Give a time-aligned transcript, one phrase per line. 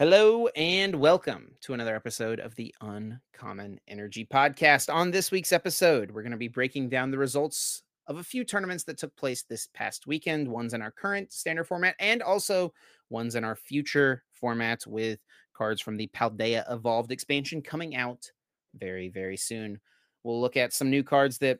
[0.00, 4.90] Hello and welcome to another episode of the Uncommon Energy Podcast.
[4.90, 8.42] On this week's episode, we're going to be breaking down the results of a few
[8.42, 12.72] tournaments that took place this past weekend, ones in our current standard format and also
[13.10, 15.20] ones in our future format with
[15.52, 18.24] cards from the Paldea Evolved expansion coming out
[18.74, 19.78] very, very soon.
[20.24, 21.58] We'll look at some new cards that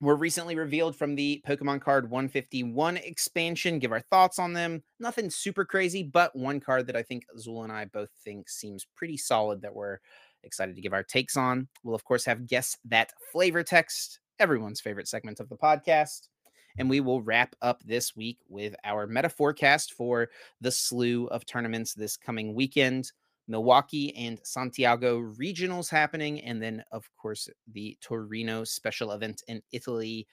[0.00, 3.78] were recently revealed from the Pokemon Card 151 expansion.
[3.78, 4.82] Give our thoughts on them.
[4.98, 8.86] Nothing super crazy, but one card that I think Azul and I both think seems
[8.96, 9.98] pretty solid that we're
[10.42, 11.68] excited to give our takes on.
[11.82, 16.28] We'll, of course, have Guess That Flavor Text, everyone's favorite segment of the podcast.
[16.78, 20.30] And we will wrap up this week with our meta forecast for
[20.60, 23.10] the slew of tournaments this coming weekend.
[23.48, 30.26] Milwaukee and Santiago regionals happening, and then, of course, the Torino special event in Italy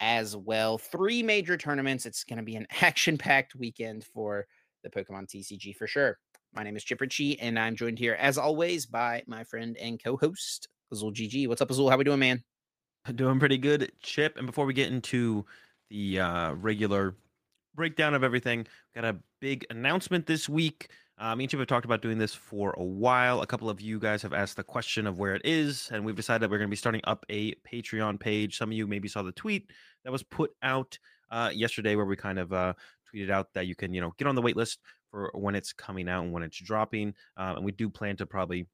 [0.00, 0.78] as well.
[0.78, 2.06] Three major tournaments.
[2.06, 4.46] It's going to be an action packed weekend for
[4.82, 6.18] the Pokemon TCG for sure.
[6.54, 10.02] My name is Chip Ritchie, and I'm joined here, as always, by my friend and
[10.02, 11.48] co host, Azul GG.
[11.48, 11.88] What's up, Azul?
[11.88, 12.42] How we doing, man?
[13.14, 14.36] Doing pretty good, Chip.
[14.36, 15.46] And before we get into
[15.88, 17.16] the uh, regular
[17.74, 20.90] breakdown of everything, got a big announcement this week.
[21.22, 23.42] Uh, me and Chip have talked about doing this for a while.
[23.42, 26.16] A couple of you guys have asked the question of where it is, and we've
[26.16, 28.58] decided that we're going to be starting up a Patreon page.
[28.58, 29.70] Some of you maybe saw the tweet
[30.02, 30.98] that was put out
[31.30, 32.72] uh, yesterday, where we kind of uh,
[33.14, 34.80] tweeted out that you can, you know, get on the wait list
[35.12, 37.14] for when it's coming out and when it's dropping.
[37.36, 38.66] Uh, and we do plan to probably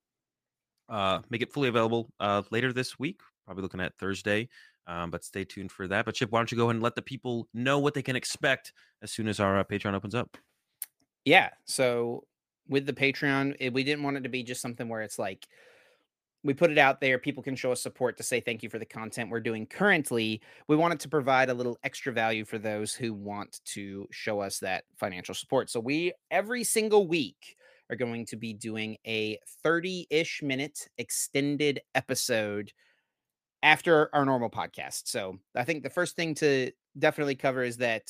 [0.89, 4.49] uh, make it fully available uh, later this week, probably looking at Thursday.
[4.87, 6.07] Um, but stay tuned for that.
[6.07, 8.17] But Chip, why don't you go ahead and let the people know what they can
[8.17, 10.39] expect as soon as our Patreon opens up?
[11.27, 11.51] Yeah.
[11.67, 12.25] So
[12.69, 15.47] with the Patreon, it, we didn't want it to be just something where it's like
[16.45, 18.79] we put it out there, people can show us support to say thank you for
[18.79, 20.41] the content we're doing currently.
[20.69, 24.61] We wanted to provide a little extra value for those who want to show us
[24.61, 25.69] that financial support.
[25.69, 27.57] So we every single week
[27.91, 32.73] are going to be doing a 30-ish minute extended episode
[33.63, 35.09] after our normal podcast.
[35.09, 38.05] So I think the first thing to definitely cover is that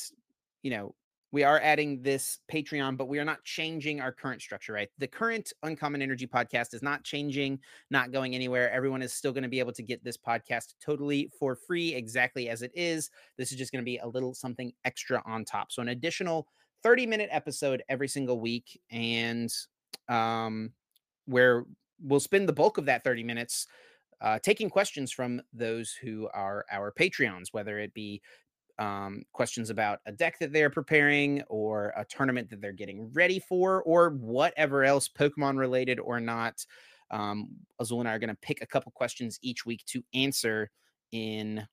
[0.63, 0.95] you know
[1.31, 4.89] we are adding this Patreon, but we are not changing our current structure, right?
[4.99, 7.59] The current Uncommon Energy podcast is not changing,
[7.91, 8.71] not going anywhere.
[8.71, 12.49] Everyone is still going to be able to get this podcast totally for free, exactly
[12.49, 13.11] as it is.
[13.37, 15.71] This is just going to be a little something extra on top.
[15.71, 16.49] So, an additional
[16.83, 19.53] 30 minute episode every single week, and
[20.09, 20.73] um,
[21.27, 21.65] where
[22.01, 23.67] we'll spend the bulk of that 30 minutes
[24.21, 28.21] uh, taking questions from those who are our Patreons, whether it be
[28.79, 33.41] um, questions about a deck that they're preparing or a tournament that they're getting ready
[33.41, 36.65] for or whatever else Pokemon related or not.
[37.11, 37.49] Um,
[37.81, 40.71] Azul and I are going to pick a couple questions each week to answer
[41.13, 41.67] in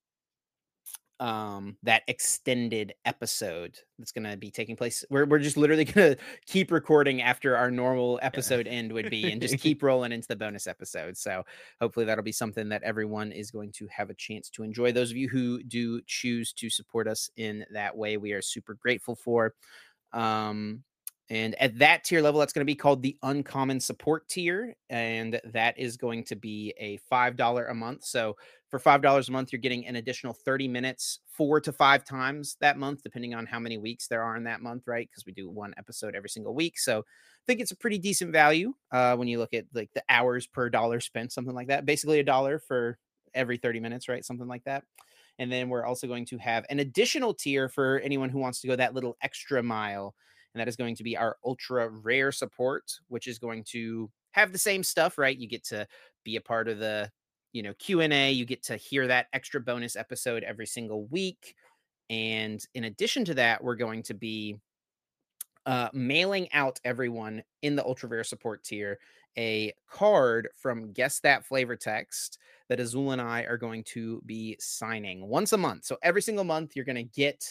[1.19, 5.05] um that extended episode that's going to be taking place.
[5.09, 8.73] We're, we're just literally going to keep recording after our normal episode yeah.
[8.73, 11.15] end would be and just keep rolling into the bonus episode.
[11.15, 11.43] So
[11.79, 14.91] hopefully that'll be something that everyone is going to have a chance to enjoy.
[14.91, 18.73] Those of you who do choose to support us in that way we are super
[18.73, 19.53] grateful for.
[20.11, 20.83] Um
[21.29, 24.75] and at that tier level, that's going to be called the uncommon support tier.
[24.91, 28.03] And that is going to be a $5 a month.
[28.03, 28.35] So
[28.69, 32.77] for $5 a month, you're getting an additional 30 minutes four to five times that
[32.77, 35.09] month, depending on how many weeks there are in that month, right?
[35.09, 36.77] Because we do one episode every single week.
[36.77, 40.03] So I think it's a pretty decent value uh, when you look at like the
[40.09, 41.87] hours per dollar spent, something like that.
[41.87, 42.99] Basically a dollar for
[43.33, 44.23] every 30 minutes, right?
[44.23, 44.83] Something like that.
[45.39, 48.67] And then we're also going to have an additional tier for anyone who wants to
[48.67, 50.15] go that little extra mile
[50.55, 54.53] and that is going to be our ultra rare support, which is going to have
[54.53, 55.37] the same stuff, right?
[55.37, 55.85] You get to
[56.23, 57.11] be a part of the,
[57.51, 61.55] you know, Q&A, you get to hear that extra bonus episode every single week.
[62.09, 64.55] And in addition to that, we're going to be
[65.65, 68.97] uh, mailing out everyone in the ultra rare support tier
[69.37, 72.37] a card from Guess That Flavor Text
[72.69, 75.83] that Azul and I are going to be signing once a month.
[75.83, 77.45] So every single month, you're going to get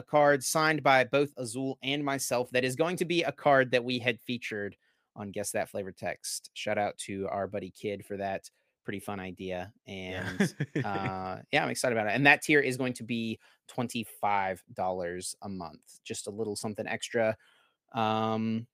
[0.00, 3.70] a card signed by both Azul and myself that is going to be a card
[3.70, 4.74] that we had featured
[5.14, 6.50] on Guess That Flavor Text.
[6.54, 8.48] Shout out to our buddy Kid for that
[8.82, 9.72] pretty fun idea.
[9.86, 10.88] And yeah.
[10.88, 12.14] uh, yeah, I'm excited about it.
[12.14, 13.38] And that tier is going to be
[13.70, 17.36] $25 a month, just a little something extra.
[17.92, 18.66] Um,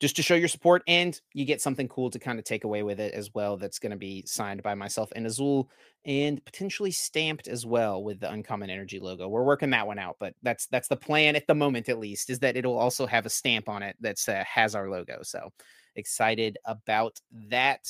[0.00, 2.82] just to show your support and you get something cool to kind of take away
[2.82, 5.68] with it as well that's going to be signed by myself and Azul
[6.06, 9.28] and potentially stamped as well with the uncommon energy logo.
[9.28, 12.30] We're working that one out but that's that's the plan at the moment at least
[12.30, 15.52] is that it'll also have a stamp on it that uh, has our logo so
[15.96, 17.86] excited about that.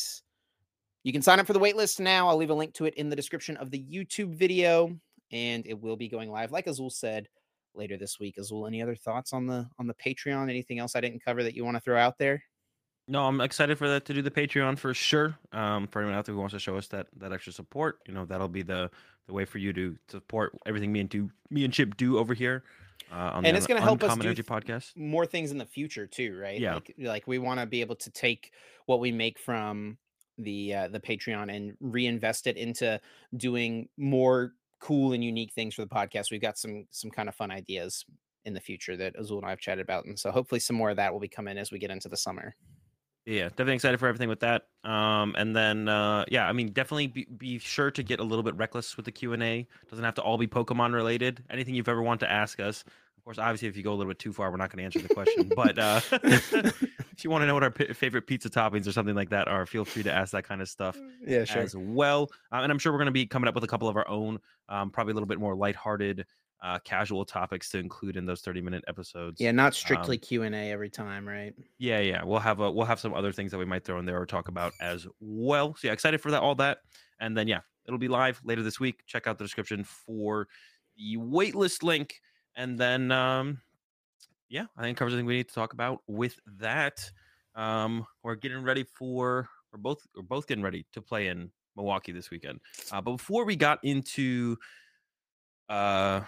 [1.05, 2.29] You can sign up for the waitlist now.
[2.29, 4.99] I'll leave a link to it in the description of the youtube video
[5.33, 7.29] and it will be going live like azul said
[7.75, 8.39] later this week.
[8.39, 8.67] as well.
[8.67, 10.49] any other thoughts on the on the Patreon?
[10.49, 12.43] Anything else I didn't cover that you want to throw out there?
[13.09, 15.37] No, I'm excited for that to do the Patreon for sure.
[15.53, 18.15] Um, for anyone out there who wants to show us that that extra support, you
[18.15, 18.91] know, that'll be the
[19.27, 22.35] the way for you to support everything me and do me and Chip do over
[22.35, 22.63] here.
[23.11, 24.97] Uh, on and the it's going to help us do Energy podcast.
[24.97, 26.61] more things in the future too, right?
[26.61, 26.75] Yeah.
[26.75, 28.53] Like, like we want to be able to take
[28.87, 29.99] what we make from
[30.39, 33.01] the uh, the Patreon and reinvest it into
[33.37, 36.31] doing more cool and unique things for the podcast.
[36.31, 38.05] We've got some some kind of fun ideas
[38.45, 40.91] in the future that Azul and I have chatted about, and so hopefully some more
[40.91, 42.55] of that will be coming as we get into the summer.
[43.27, 44.69] Yeah, definitely excited for everything with that.
[44.83, 48.43] Um, and then uh, yeah, I mean, definitely be, be sure to get a little
[48.43, 49.69] bit reckless with the Q and A.
[49.91, 51.45] Doesn't have to all be Pokemon related.
[51.51, 52.83] Anything you've ever want to ask us.
[53.21, 54.85] Of course, obviously, if you go a little bit too far, we're not going to
[54.85, 55.51] answer the question.
[55.55, 59.15] but uh, if you want to know what our p- favorite pizza toppings or something
[59.15, 60.97] like that are, feel free to ask that kind of stuff
[61.27, 62.31] Yeah, as well.
[62.51, 64.09] Uh, and I'm sure we're going to be coming up with a couple of our
[64.09, 64.39] own,
[64.71, 66.25] um, probably a little bit more lighthearted,
[66.63, 69.39] uh, casual topics to include in those 30 minute episodes.
[69.39, 71.55] Yeah, not strictly Um, Q and A every time, right?
[71.77, 72.25] Yeah, yeah.
[72.25, 74.25] We'll have a we'll have some other things that we might throw in there or
[74.25, 75.75] talk about as well.
[75.77, 76.79] So yeah, excited for that, all that.
[77.19, 79.03] And then yeah, it'll be live later this week.
[79.07, 80.49] Check out the description for
[80.97, 82.21] the waitlist link.
[82.57, 83.61] And then um
[84.49, 87.11] yeah, I think covers everything we need to talk about with that.
[87.55, 92.13] Um we're getting ready for we're both we're both getting ready to play in Milwaukee
[92.13, 92.61] this weekend.
[92.91, 94.57] Uh but before we got into
[95.69, 96.21] uh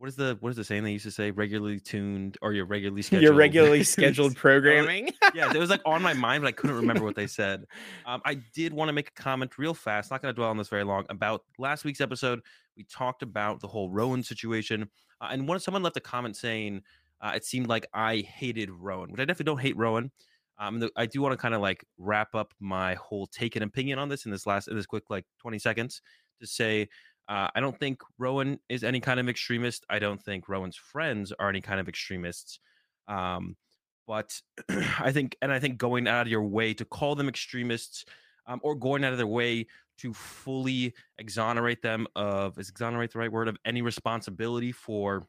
[0.00, 1.30] what is the what is the saying they used to say?
[1.30, 5.10] Regularly tuned or your regularly scheduled Your regularly scheduled programming.
[5.34, 7.66] yeah, it was like on my mind, but I couldn't remember what they said.
[8.06, 10.56] Um, I did want to make a comment real fast, not going to dwell on
[10.56, 12.40] this very long, about last week's episode.
[12.78, 14.88] We talked about the whole Rowan situation,
[15.20, 16.80] uh, and one someone left a comment saying
[17.20, 20.10] uh, it seemed like I hated Rowan, which I definitely don't hate Rowan.
[20.58, 23.98] Um, I do want to kind of like wrap up my whole take and opinion
[23.98, 26.00] on this in this last in this quick like twenty seconds
[26.40, 26.88] to say
[27.30, 29.86] uh, I don't think Rowan is any kind of extremist.
[29.88, 32.58] I don't think Rowan's friends are any kind of extremists.
[33.06, 33.56] Um,
[34.04, 34.40] but
[34.98, 38.04] I think, and I think going out of your way to call them extremists,
[38.48, 39.68] um, or going out of their way
[39.98, 45.22] to fully exonerate them of is exonerate the right word of any responsibility for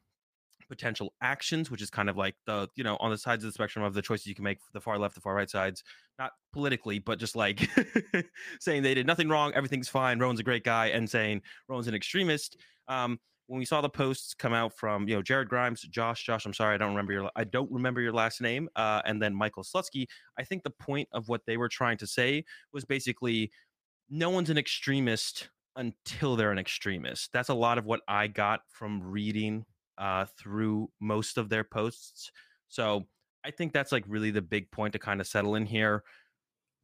[0.71, 3.53] potential actions, which is kind of like the you know on the sides of the
[3.53, 5.83] spectrum of the choices you can make, the far left, the far right sides,
[6.18, 7.69] not politically, but just like
[8.62, 11.94] saying they did nothing wrong, everything's fine, Rowan's a great guy, and saying Rowan's an
[11.94, 12.57] extremist.
[12.88, 16.45] Um, when we saw the posts come out from you know Jared Grimes, Josh, Josh,
[16.45, 19.35] I'm sorry, I don't remember your I don't remember your last name, uh, and then
[19.35, 20.06] Michael Slutsky.
[20.39, 23.51] I think the point of what they were trying to say was basically
[24.09, 27.29] no one's an extremist until they're an extremist.
[27.33, 29.65] That's a lot of what I got from reading
[30.01, 32.31] uh, through most of their posts.
[32.68, 33.06] So
[33.45, 36.03] I think that's like really the big point to kind of settle in here.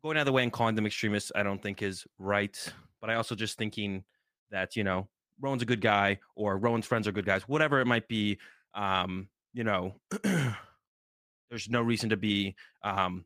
[0.03, 2.55] Going out of the way and calling them extremists, I don't think is right.
[3.01, 4.03] But I also just thinking
[4.51, 5.07] that you know
[5.41, 8.37] Rowan's a good guy or Rowan's friends are good guys, whatever it might be.
[8.75, 13.25] Um, you know, there's no reason to be um,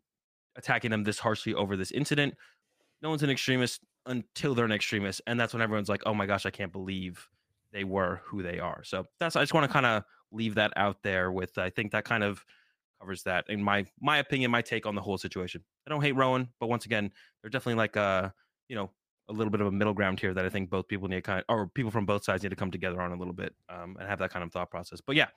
[0.55, 2.35] attacking them this harshly over this incident.
[3.01, 6.25] No one's an extremist until they're an extremist, and that's when everyone's like, "Oh my
[6.25, 7.27] gosh, I can't believe
[7.71, 10.73] they were who they are." So that's I just want to kind of leave that
[10.75, 11.31] out there.
[11.31, 12.43] With I think that kind of
[12.99, 15.63] covers that in my my opinion, my take on the whole situation.
[15.87, 18.33] I don't hate Rowan, but once again, they're definitely like a
[18.67, 18.91] you know
[19.29, 21.21] a little bit of a middle ground here that I think both people need to
[21.21, 23.55] kind of, or people from both sides need to come together on a little bit
[23.69, 24.99] um, and have that kind of thought process.
[24.99, 25.27] But yeah,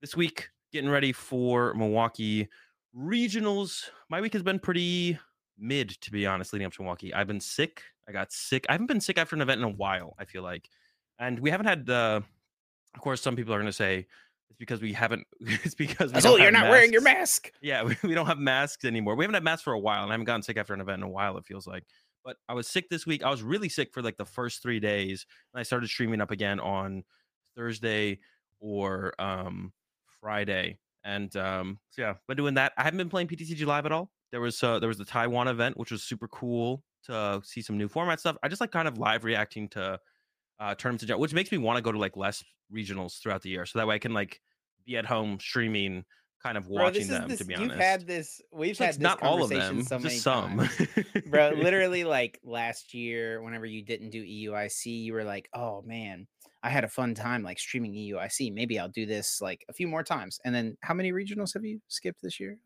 [0.00, 2.48] this week getting ready for Milwaukee
[2.96, 3.84] regionals.
[4.10, 5.18] My week has been pretty
[5.58, 7.12] mid, to be honest, leading up to Milwaukee.
[7.14, 7.82] I've been sick.
[8.08, 8.66] I got sick.
[8.68, 10.14] I haven't been sick after an event in a while.
[10.18, 10.68] I feel like,
[11.18, 11.88] and we haven't had.
[11.88, 12.20] Uh,
[12.94, 14.06] of course, some people are going to say
[14.50, 15.26] it's because we haven't.
[15.40, 17.52] It's because we Oh, you're not wearing your mask.
[17.60, 19.14] Yeah, we, we don't have masks anymore.
[19.14, 20.98] We haven't had masks for a while, and I haven't gotten sick after an event
[20.98, 21.36] in a while.
[21.36, 21.84] It feels like.
[22.24, 23.22] But I was sick this week.
[23.22, 26.30] I was really sick for like the first three days, and I started streaming up
[26.30, 27.04] again on
[27.56, 28.18] Thursday
[28.60, 29.72] or um,
[30.20, 30.78] Friday.
[31.04, 32.72] And um, so yeah, been doing that.
[32.76, 34.10] I haven't been playing PTCG live at all.
[34.30, 37.78] There was uh, there was the Taiwan event, which was super cool to see some
[37.78, 38.36] new format stuff.
[38.42, 39.98] I just like kind of live reacting to
[40.60, 43.42] uh, tournaments, in general, which makes me want to go to like less regionals throughout
[43.42, 44.40] the year, so that way I can like
[44.86, 46.04] be at home streaming,
[46.42, 47.28] kind of watching is them.
[47.28, 48.40] this, to be you've honest, had this.
[48.52, 50.68] We've It's, like, had this not all of them, so just some.
[51.26, 56.26] bro literally like last year whenever you didn't do euic you were like oh man
[56.62, 59.86] i had a fun time like streaming euic maybe i'll do this like a few
[59.86, 62.56] more times and then how many regionals have you skipped this year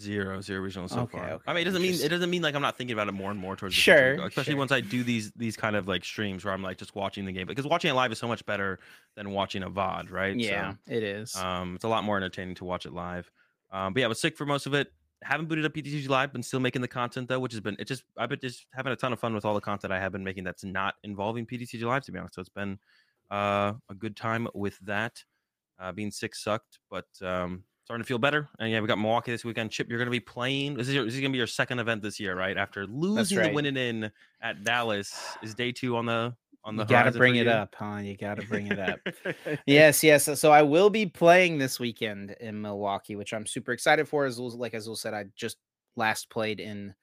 [0.00, 1.40] Zero, zero regional so Okay, far.
[1.46, 3.30] I mean, it doesn't mean it doesn't mean like I'm not thinking about it more
[3.30, 4.58] and more towards the Sure, though, especially sure.
[4.58, 7.32] once I do these these kind of like streams where I'm like just watching the
[7.32, 8.78] game because watching it live is so much better
[9.14, 10.38] than watching a VOD, right?
[10.38, 13.30] yeah it is um, it's a lot more entertaining to watch it live.
[13.70, 14.88] Um, but yeah, I was sick for most of it.
[15.22, 17.86] Haven't booted up PTCG live, been still making the content though, which has been it
[17.86, 20.12] just I've been just having a ton of fun with all the content I have
[20.12, 22.34] been making that's not involving PTCG live to be honest.
[22.36, 22.78] So it's been
[23.30, 25.24] uh, a good time with that.
[25.78, 28.48] Uh, being sick sucked, but um, starting to feel better.
[28.60, 29.72] And yeah, we got Milwaukee this weekend.
[29.72, 30.74] Chip, you're going to be playing.
[30.74, 32.56] This is, your, this is going to be your second event this year, right?
[32.56, 33.48] After losing right.
[33.48, 36.32] the winning in at Dallas, is day two on the
[36.62, 36.84] on the.
[36.84, 37.50] You got to bring it you?
[37.50, 37.96] up, huh?
[37.96, 39.00] You got to bring it up.
[39.66, 40.38] yes, yes.
[40.38, 44.24] So I will be playing this weekend in Milwaukee, which I'm super excited for.
[44.24, 45.56] As like Azul said, I just
[45.96, 46.94] last played in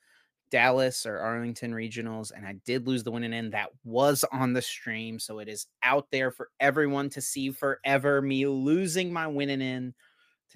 [0.52, 3.52] Dallas or Arlington regionals, and I did lose the winning end.
[3.52, 8.22] That was on the stream, so it is out there for everyone to see forever.
[8.22, 9.94] Me losing my winning in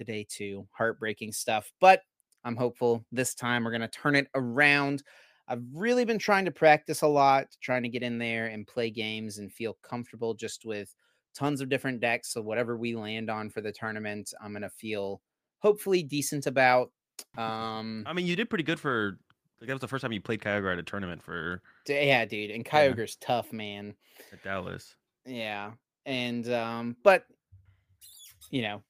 [0.04, 1.70] today too, heartbreaking stuff.
[1.80, 2.00] But
[2.44, 5.02] I'm hopeful this time we're gonna turn it around.
[5.48, 8.90] I've really been trying to practice a lot, trying to get in there and play
[8.90, 10.94] games and feel comfortable just with
[11.34, 12.32] tons of different decks.
[12.32, 15.20] So whatever we land on for the tournament, I'm gonna feel
[15.58, 16.90] hopefully decent about.
[17.36, 19.18] Um, I mean, you did pretty good for
[19.60, 22.50] like that was the first time you played Kyogre at a tournament for yeah, dude.
[22.50, 23.26] And Kyogre's yeah.
[23.26, 23.94] tough, man.
[24.32, 24.96] At Dallas.
[25.24, 25.72] Yeah.
[26.04, 27.26] And um, but
[28.50, 28.82] you know,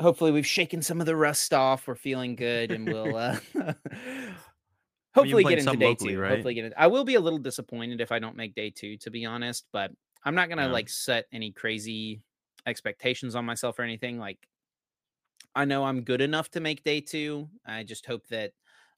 [0.00, 1.86] hopefully we've shaken some of the rust off.
[1.86, 3.36] We're feeling good and we'll uh
[5.14, 6.20] hopefully get into day locally, two.
[6.20, 6.32] Right?
[6.32, 6.72] Hopefully get it.
[6.76, 9.66] I will be a little disappointed if I don't make day two, to be honest,
[9.72, 9.90] but
[10.24, 10.72] I'm not gonna yeah.
[10.72, 12.22] like set any crazy
[12.66, 14.18] expectations on myself or anything.
[14.18, 14.38] Like
[15.54, 17.48] I know I'm good enough to make day two.
[17.66, 18.52] I just hope that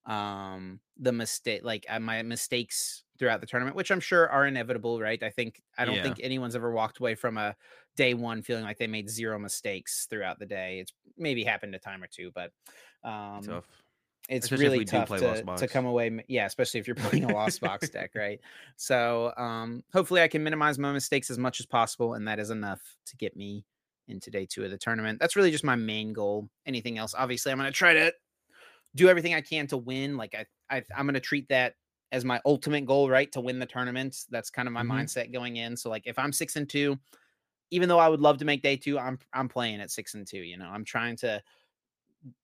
[0.07, 4.99] um the mistake like uh, my mistakes throughout the tournament which i'm sure are inevitable
[4.99, 6.03] right i think i don't yeah.
[6.03, 7.55] think anyone's ever walked away from a
[7.95, 11.79] day one feeling like they made zero mistakes throughout the day it's maybe happened a
[11.79, 12.51] time or two but
[13.05, 13.67] um tough.
[14.31, 17.61] it's especially really tough to, to come away yeah especially if you're playing a lost
[17.61, 18.41] box deck right
[18.77, 22.49] so um hopefully i can minimize my mistakes as much as possible and that is
[22.49, 23.67] enough to get me
[24.09, 27.53] into day two of the tournament that's really just my main goal anything else obviously
[27.53, 28.11] i'm going to try to
[28.95, 30.17] do everything I can to win.
[30.17, 31.75] Like I, I I'm going to treat that
[32.13, 33.31] as my ultimate goal, right?
[33.33, 34.25] To win the tournament.
[34.31, 34.93] That's kind of my mm-hmm.
[34.93, 35.77] mindset going in.
[35.77, 36.99] So like if I'm six and two,
[37.71, 40.27] even though I would love to make day two, I'm I'm playing at six and
[40.27, 40.41] two.
[40.41, 41.43] You know, I'm trying to,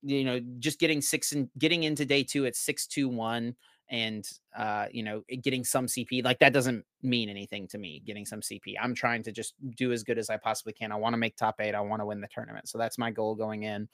[0.02, 3.56] you know, just getting six and getting into day two at six two one
[3.88, 8.26] and uh you know getting some cp like that doesn't mean anything to me getting
[8.26, 11.12] some cp i'm trying to just do as good as i possibly can i want
[11.12, 13.62] to make top eight i want to win the tournament so that's my goal going
[13.62, 13.88] in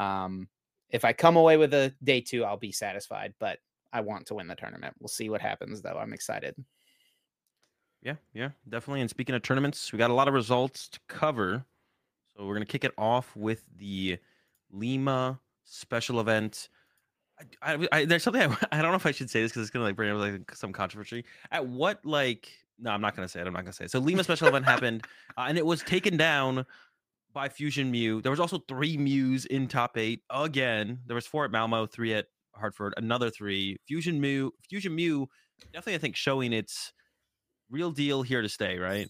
[0.00, 0.48] um
[0.90, 3.34] if I come away with a day two, I'll be satisfied.
[3.38, 3.58] But
[3.92, 4.94] I want to win the tournament.
[5.00, 5.98] We'll see what happens, though.
[5.98, 6.54] I'm excited.
[8.02, 9.00] Yeah, yeah, definitely.
[9.00, 11.64] And speaking of tournaments, we got a lot of results to cover.
[12.36, 14.18] So we're gonna kick it off with the
[14.70, 16.68] Lima special event.
[17.62, 19.62] I, I, I, there's something I, I, don't know if I should say this because
[19.62, 21.24] it's gonna like bring up like some controversy.
[21.50, 23.46] At what like no, I'm not gonna say it.
[23.46, 23.90] I'm not gonna say it.
[23.90, 25.04] So Lima special event happened,
[25.36, 26.64] uh, and it was taken down
[27.32, 28.22] by Fusion Mew.
[28.22, 31.00] There was also three Mews in top eight again.
[31.06, 32.26] There was four at Malmo, three at
[32.58, 33.76] Hartford, another three.
[33.86, 35.28] Fusion Mew, Fusion Mew,
[35.72, 36.92] definitely I think showing its
[37.70, 38.78] real deal here to stay.
[38.78, 39.08] Right.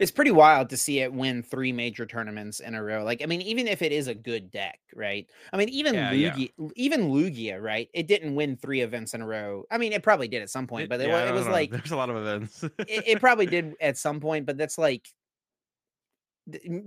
[0.00, 3.04] It's pretty wild to see it win three major tournaments in a row.
[3.04, 5.26] Like, I mean, even if it is a good deck, right?
[5.52, 6.68] I mean, even yeah, Lugia, yeah.
[6.74, 7.88] even Lugia, right?
[7.92, 9.64] It didn't win three events in a row.
[9.70, 11.90] I mean, it probably did at some point, but it, yeah, it was like there's
[11.90, 12.62] a lot of events.
[12.62, 15.08] it, it, probably did at some point, but that's like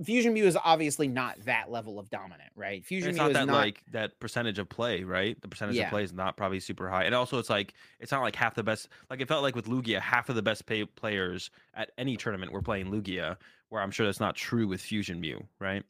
[0.04, 2.84] Fusion Mew is obviously not that level of dominant, right?
[2.84, 3.54] Fusion it's Mew not that not...
[3.54, 5.40] like that percentage of play, right?
[5.42, 5.84] The percentage yeah.
[5.84, 8.56] of play is not probably super high, and also it's like it's not like half
[8.56, 8.90] the best.
[9.10, 12.52] Like it felt like with Lugia, half of the best pay players at any tournament
[12.52, 13.38] were playing Lugia,
[13.70, 15.84] where I'm sure that's not true with Fusion Mew, right?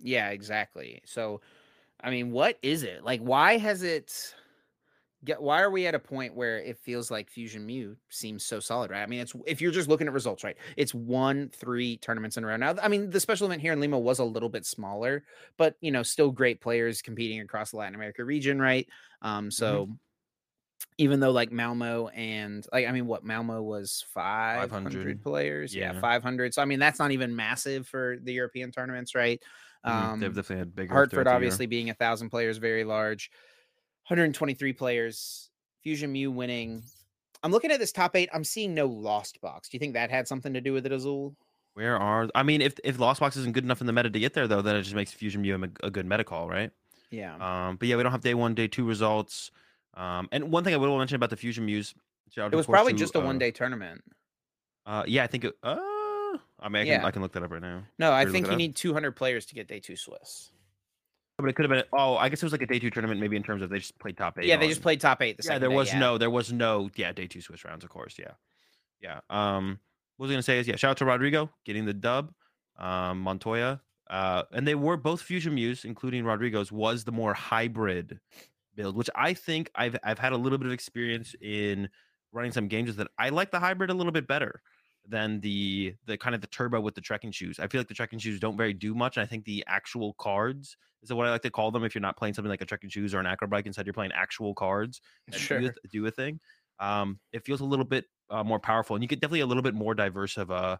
[0.00, 1.02] Yeah, exactly.
[1.04, 1.40] So,
[2.00, 3.20] I mean, what is it like?
[3.20, 4.34] Why has it?
[5.24, 8.60] Get why are we at a point where it feels like Fusion Mew seems so
[8.60, 9.02] solid, right?
[9.02, 10.56] I mean, it's if you're just looking at results, right?
[10.76, 12.56] It's won three tournaments in a row.
[12.56, 15.24] Now, I mean, the special event here in Lima was a little bit smaller,
[15.56, 18.88] but you know, still great players competing across the Latin America region, right?
[19.22, 19.50] Um, mm-hmm.
[19.50, 19.92] so mm-hmm.
[20.98, 25.22] even though like Malmo and like I mean, what Malmo was 500, 500.
[25.22, 25.94] players, yeah.
[25.94, 26.54] yeah, 500.
[26.54, 29.42] So I mean, that's not even massive for the European tournaments, right?
[29.84, 30.10] Mm-hmm.
[30.12, 30.92] Um, They've definitely had bigger.
[30.92, 33.30] Hartford, obviously, being a thousand players, very large.
[34.08, 35.50] 123 players.
[35.82, 36.82] Fusion Mew winning.
[37.42, 38.28] I'm looking at this top eight.
[38.32, 39.68] I'm seeing no Lost Box.
[39.68, 41.36] Do you think that had something to do with it, Azul?
[41.74, 44.18] Where are I mean, if if Lost Box isn't good enough in the meta to
[44.18, 46.72] get there, though, then it just makes Fusion Mew a, a good meta call, right?
[47.10, 47.34] Yeah.
[47.36, 49.50] Um, but yeah, we don't have day one, day two results.
[49.94, 51.94] Um, and one thing I will mention about the Fusion Mews,
[52.36, 54.02] it was probably to, just a uh, one day tournament.
[54.86, 55.44] Uh, yeah, I think.
[55.44, 55.76] It, uh,
[56.60, 57.06] I mean, I can, yeah.
[57.06, 57.84] I can look that up right now.
[57.98, 60.50] No, I think you need 200 players to get day two Swiss.
[61.38, 61.84] But it could have been.
[61.92, 63.78] Oh, I guess it was like a day two tournament, maybe in terms of they
[63.78, 64.46] just played top eight.
[64.46, 65.36] Yeah, they just played top eight.
[65.36, 66.00] The yeah, there was yeah.
[66.00, 68.16] no, there was no, yeah, day two Swiss rounds, of course.
[68.18, 68.32] Yeah,
[69.00, 69.20] yeah.
[69.30, 69.78] Um,
[70.16, 72.32] what was I gonna say is yeah, shout out to Rodrigo getting the dub.
[72.76, 73.80] Um, Montoya,
[74.10, 78.18] uh, and they were both fusion Mews, including Rodrigo's, was the more hybrid
[78.74, 81.88] build, which I think I've I've had a little bit of experience in
[82.32, 83.08] running some games with it.
[83.18, 84.60] I like the hybrid a little bit better
[85.08, 87.58] than the the kind of the turbo with the trekking shoes.
[87.58, 89.16] I feel like the trekking shoes don't very do much.
[89.18, 91.82] I think the actual cards is what I like to call them.
[91.84, 93.94] If you're not playing something like a trekking shoes or an acro bike, instead you're
[93.94, 95.00] playing actual cards
[95.32, 95.60] Sure.
[95.60, 96.40] do, a- do a thing.
[96.78, 99.62] Um, it feels a little bit uh, more powerful, and you get definitely a little
[99.62, 100.78] bit more diverse of a,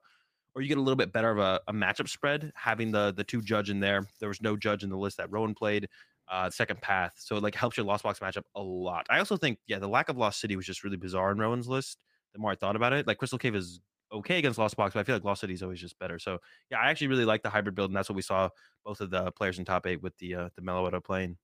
[0.55, 3.25] or you get a little bit better of a, a matchup spread having the the
[3.25, 4.07] two judge in there.
[4.21, 5.89] There was no judge in the list that Rowan played.
[6.31, 9.07] Uh, second path, so it like helps your Lost Box matchup a lot.
[9.09, 11.69] I also think, yeah, the lack of Lost City was just really bizarre in Rowan's
[11.69, 11.97] list.
[12.35, 13.81] The more I thought about it, like Crystal Cave is
[14.13, 16.19] okay against Lost Box, but I feel like Lost City is always just better.
[16.19, 16.39] So
[16.71, 18.49] yeah, I actually really like the hybrid build, and that's what we saw
[18.85, 21.37] both of the players in top eight with the uh, the Meloetta playing.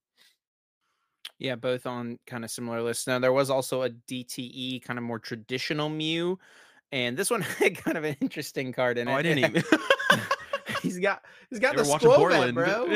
[1.39, 3.07] Yeah, both on kind of similar lists.
[3.07, 6.39] Now there was also a DTE kind of more traditional Mew,
[6.93, 9.17] and this one had kind of an interesting card in Oh, it.
[9.17, 9.63] I didn't even.
[10.83, 12.87] he's got he's got They the Skwovet, bro.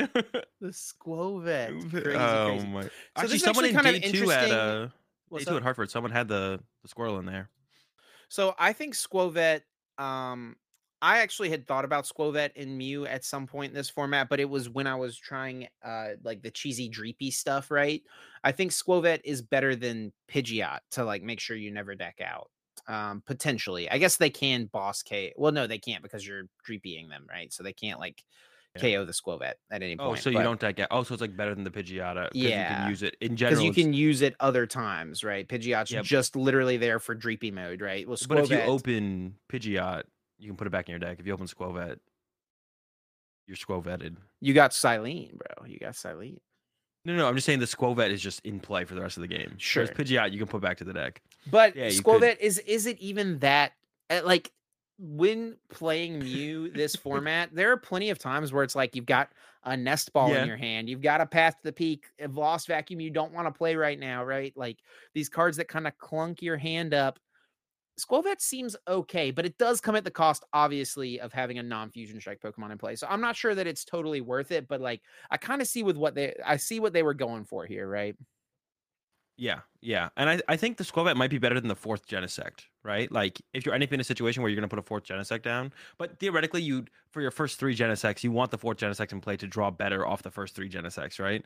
[0.61, 1.91] The Skwovet.
[1.91, 2.67] Crazy, oh crazy.
[2.69, 2.83] my!
[2.83, 4.89] this Actually, someone in kind of day two at interesting- uh,
[5.37, 7.51] day two at Hartford, someone had the the squirrel in there.
[8.29, 9.63] So I think Skwovet.
[9.99, 10.57] Um,
[11.01, 14.41] I actually had thought about Skwovet and Mew at some point in this format, but
[14.41, 18.03] it was when I was trying uh like the cheesy dreepy stuff, right?
[18.45, 22.51] I think Skwovet is better than Pidgeot to like make sure you never deck out.
[22.89, 23.91] Um, potentially.
[23.91, 25.35] I guess they can boss K.
[25.37, 27.53] Well, no, they can't because you're dreepying them, right?
[27.53, 28.25] So they can't like
[28.77, 28.83] Yeah.
[28.99, 30.01] KO the Skwovet at any point.
[30.07, 30.21] Oh, point.
[30.23, 30.89] so you but- don't deck out.
[30.91, 32.25] Oh, so it's like better than the Pidgeotto.
[32.31, 33.63] 'cause you can use it in general.
[33.63, 35.49] because you can use it other times, right?
[35.49, 36.05] Pidgeot's Yep.
[36.05, 38.07] just literally there for dreepy mode, right?
[38.07, 40.05] Well, but if you open Pidgeot,
[40.39, 41.19] you can put it back in your deck.
[41.19, 41.99] If you open Skwovet,
[43.47, 44.17] you're Skwovetted.
[44.41, 45.67] you got Silene, bro.
[45.67, 46.39] You got Silene.
[47.05, 49.23] No, no, I'm just saying the Skwovet is just in play for the rest of
[49.23, 49.55] the game.
[49.57, 49.85] Sure.
[49.85, 51.23] Whereas Pidgeot, you can put back to the deck.
[51.51, 53.73] But Yeah, Skwovet is is it even that
[54.11, 54.53] uh, like
[54.99, 59.33] when playing Mew this format, there are plenty of times where it's like you've got
[59.65, 60.43] a nest ball Yeah.
[60.43, 63.33] in your hand, you've got a path to the peak, a lost vacuum you don't
[63.33, 64.53] want to play right now, right?
[64.57, 64.79] Like
[65.15, 67.19] these cards that kind of clunk your hand up.
[68.01, 72.21] Skwovet seems okay, but it does come at the cost, obviously, of having a non-fusion
[72.21, 72.95] strike Pokemon in play.
[72.97, 75.83] So I'm not sure that it's totally worth it, but like I kind of see
[75.83, 78.17] with what they I see what they were going for here, right?
[79.37, 80.09] Yeah, yeah.
[80.17, 83.13] And I, I think the Skwovet might be better than the fourth Genesect, right?
[83.13, 85.73] Like if you're anything in a situation where you're gonna put a fourth Genesect down,
[85.99, 89.37] but theoretically you for your first three Genesects, you want the fourth Genesect in play
[89.37, 91.45] to draw better off the first three Genesects, right?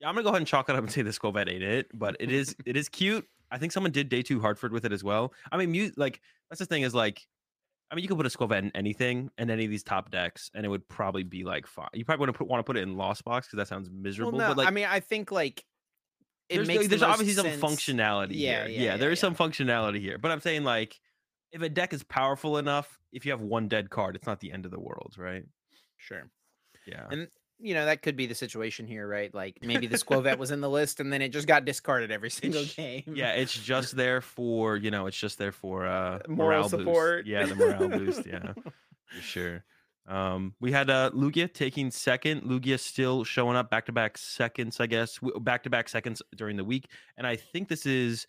[0.00, 1.86] Yeah, I'm gonna go ahead and chalk it up and say this Skwovet ate it,
[1.94, 3.26] but it is it is cute.
[3.50, 5.32] I think someone did day two Hartford with it as well.
[5.52, 6.20] I mean, mu- like
[6.50, 7.24] that's the thing is like,
[7.90, 10.50] I mean, you could put a Skwovet in anything in any of these top decks,
[10.54, 11.88] and it would probably be like fine.
[11.92, 13.88] You probably want to put want to put it in Lost Box because that sounds
[13.90, 14.32] miserable.
[14.32, 15.64] Well, no, but like, I mean, I think like
[16.48, 18.68] it there's, makes there's most obviously sense- some functionality Yeah, here.
[18.76, 19.20] yeah, yeah, there is yeah.
[19.20, 20.18] some functionality here.
[20.18, 21.00] But I'm saying like
[21.52, 24.52] if a deck is powerful enough, if you have one dead card, it's not the
[24.52, 25.44] end of the world, right?
[25.96, 26.28] Sure.
[26.86, 27.06] Yeah.
[27.10, 27.28] And
[27.60, 29.32] you know, that could be the situation here, right?
[29.32, 32.28] Like maybe the Skwovet was in the list and then it just got discarded every
[32.42, 33.04] single game.
[33.14, 37.24] yeah, it's just there for, you know, it's just there for uh Moral morale support.
[37.24, 37.28] Boost.
[37.28, 38.52] Yeah, the morale boost, yeah.
[39.06, 39.64] For sure.
[40.06, 42.42] Um, we had uh Lugia taking second.
[42.42, 46.56] Lugia still showing up back to back seconds, I guess, back to back seconds during
[46.56, 46.90] the week.
[47.16, 48.26] And I think this is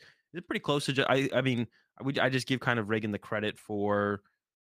[0.48, 0.94] pretty close to.
[0.94, 1.68] Ju- I I mean,
[2.00, 4.22] I would I just give kind of Reagan the credit for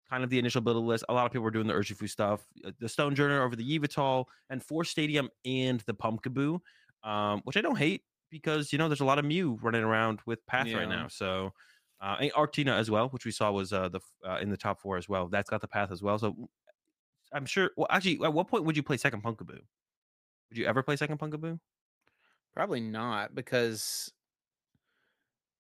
[0.08, 1.04] kind of the initial build list.
[1.08, 4.24] A lot of people were doing the Urshifu stuff, uh, the Stonjourner over the Yveltal,
[4.48, 6.58] and for Stadium and the Pumpkaboo,
[7.02, 10.20] um, which I don't hate because you know there's a lot of Mew running around
[10.24, 10.78] with Path Yeah.
[10.78, 11.08] right now.
[11.08, 11.52] So.
[12.00, 14.78] Uh, and Arctina as well, which we saw was uh, the uh, in the top
[14.78, 15.26] four as well.
[15.28, 16.18] That's got the path as well.
[16.18, 16.34] So
[17.34, 17.72] I'm sure.
[17.76, 19.58] Well, actually, at what point would you play second Pumpkaboo?
[20.48, 21.58] Would you ever play second Pumpkaboo?
[22.54, 24.12] Probably not because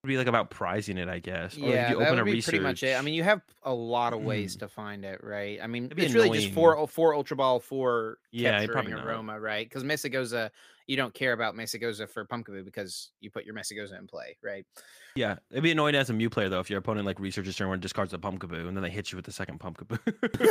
[0.06, 1.56] be like about prizing it, I guess.
[1.56, 2.98] Or yeah, you that would be pretty much it.
[2.98, 5.58] I mean, you have a lot of ways to find it, right?
[5.62, 9.06] I mean, it's really just four four Ultra Ball, four Yeah, capturing probably not.
[9.06, 9.68] aroma, right?
[9.68, 10.50] Because Mesagoza,
[10.86, 14.66] you don't care about Mesagoza for Pumpkaboo because you put your Mesagoza in play, right?
[15.16, 17.68] yeah, it'd be annoying as a Mew player though if your opponent like researches turn
[17.68, 19.98] one discards a Pumpkaboo and then they hit you with the second Pumpkaboo.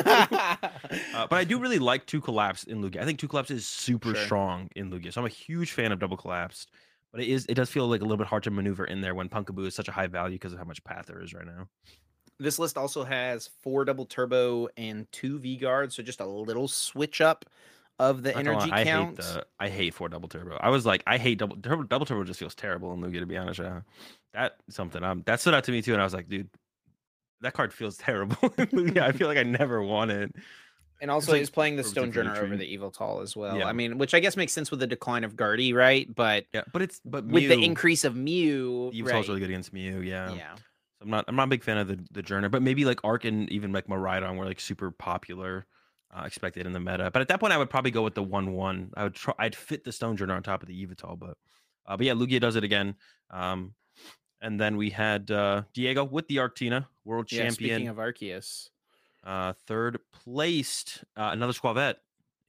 [1.13, 3.02] uh, but I do really like two collapse in Lugia.
[3.02, 4.24] I think two collapse is super Sure.
[4.26, 6.72] strong in Lugia, so I'm a huge fan of double collapsed.
[7.13, 9.13] But it is it does feel like a little bit hard to maneuver in there
[9.13, 11.45] when Pumpkaboo is such a high value because of how much path there is right
[11.45, 11.67] now.
[12.39, 16.67] This list also has four double turbo and two V guards, so just a little
[16.67, 17.45] switch up
[17.99, 19.19] of the energy lie, count.
[19.19, 20.58] I hate the I hate four double turbo.
[20.60, 21.84] I was like, I hate double turbo.
[21.84, 23.60] Double turbo just feels terrible in Lugia to be honest.
[23.60, 23.82] Yeah.
[24.34, 26.49] That something um that stood out to me too, and I was like, dude,
[27.41, 28.36] that card feels terrible.
[28.36, 29.04] Lugia.
[29.04, 30.36] I feel like I never want it.
[31.02, 33.58] And also, like he's playing the Stonjourner over the Yveltal as well.
[33.58, 33.66] Yeah.
[33.66, 36.14] I mean, which I guess makes sense with the decline of Guardy, right?
[36.14, 39.28] But Yeah, but it's but with the increase of Mew, Evol's right?
[39.28, 40.00] really good against Mew.
[40.00, 40.34] Yeah.
[40.34, 40.56] yeah.
[40.56, 43.00] So I'm not I'm not a big fan of the the Journer, but maybe like
[43.04, 45.66] Arc and even like Miraidon were like super popular.
[46.16, 48.22] Uh, expected in the meta, but at that point I would probably go with the
[48.22, 48.92] one one.
[48.96, 49.34] I would try.
[49.40, 51.38] I'd fit the Stonjourner on top of the Yveltal, but
[51.88, 52.94] uh, but yeah, Lugia does it again.
[53.32, 53.74] Um,
[54.40, 57.78] and then we had uh, Diego with the Arctina, world Yeah, champion.
[57.78, 58.70] speaking of Arceus.
[59.26, 61.96] Uh, third placed, uh, another Skwovet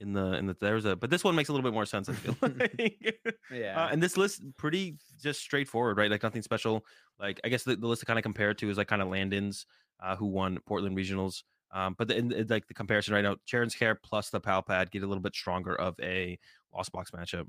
[0.00, 2.08] in the in the there's a but this one makes a little bit more sense.
[2.08, 3.20] I feel like.
[3.52, 3.84] Yeah.
[3.84, 6.10] Uh, and this list pretty just straightforward, right?
[6.10, 6.84] Like nothing special.
[7.20, 9.02] Like I guess the, the list to kind of compare it to is like kind
[9.02, 9.66] of Landon's,
[10.02, 11.42] uh, who won Portland Regionals.
[11.70, 14.62] Um, but the, in, in, like the comparison right now, Cheren's Care plus the Pal
[14.62, 16.38] Pad get a little bit stronger of a
[16.74, 17.46] Lost Box matchup.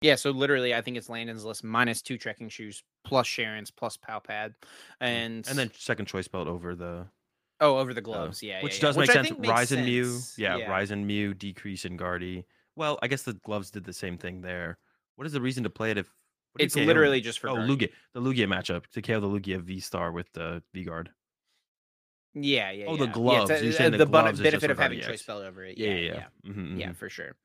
[0.00, 3.96] Yeah, so literally, I think it's Landon's list minus two trekking shoes plus Cheren's plus
[3.96, 4.54] Pal Pad,
[5.00, 7.06] and and then second choice belt over the
[7.60, 9.00] oh, over the uh, gloves, yeah, which yeah, does yeah.
[9.00, 9.32] make I sense.
[9.38, 10.34] Rise and Mew, sense.
[10.38, 12.44] yeah, Rise and Mew, decrease in Guardy.
[12.76, 14.78] Well, I guess the gloves did the same thing there.
[15.16, 16.06] What is the reason to play it if
[16.52, 17.76] what do you It's literally just for oh Guardy.
[17.76, 21.10] Lugia the Lugia matchup to KO the Lugia V Star with the V Guard.
[22.34, 22.86] Yeah, yeah.
[22.88, 23.12] Oh, the yeah.
[23.12, 23.50] gloves.
[23.50, 25.78] Yeah, uh, saying the, the gloves benefit of having choice belt over it.
[25.78, 26.50] Yeah, Yeah, yeah, yeah, yeah.
[26.50, 26.96] Mhm, yeah, mhm.
[26.96, 27.36] for sure.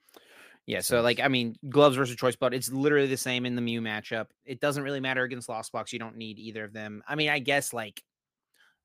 [0.65, 1.19] Yeah, so like.
[1.19, 4.27] I mean, gloves versus choice belt, it's literally the same in the Mew matchup.
[4.45, 5.93] It doesn't really matter against Lost Box.
[5.93, 7.03] You don't need either of them.
[7.07, 8.03] I mean, I guess like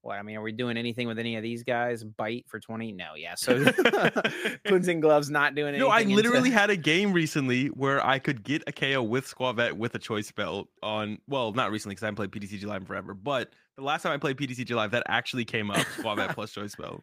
[0.04, 2.04] what I mean, are we doing anything with any of these guys?
[2.04, 2.92] Bite for 20?
[2.92, 3.34] No, yeah.
[3.44, 3.64] So
[4.66, 5.86] cleansing gloves not doing anything.
[5.86, 9.26] No, I into- literally had a game recently where I could get a KO with
[9.26, 11.18] Skwovet with a choice belt on.
[11.26, 14.18] Well, not recently because I haven't played PTCG Live forever, but the last time I
[14.18, 17.02] played PTCG Live, that actually came up Skwovet plus choice belt.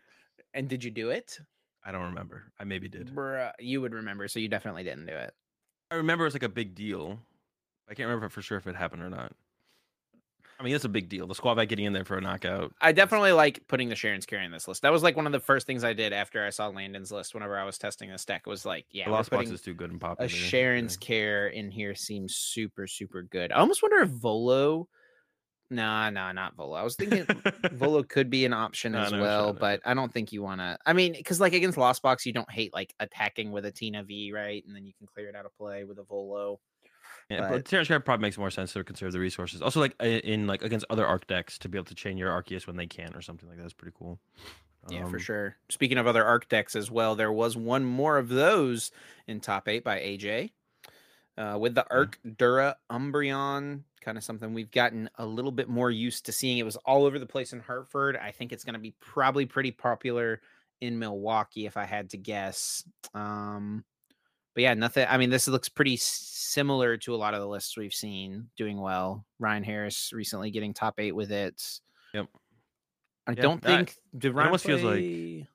[0.54, 1.40] And did you do it?
[1.84, 2.52] I don't remember.
[2.60, 3.14] I maybe did.
[3.14, 5.34] Bruh, you would remember, so you definitely didn't do it.
[5.90, 7.20] I remember it was like a big deal.
[7.90, 9.34] I can't remember for sure if it happened or not.
[10.62, 11.26] I mean, it's a big deal.
[11.26, 12.72] The Skwovet getting in there for a knockout.
[12.80, 14.84] I definitely like putting the Cheren's carry in this list.
[14.84, 17.34] That was like one of the first things I did after I saw Landon's list.
[17.34, 19.74] Whenever I was testing this deck, It was like, yeah, the Lost Box is too
[19.74, 20.28] good and popular.
[20.28, 23.52] a Cheren's care in here seems super super good.
[23.52, 24.88] I almost wonder if Volo.
[25.72, 26.76] Nah, nah, not Volo.
[26.76, 27.26] I was thinking
[27.72, 29.60] Volo could be an option as no, well, up.
[29.60, 30.78] but I don't think you want to.
[30.86, 34.04] I mean, because like against Lost Box, you don't hate like attacking with a Tina
[34.04, 34.64] V, right?
[34.68, 36.60] And then you can clear it out of play with a Volo.
[37.32, 39.62] Yeah, but- but Terrence probably makes more sense to conserve the resources.
[39.62, 42.68] Also, like in like against other arc decks to be able to chain your Arceus
[42.68, 44.20] when they can or something like that is pretty cool.
[44.90, 45.58] Yeah, for Um, sure.
[45.70, 48.92] Speaking of other arc decks as well, there was one more of those
[49.28, 50.52] in top eight by AJ.
[51.38, 55.90] Uh, with the Arc Dura Umbreon, kind of something we've gotten a little bit more
[55.90, 56.58] used to seeing.
[56.58, 58.18] It was all over the place in Hartford.
[58.18, 60.42] I think it's going to be probably pretty popular
[60.82, 62.84] in Milwaukee, if I had to guess.
[63.14, 63.86] Um,
[64.54, 65.06] but yeah, nothing.
[65.10, 68.80] I mean, this looks pretty similar to a lot of the lists we've seen doing
[68.80, 69.26] well.
[69.40, 71.62] Ryan Harris recently getting top eight with it.
[72.14, 72.28] Yep.
[73.28, 73.96] I Yeah, don't I- think.
[74.18, 75.48] Did Ryan almost feels like- play-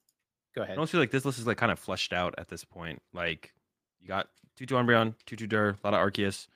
[0.55, 0.79] Go I ahead.
[0.79, 3.03] almost feel like this list is like kind of fleshed out at this point.
[3.13, 3.53] Like
[4.01, 6.49] you got Tutu Umbreon, Tutu Dur, a lot of Arceus,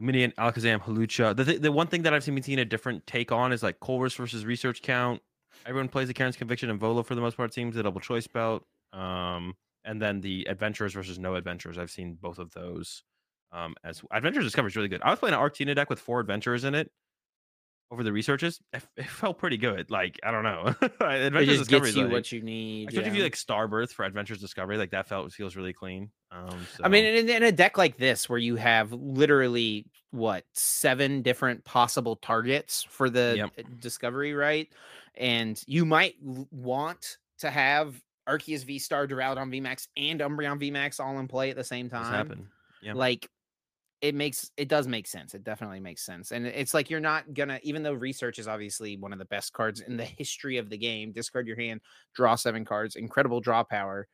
[0.00, 1.36] Lumineon, Alakazam, Hawlucha.
[1.36, 3.78] The, th- the one thing that I've seen, seen a different take on is like
[3.80, 5.20] Colress versus Research Count.
[5.66, 7.52] Everyone plays the Karen's Conviction and Volo for the most part.
[7.54, 8.64] Seems the double choice belt.
[8.92, 9.54] Um,
[9.84, 11.78] and then the Adventurers versus No Adventurers.
[11.78, 13.02] I've seen both of those.
[13.52, 15.00] Um, as adventures Discovery is really good.
[15.02, 16.90] I was playing an Arctina deck with four Adventurers in it.
[17.90, 19.90] Over the researches, it, it felt pretty good.
[19.90, 22.88] Like I don't know, Adventures Discovery gets you like- what you need.
[22.88, 23.18] Especially if yeah.
[23.18, 26.10] you like Starbirth for Adventures Discovery, like that felt feels really clean.
[26.32, 31.22] Um, I mean, in, in a deck like this, where you have literally what seven
[31.22, 33.66] different possible targets for the Yep.
[33.80, 34.68] discovery, right?
[35.14, 41.18] And you might want to have Arceus V Star, Duraludon VMAX, and Umbreon VMAX all
[41.18, 42.48] in play at the same time.
[42.82, 42.94] Yeah.
[42.94, 43.28] Like,
[44.00, 45.34] it makes it does make sense.
[45.34, 48.96] It definitely makes sense, and it's like you're not gonna, even though research is obviously
[48.98, 51.12] one of the best cards in the history of the game.
[51.12, 51.80] Discard your hand,
[52.14, 54.06] draw seven cards, incredible draw power.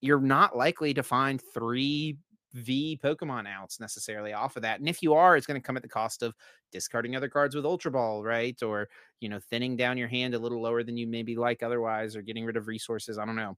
[0.00, 2.18] You're not likely to find three
[2.56, 4.80] V Pokemon outs necessarily off of that.
[4.80, 6.34] And if you are, it's going to come at the cost of
[6.72, 8.60] discarding other cards with Ultra Ball, right?
[8.62, 8.88] Or,
[9.20, 12.22] you know, thinning down your hand a little lower than you maybe like otherwise, or
[12.22, 13.18] getting rid of resources.
[13.18, 13.56] I don't know.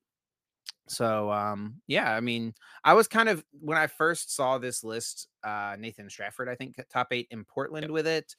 [0.89, 5.29] So, um, yeah, I mean, I was kind of, when I first saw this list,
[5.45, 8.35] uh, Nathan Stratford, I think, top eight in Portland with it.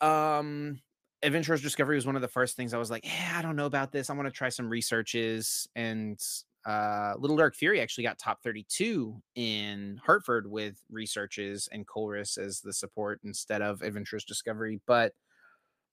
[0.00, 0.80] Um,
[1.22, 3.64] Adventurers Discovery was one of the first things I was like, yeah, I don't know
[3.64, 4.10] about this.
[4.10, 5.66] I want to try some researches.
[5.74, 6.20] And
[6.64, 12.60] uh, Little Dark Fury actually got top 32 in Hartford with researches and Colress as
[12.60, 14.80] the support instead of Adventurers Discovery.
[14.86, 15.12] But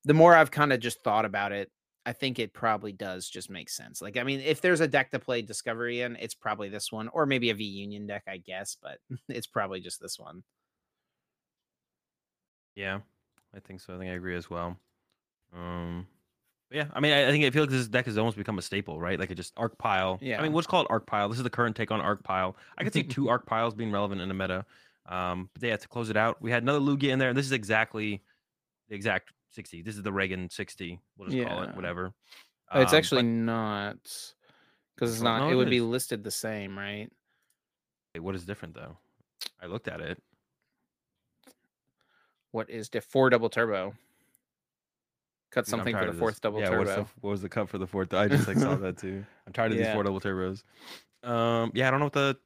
[0.06, 1.70] the more I've kind of just thought about it,
[2.06, 4.02] I think it probably does just make sense.
[4.02, 7.10] Like, I mean, if there's a deck to play Discovery in, it's probably this one,
[7.10, 8.98] or maybe a V Union deck, I guess, but
[9.30, 10.44] it's probably just this one.
[12.76, 13.00] Yeah,
[13.54, 13.94] I think so.
[13.94, 14.78] I think I agree as well.
[15.54, 16.08] Um,
[16.72, 18.62] yeah, I mean, I, I think I feel like this deck has almost become a
[18.62, 19.20] staple, right?
[19.20, 20.18] Like it just arc pile.
[20.22, 20.40] Yeah.
[20.40, 21.28] I mean, what's called arc pile?
[21.30, 22.56] This is the current take on arc pile.
[22.78, 24.66] I could see two arc piles being relevant in the meta.
[25.08, 27.46] Um, but yeah, to close it out, we had another Lugia in there, and this
[27.46, 28.22] is exactly
[28.90, 29.82] the exact sixty.
[29.82, 31.00] This is the Reagan sixty.
[31.18, 32.14] We'll just call it whatever.
[32.74, 33.98] it's Um, actually but- not
[34.96, 37.10] because it's not, no, it it would be listed the same, right?
[38.14, 38.98] Wait, what is different though?
[39.62, 40.22] I looked at it.
[42.52, 43.94] What is diff four double turbo?
[45.52, 46.20] Cut something for the of this.
[46.20, 46.86] fourth double yeah, turbo.
[46.86, 48.14] The, what was the cut for the fourth?
[48.14, 49.26] I just like saw that too.
[49.48, 50.64] I'm tired of these four double turbos.
[51.24, 52.38] Um, yeah, I don't know what the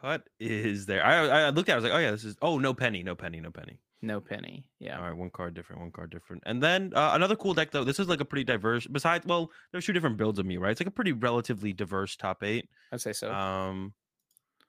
[0.00, 1.04] cut is there.
[1.04, 1.72] I I looked at.
[1.72, 2.36] it, I was like, oh yeah, this is.
[2.40, 3.80] Oh no penny, no penny, no penny.
[4.00, 4.64] No penny.
[4.78, 4.98] Yeah.
[4.98, 6.42] All right, one card different, one card different.
[6.46, 7.84] And then uh, another cool deck though.
[7.84, 8.86] This is like a pretty diverse.
[8.86, 10.70] Besides, well, there's two different builds of me, right?
[10.70, 12.68] It's like a pretty relatively diverse top eight.
[12.92, 13.32] I'd say so.
[13.32, 14.07] Um, yeah,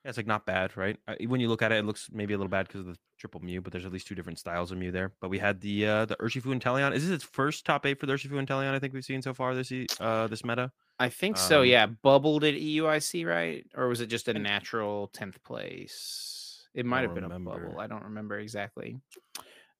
[0.10, 0.98] it's like not bad, right?
[1.08, 2.98] Uh, when you look at it, it looks maybe a little bad because of the
[3.18, 5.14] triple Mew, but there's at least two different styles of Mew there.
[5.22, 6.94] But we had the uh the Urshifu Inteleon.
[6.94, 8.74] Is this its first top eight for the Urshifu Inteleon?
[8.74, 10.72] I think we've seen so far this uh this meta.
[11.00, 11.62] I think so.
[11.62, 11.86] um, Yeah.
[11.86, 13.66] Bubbled at EUIC, right?
[13.76, 16.68] Or was it just a natural tenth place?
[16.74, 17.80] It might have been a bubble.
[17.80, 19.00] I don't remember exactly.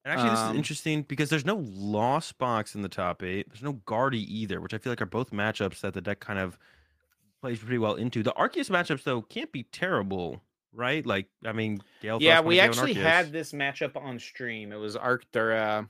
[0.06, 3.48] And actually, this is Um, interesting because there's no Lost Box in the top eight.
[3.50, 6.40] There's no Guardy either, which I feel like are both matchups that the deck kind
[6.40, 6.58] of
[7.42, 8.24] plays pretty well into.
[8.24, 10.42] The Arceus matchups though can't be terrible,
[10.74, 11.06] right?
[11.06, 14.72] Like, I mean, Gale yeah, we actually had this matchup on stream.
[14.72, 15.88] It was Arctura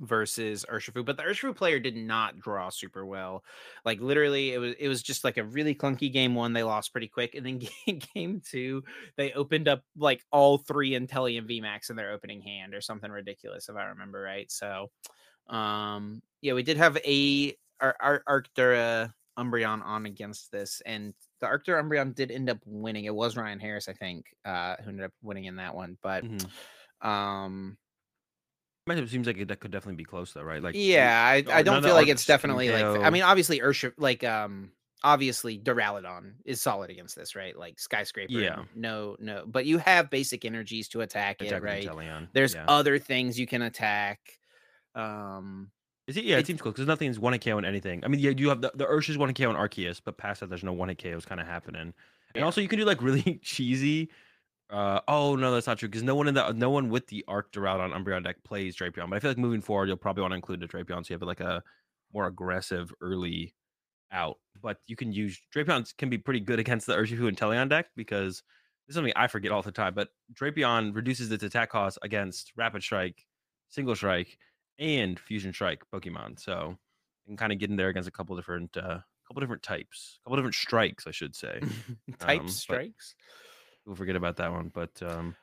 [0.00, 3.42] versus Urshifu, but the Urshifu player did not draw super well.
[3.84, 6.52] Like literally, it was it was just like a really clunky game one.
[6.52, 8.82] They lost pretty quick, and then game, game two,
[9.16, 13.68] they opened up like all three Inteleon VMAX in their opening hand or something ridiculous,
[13.68, 14.50] if I remember right.
[14.50, 14.90] So,
[15.48, 21.46] um, yeah, we did have a our, our Arctura Umbreon on against this, and the
[21.46, 23.04] Arctura Umbreon did end up winning.
[23.04, 25.98] It was Ryan Harris, I think, uh, who ended up winning in that one.
[26.02, 27.06] But Mhm.
[27.06, 27.76] um,
[28.88, 30.62] Matchup seems like that could definitely be close though, right?
[30.62, 32.84] Like, yeah, I, I don't feel like it's definitely like.
[32.84, 34.70] I mean, obviously, Urshifu, like um,
[35.02, 37.56] obviously, Duraludon is solid against this, right?
[37.58, 38.32] Like skyscraper.
[38.32, 38.64] Yeah.
[38.74, 42.28] No, no, but you have basic energies to attack it, attack with right?
[42.32, 42.64] There's yeah.
[42.68, 44.20] other things you can attack.
[44.94, 45.70] Um,
[46.06, 46.24] Is it?
[46.24, 48.04] Yeah, it, it- seems cool because nothing's one hit KO in anything.
[48.04, 50.40] I mean, yeah, you have the, the Urshi's one hit KO in Arceus, but past
[50.40, 51.92] that, there's no one hit KOs kind of happening.
[52.34, 54.10] And also, you can do like really cheesy.
[54.68, 57.24] Uh, oh no, that's not true because no one in the no one with the
[57.28, 59.08] Arc on Umbreon deck plays Drapion.
[59.08, 61.14] But I feel like moving forward, you'll probably want to include the Drapion so you
[61.14, 61.62] have like a
[62.12, 63.54] more aggressive early
[64.10, 64.38] out.
[64.60, 68.42] But you can use Drapion can be pretty good against the Urshifu Inteleon deck because
[68.86, 69.94] this is something I forget all the time.
[69.94, 73.24] But Drapion reduces its attack cost against Rapid Strike,
[73.68, 74.36] Single Strike,
[74.78, 76.38] and Fusion Strike Pokemon.
[76.40, 76.76] So
[77.24, 80.18] you can kind of get in there against a couple different uh couple different types,
[80.20, 81.60] a couple different strikes, I should say.
[82.18, 83.14] type Um, strikes.
[83.84, 85.34] We'll forget about that one, but um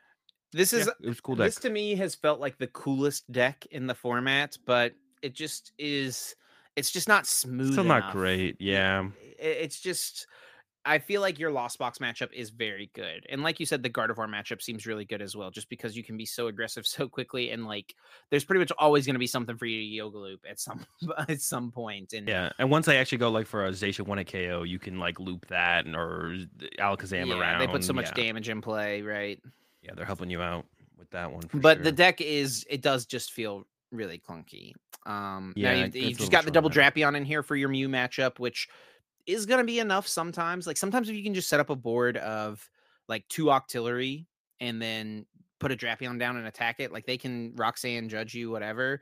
[0.52, 1.46] This is yeah, it was cool deck.
[1.48, 5.72] this to me has felt like the coolest deck in the format, but it just
[5.78, 6.36] is.
[6.76, 7.72] It's just not smooth.
[7.74, 8.58] Still not great.
[8.60, 9.10] Yeah.
[9.40, 10.28] I- It's just.
[10.86, 13.90] I feel like your Lost Box matchup is very good, and like you said, the
[13.90, 15.50] Gardevoir matchup seems really good as well.
[15.50, 17.96] Just because you can be so aggressive so quickly, and like
[18.30, 20.86] there's pretty much always going to be something for you to yoga loop at some
[21.28, 22.14] at some point.
[22.14, 22.52] And Yeah.
[22.60, 25.20] And once I actually go like for a Zacian one at KO, you can like
[25.20, 26.36] loop that and or
[26.80, 27.60] Alakazam yeah, around.
[27.60, 28.26] they put so much yeah.
[28.26, 29.40] damage in play, right?
[29.82, 30.66] Yeah, they're helping you out
[30.98, 31.48] with that one.
[31.48, 31.84] for but sure.
[31.84, 34.74] the deck is it does just feel really clunky.
[35.06, 38.40] Um, Yeah, you've, you've just got the double Drapion in here for your Mew matchup,
[38.40, 38.68] which
[39.26, 40.68] is gonna be enough sometimes.
[40.68, 42.68] Like sometimes if you can just set up a board of
[43.08, 44.26] like two Octillery
[44.60, 45.26] and then
[45.60, 49.02] put a Drapion down and attack it, like they can Roxanne judge you, whatever.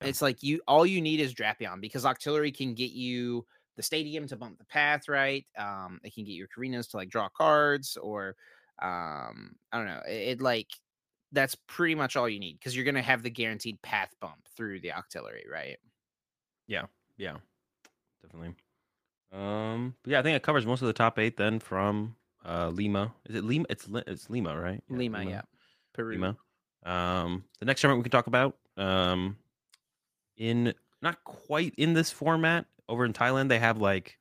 [0.00, 3.44] It's like you all you need is Drapion because Octillery can get you
[3.76, 5.44] the stadium to bump the path, right?
[5.56, 8.36] Um, it can get your Karinas to like draw cards or
[8.80, 10.02] um, I don't know.
[10.08, 10.68] It, it like
[11.32, 14.80] that's pretty much all you need because you're gonna have the guaranteed path bump through
[14.80, 15.78] the Octillery, right?
[16.68, 17.36] Yeah, yeah,
[18.22, 18.54] definitely.
[19.32, 21.36] Um, but yeah, I think it covers most of the top eight.
[21.36, 23.66] Then from uh Lima, is it Lima?
[23.68, 24.82] It's it's Lima, right?
[24.88, 25.42] Lima, yeah.
[25.94, 26.12] Peru.
[26.12, 26.36] Lima.
[26.84, 29.36] Um, the next tournament we can talk about, um,
[30.36, 32.66] in not quite in this format.
[32.88, 34.16] Over in Thailand, they have like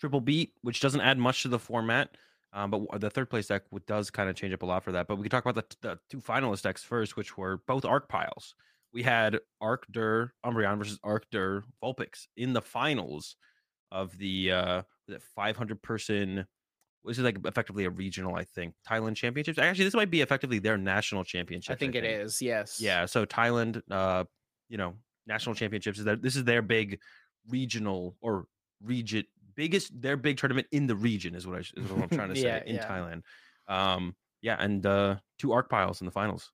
[0.00, 2.16] triple beat, which doesn't add much to the format.
[2.52, 5.06] Um, but the third place deck does kind of change up a lot for that.
[5.06, 8.08] But we can talk about the, the two finalist decks first, which were both Arc
[8.08, 8.54] Piles.
[8.94, 13.36] We had Arc Dur Umbreon versus Arc Dur Vulpix in the finals
[13.92, 16.46] of the uh it 500 person
[17.04, 20.58] this is like effectively a regional i think thailand championships actually this might be effectively
[20.58, 22.42] their national championship I think it is.
[22.42, 22.80] Yes.
[22.80, 24.24] yeah so thailand uh
[24.68, 24.94] you know
[25.26, 26.98] national championships is that this is their big
[27.48, 28.46] regional or
[28.82, 32.28] region biggest their big tournament in the region is what I is what I'm trying
[32.30, 32.88] to say Yeah, in yeah.
[32.88, 33.22] thailand
[33.72, 36.50] um yeah and uh two arc piles in the finals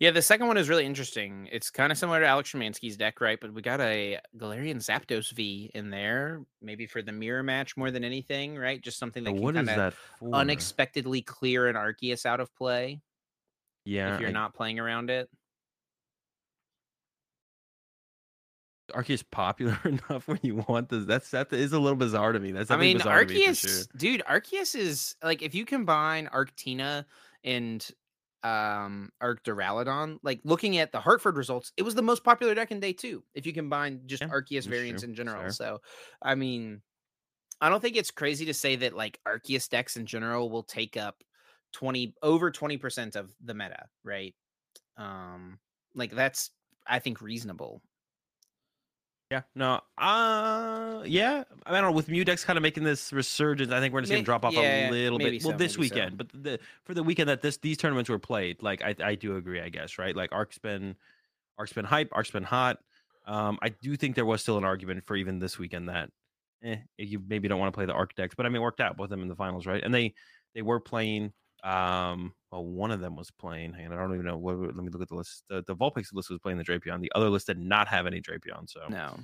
[0.00, 0.10] Yeah.
[0.10, 1.48] The second one is really interesting.
[1.52, 3.38] It's kind of similar to Alex Schemanske's deck, right?
[3.40, 7.90] But we got a Galarian Zapdos V in there, maybe for the mirror match more
[7.90, 8.80] than anything, right?
[8.80, 9.96] Just something So that can kind of
[10.32, 13.00] unexpectedly clear an Arceus out of play
[13.84, 15.28] yeah if you're I- not playing around it.
[18.92, 21.04] Arceus popular enough when you want this.
[21.04, 22.52] That's that is a little bizarre to me.
[22.52, 23.84] That's I mean, me Arceus, sure.
[23.96, 27.04] dude, Arceus is like if you combine Arctina
[27.42, 27.86] and
[28.44, 32.70] um Arc Duraludon, like looking at the Hartford results, it was the most popular deck
[32.70, 33.24] in day two.
[33.34, 35.10] If you combine just Yeah, Arceus variants true.
[35.10, 35.42] in general.
[35.42, 35.50] Fair.
[35.50, 35.80] So
[36.22, 36.82] I mean,
[37.60, 40.96] I don't think it's crazy to say that like Arceus decks in general will take
[40.96, 41.22] up
[41.72, 44.34] 20 over 20% of the meta, right?
[44.96, 45.58] Um
[45.94, 46.50] like that's
[46.86, 47.82] I think reasonable.
[49.30, 51.44] Yeah, no, uh, yeah.
[51.64, 51.92] I don't know.
[51.92, 54.88] With decks kind of making this resurgence, I think we're just gonna drop off yeah,
[54.88, 55.42] a little bit.
[55.42, 55.94] Well, this maybe so.
[55.94, 59.14] weekend, but the for the weekend that this these tournaments were played, like I I
[59.14, 59.60] do agree.
[59.60, 60.14] I guess right.
[60.14, 60.94] Like Arc's been
[61.58, 62.10] Arc's been hype.
[62.12, 62.78] Arc's been hot.
[63.26, 66.10] Um, I do think there was still an argument for even this weekend that,
[66.62, 68.80] eh, you maybe don't want to play the Arc decks, but I mean, it worked
[68.80, 69.82] out with them in the finals, right?
[69.82, 70.14] And they
[70.54, 71.32] they were playing.
[71.62, 73.74] Um, well, one of them was playing.
[73.76, 74.36] and I don't even know.
[74.36, 75.42] What, let me look at the list.
[75.48, 77.00] The, the Vulpix list was playing the Drapion.
[77.00, 78.70] The other list did not have any Drapion.
[78.70, 79.18] So No.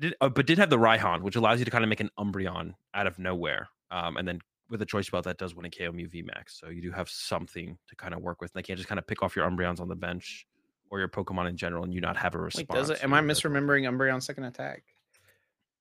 [0.00, 2.10] did, uh, but did have the Raihan, which allows you to kind of make an
[2.18, 3.68] Umbreon out of nowhere.
[3.92, 6.48] Um, and then with a Choice Belt that does win a KO VMAX.
[6.58, 8.50] So you do have something to kind of work with.
[8.52, 10.44] And they can't just kind of pick off your Umbreons on the bench
[10.90, 12.68] or your Pokemon in general and you not have a response.
[12.68, 14.82] Wait, does it am I misremembering Umbreon second attack?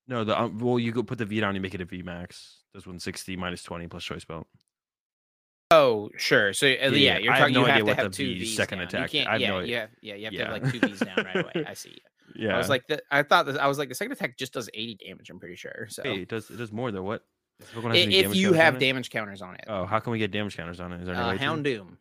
[0.07, 2.57] No, the um, well, you go put the V down, you make it a VMAX.
[2.75, 4.45] Does win 60 minus 20 plus Choice Belt.
[5.71, 6.53] Oh, sure.
[6.53, 7.53] So uh, yeah, yeah, you're talking.
[7.53, 8.87] no you have idea to have the two V's second down.
[8.87, 10.15] attack- You can't, I have yeah, no i- yeah, yeah.
[10.15, 11.65] You have to have like two V's down right away.
[11.67, 11.97] I see.
[12.35, 12.53] Yeah.
[12.53, 14.69] I was like, the, I thought this, I was like, the second attack just does
[14.73, 15.29] 80 damage.
[15.29, 15.87] I'm pretty sure.
[15.89, 17.01] So hey, it does it does more though.
[17.03, 17.23] What?
[17.59, 20.11] Does Pokemon have I- any if you have damage counters on it, Oh, how can
[20.11, 20.99] we get damage counters on it?
[21.01, 21.43] Is there any uh, way to?
[21.43, 21.97] Houndoom.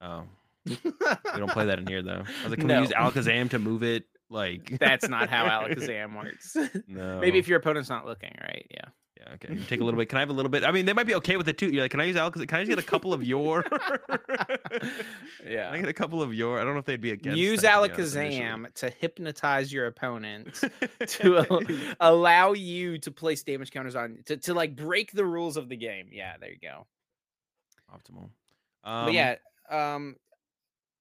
[0.00, 0.24] Oh,
[0.66, 0.76] we
[1.38, 2.22] don't play that in here though.
[2.24, 2.76] I was like, can No.
[2.76, 4.04] we use Alakazam to move it?
[4.30, 6.56] Like That's not how Alakazam works.
[6.86, 7.18] No.
[7.18, 8.66] Maybe if your opponent's not looking, right?
[8.70, 8.84] Yeah.
[9.18, 9.58] Yeah, okay.
[9.68, 10.08] Take a little bit.
[10.08, 10.62] Can I have a little bit?
[10.64, 11.70] I mean, they might be okay with it too.
[11.70, 12.46] You're like, can I use Alakazam?
[12.46, 13.62] Can I just get a couple of your?
[15.44, 16.60] Can I get a couple of your?
[16.60, 17.38] I don't know if they'd be against.
[17.38, 18.14] Use that, to be honest.
[18.16, 20.60] Alakazam to hypnotize your opponent
[21.06, 21.62] to al-
[22.00, 25.76] allow you to place damage counters on to, to like break the rules of the
[25.76, 26.08] game.
[26.12, 26.86] Yeah, there you go.
[27.92, 28.30] optimal.
[28.84, 29.36] but Um, yeah,
[29.70, 30.16] um,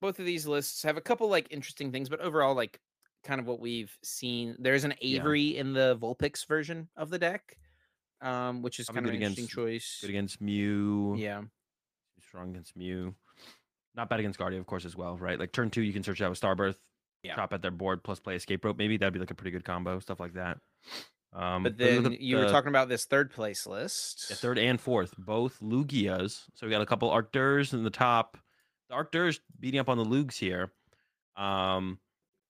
[0.01, 2.79] both of these lists have a couple like interesting things, but overall, like
[3.23, 4.55] kind of what we've seen.
[4.59, 5.19] There's an Yeah.
[5.19, 7.57] Avery in the Vulpix version of the deck,
[8.21, 9.97] um, which is kind of an good interesting against- choice.
[10.01, 11.15] good against Mew.
[11.17, 11.43] Yeah,
[12.21, 13.15] strong against Mew.
[13.95, 15.39] Not bad against Guardia, of course, as well, right?
[15.39, 16.75] Like turn two, you can search out with Starbirth,
[17.23, 17.35] Yeah.
[17.35, 18.77] chop at their board, plus play Escape Rope.
[18.77, 20.59] Maybe that'd be like a pretty good combo, stuff like that.
[21.33, 24.27] Um, but then at you were the- talking about this third place list.
[24.29, 26.43] Yeah, third and fourth, both Lugias.
[26.53, 28.37] So we got a couple Arcturs in the top.
[28.89, 30.71] The Arcturs beating up on the Lugs here.
[31.35, 31.99] Um,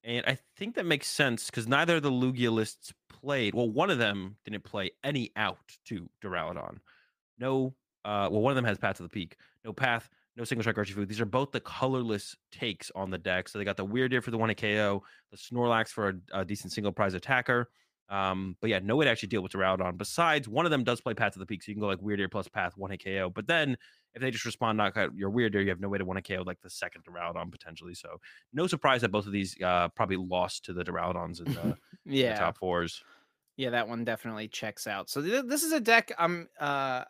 [0.04, 3.54] and I think that makes sense because neither of the Lugia lists played.
[3.54, 6.78] Well, one of them didn't play any out to Duraludon.
[7.38, 9.36] No, uh, well, one of them has Path to the Peak.
[9.64, 11.06] No Path, no Single Strike Urshifu.
[11.06, 13.48] These are both the colorless takes on the deck.
[13.48, 16.44] So they got the Wyrdeer for the one hit KO, the Snorlax for a, a
[16.44, 17.70] decent single prize attacker.
[18.08, 19.98] Um, but yeah, no way to actually deal with Duraludon.
[19.98, 22.00] Besides, one of them does play Path to the Peak, so you can go like
[22.00, 23.30] Wyrdeer plus Path, one hit KO.
[23.30, 23.76] But then
[24.14, 26.26] if they just respond knock out your Wyrdeer, you have no way to one hit
[26.26, 27.94] KO like the second Duraludon potentially.
[27.94, 28.20] So
[28.52, 31.76] no surprise that both of these uh, probably lost to the Duraludons in the, in
[32.06, 33.02] the yeah, top fours.
[33.56, 35.10] yeah, that one definitely checks out.
[35.10, 37.04] So th- this is a deck I'm uh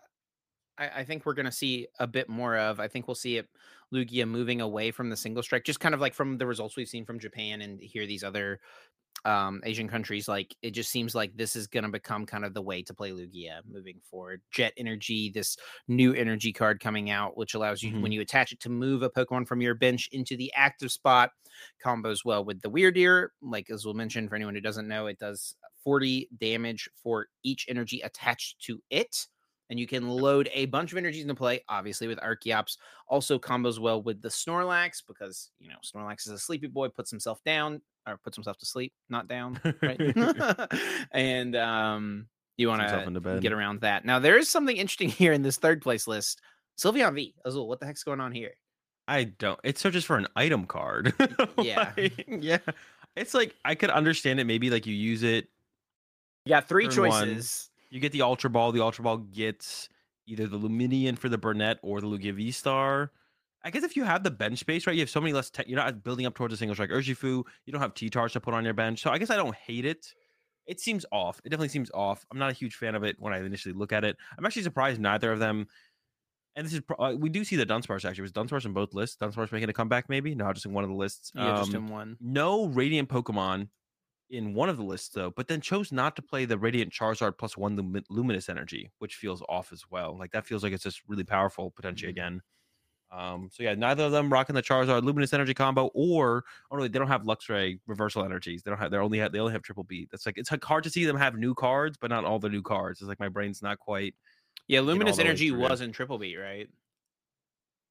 [0.78, 2.80] I, I think we're gonna see a bit more of.
[2.80, 3.48] I think we'll see it
[3.92, 6.88] Lugia moving away from the single strike, just kind of like from the results we've
[6.88, 8.60] seen from Japan and here these other
[9.24, 10.28] um Asian countries.
[10.28, 13.10] Like it just seems like this is gonna become kind of the way to play
[13.10, 14.42] Lugia moving forward.
[14.50, 15.56] Jet energy, this
[15.88, 19.10] new energy card coming out, which allows you when you attach it to move a
[19.10, 21.30] Pokemon from your bench into the active spot,
[21.84, 23.28] combos well with the Wyrdeer.
[23.42, 27.66] Like as we'll mention for anyone who doesn't know, it does 40 damage for each
[27.68, 29.26] energy attached to it.
[29.70, 32.78] And you can load a bunch of energies into play, obviously, with Archeops.
[33.06, 37.10] Also combos well with the Snorlax because, you know, Snorlax is a sleepy boy, puts
[37.10, 40.00] himself down or puts himself to sleep, not down, right?
[41.12, 44.04] and um, you want to get around that.
[44.04, 46.40] Now, there is something interesting here in this third place list.
[46.78, 47.34] Sylveon V.
[47.44, 48.52] Azul, what the heck's going on here?
[49.06, 49.58] I don't.
[49.64, 51.14] It searches for an item card.
[51.58, 51.92] Yeah.
[51.96, 52.58] Like, yeah.
[53.16, 54.44] It's like I could understand it.
[54.44, 55.48] Maybe like you use it
[56.44, 57.28] You got three Turn one.
[57.28, 57.70] choices.
[57.90, 58.70] You get the Ultra Ball.
[58.70, 59.88] The Ultra Ball gets
[60.26, 63.10] either the Lumineon for the Burnet or the Lugia V Star.
[63.64, 65.50] I guess if you have the bench space, right, you have so many less.
[65.50, 67.44] Te- you're not building up towards a single strike Urshifu.
[67.66, 69.02] You don't have T-Tars to put on your bench.
[69.02, 70.06] So I guess I don't hate it.
[70.66, 71.40] It seems off.
[71.44, 72.24] It definitely seems off.
[72.30, 74.16] I'm not a huge fan of it when I initially look at it.
[74.38, 75.66] I'm actually surprised neither of them.
[76.56, 78.22] And this is pro- uh, we do see the Dunsparce actually.
[78.22, 79.16] Was Dunsparce in both lists?
[79.20, 80.34] Dunsparce making a comeback maybe?
[80.34, 81.32] No, just in one of the lists.
[81.34, 82.16] Yeah, just Um, in one.
[82.20, 83.68] no Radiant Pokemon
[84.30, 87.38] in one of the lists though, but then chose not to play the Radiant Charizard
[87.38, 90.18] plus one Lumi- Luminous Energy, which feels off as well.
[90.18, 92.16] Like that feels like it's just really powerful potentially Mhm.
[92.16, 92.42] again.
[93.10, 96.82] Um, so yeah, neither of them rocking the Charizard Luminous Energy combo, or oh no,
[96.82, 98.62] they don't have Luxray reversal energies.
[98.62, 98.90] They don't have.
[98.90, 99.32] They only have.
[99.32, 100.06] They only have Triple B.
[100.10, 102.50] That's like it's like hard to see them have new cards, but not all the
[102.50, 103.00] new cards.
[103.00, 104.14] It's like my brain's not quite.
[104.66, 106.68] Yeah, Luminous the way Energy was in Triple B, right?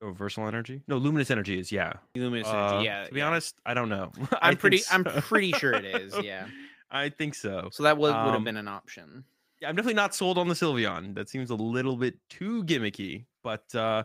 [0.01, 0.81] Versatile energy?
[0.87, 1.93] No, luminous energy is yeah.
[2.15, 2.85] Luminous Uh, energy.
[2.85, 3.05] Yeah.
[3.07, 3.27] To be yeah.
[3.27, 4.11] honest, I don't know.
[4.41, 4.81] I'm pretty.
[4.91, 6.13] I'm pretty sure it is.
[6.23, 6.47] Yeah.
[6.89, 7.67] I think so.
[7.71, 9.23] So that would, would have Um, been an option.
[9.59, 11.15] Yeah, I'm definitely not sold on the Sylveon.
[11.15, 13.25] That seems a little bit too gimmicky.
[13.43, 14.03] But uh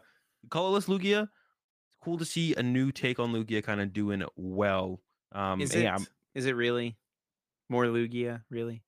[0.51, 5.01] colorless Lugia, it's cool to see a new take on Lugia kind of doing well.
[5.33, 5.83] Um Is it?
[5.83, 5.99] yeah,
[6.35, 6.97] Is it really
[7.69, 8.43] more Lugia?
[8.51, 8.83] Really?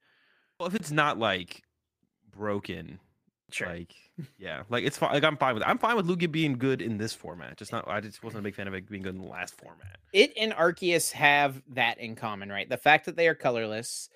[0.58, 1.62] well, if it's not like
[2.30, 3.00] broken,
[3.50, 3.68] Sure.
[3.68, 3.94] like
[4.38, 5.12] yeah, like it's fine.
[5.12, 5.68] Like I'm fine with It.
[5.68, 7.56] I'm fine with Lugia being good in this format.
[7.56, 9.56] Just not I just wasn't a big fan of it being good in the last
[9.56, 9.98] format.
[10.12, 12.68] it and Arceus have that in common, right?
[12.68, 14.08] The fact that they are colorless,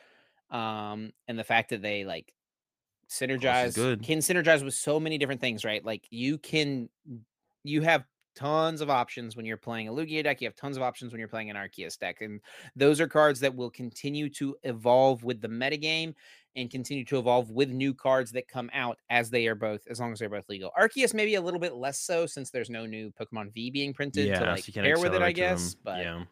[0.50, 2.34] um, and the fact that they like
[3.08, 4.02] synergize good.
[4.02, 5.84] can synergize with so many different things, right?
[5.84, 6.88] Like you can
[7.64, 8.04] you have
[8.38, 11.18] tons of options when you're playing a Lugia deck, you have tons of options when
[11.18, 12.20] you're playing an Arceus deck.
[12.20, 12.40] And
[12.76, 16.14] those are cards that will continue to evolve with the metagame
[16.54, 19.98] and continue to evolve with new cards that come out as they are both, as
[19.98, 20.70] long as they're both legal.
[20.80, 24.28] Arceus maybe a little bit less so since there's no new Pokemon V being printed
[24.28, 25.74] yeah, to like can pair with it, I guess.
[25.74, 26.24] But yeah.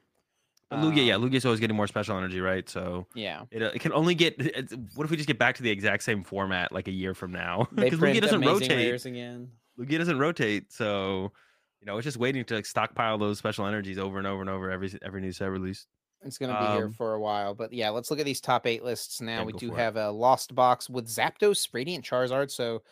[0.69, 2.69] But Lugia, yeah, um, Lugia's always getting more special energy, right?
[2.69, 3.43] So yeah.
[3.53, 4.35] it, uh, it can only get.
[4.39, 7.15] It's, what if we just get back to the exact same format like a year
[7.15, 7.69] from now?
[7.75, 9.07] Because Lugia doesn't rotate.
[9.07, 9.51] again.
[9.79, 11.33] Lugia doesn't rotate, so
[11.81, 14.51] you know it's just waiting to like stockpile those special energies over and over and
[14.51, 15.87] over every every new set release.
[16.25, 18.41] It's going to be here Um, for a while, but yeah, let's look at these
[18.41, 19.45] top eight lists now.
[19.45, 19.79] We do for it.
[19.79, 22.83] have a Lost Box with Zapdos, Radiant Charizard, so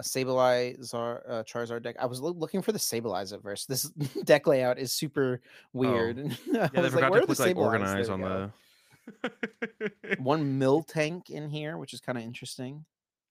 [0.00, 1.96] a Sableye uh, Charizard deck.
[2.00, 3.68] I was loo- looking for the Sableyes at first.
[3.68, 3.84] This
[4.24, 5.40] deck layout is super
[5.72, 6.18] weird.
[6.18, 6.52] I Oh.
[6.52, 8.52] Yeah, they like, forgot where to put like organize on go.
[9.22, 12.84] the one mill tank in here, which is kind of interesting.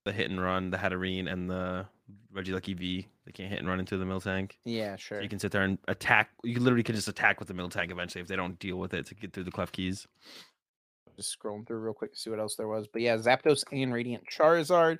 [0.05, 1.85] The hit and run, the Hatterene, and the
[2.35, 3.07] Regieleki V.
[3.25, 4.51] They can't hit and run into the Miltank.
[4.65, 5.21] Yeah, So sure.
[5.21, 6.29] you can sit there and attack.
[6.43, 9.05] You literally can just attack with the Miltank eventually if they don't deal with it
[9.07, 10.05] to get through the Klefki.
[11.15, 12.87] just scrolling through real quick to see what else there was.
[12.87, 14.97] But yeah, Zapdos and Radiant Charizard.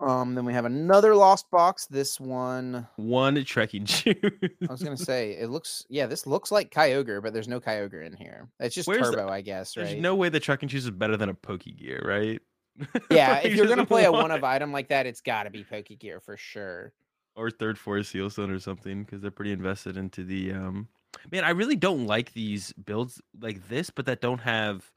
[0.00, 1.86] Um, then we have another Lost Box.
[1.86, 4.14] This one One trekking shoe.
[4.68, 8.04] I was gonna say it looks yeah, this looks like Kyogre, but there's no Kyogre
[8.06, 8.48] in here.
[8.58, 10.00] It's just Where's the- turbo, I guess, There's right?
[10.00, 12.40] no way the trekking shoes is better than a Pokegear, right?
[13.10, 16.22] yeah, if you're gonna play a one of item like that, it's gotta be Pokegear
[16.22, 16.92] for sure.
[17.36, 20.88] or third force sealstone or something because they're pretty invested into the um
[21.32, 24.90] man i really don't like these builds like this but that don't have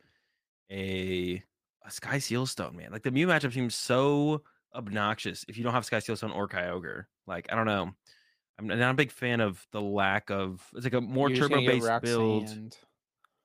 [0.72, 1.42] a
[1.86, 4.42] a sky sealstone man like the mew matchup seems so
[4.76, 7.92] obnoxious if you don't have sky sealstone or kyogre like i don't know
[8.60, 11.50] i'm not a big fan of the lack of it's like a more You're just
[11.50, 12.72] gonna turbo based build Roxanne.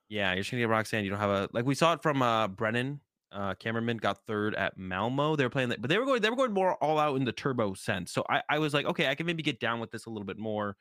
[0.08, 1.04] yeah, you're just gonna get Roxanne.
[1.04, 3.00] You don't have a like we saw it from uh Brennan.
[3.32, 5.36] Uh Cameraman got third at Malmo.
[5.36, 7.24] They were playing that, but they were going they were going more all out in
[7.24, 8.12] the turbo sense.
[8.12, 10.26] So I, I was like, okay, I can maybe get down with this a little
[10.26, 10.76] bit more.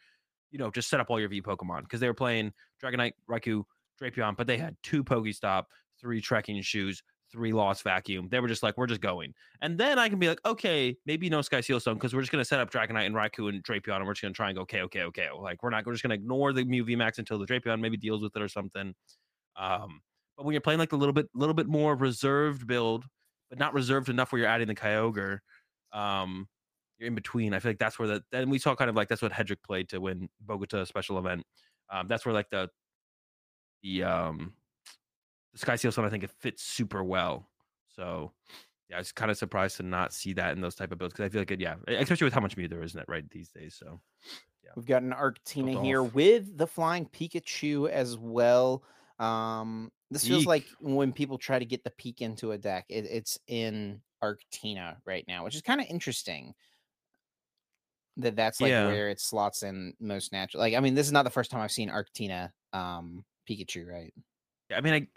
[0.51, 2.51] You know, just set up all your V Pokemon because they were playing
[2.83, 3.63] Dragonite, Raikou,
[4.01, 5.63] Drapion, but they had two Pokestop,
[5.99, 8.27] three trekking shoes, three Lost Vacuum.
[8.29, 9.33] They were just like, we're just going.
[9.61, 12.31] And then I can be like, okay, maybe no Sky Seal Stone because we're just
[12.31, 14.63] gonna set up Dragonite and Raikou and Drapion, and we're just gonna try and go
[14.63, 15.27] okay, okay, okay.
[15.37, 18.21] Like we're not we're just gonna ignore the Mew VMAX until the Drapion maybe deals
[18.21, 18.93] with it or something.
[19.55, 20.01] Um,
[20.41, 23.05] but when you're playing like a little bit, little bit more reserved build,
[23.51, 25.37] but not reserved enough where you're adding the Kyogre,
[25.93, 26.47] um,
[26.97, 27.53] you're in between.
[27.53, 29.61] I feel like that's where the then we saw kind of like that's what Hedrick
[29.63, 31.43] played to win Bogota special event.
[31.91, 32.69] Um, that's where like the
[33.83, 34.53] the um
[35.53, 37.47] the Sky Seal Stone I think it fits super well.
[37.95, 38.31] So
[38.89, 41.13] yeah, I was kind of surprised to not see that in those type of builds
[41.13, 43.05] because I feel like it, yeah, especially with how much Mew there is in it
[43.07, 43.75] right these days.
[43.79, 44.01] So
[44.75, 48.83] We've got an Arctina here with the flying Pikachu as well.
[49.21, 53.05] Um, this feels like when people try to get the peak into a deck, it,
[53.05, 56.53] it's in Arctina right now, which is kind of interesting.
[58.17, 58.87] That that's like Yeah.
[58.87, 60.59] where it slots in most natural.
[60.59, 64.13] Like, I mean, this is not the first time I've seen Arctina um Pikachu, right?
[64.73, 65.07] I mean, I,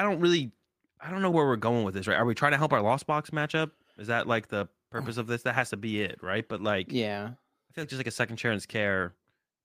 [0.00, 0.52] I don't really,
[1.00, 2.06] I don't know where we're going with this.
[2.06, 2.16] Right?
[2.16, 3.72] Are we trying to help our Lost Box matchup?
[3.98, 5.42] Is that like the purpose of this?
[5.42, 6.48] That has to be it, right?
[6.48, 7.34] But like, Yeah.
[7.70, 9.14] I feel like just like a second chance care,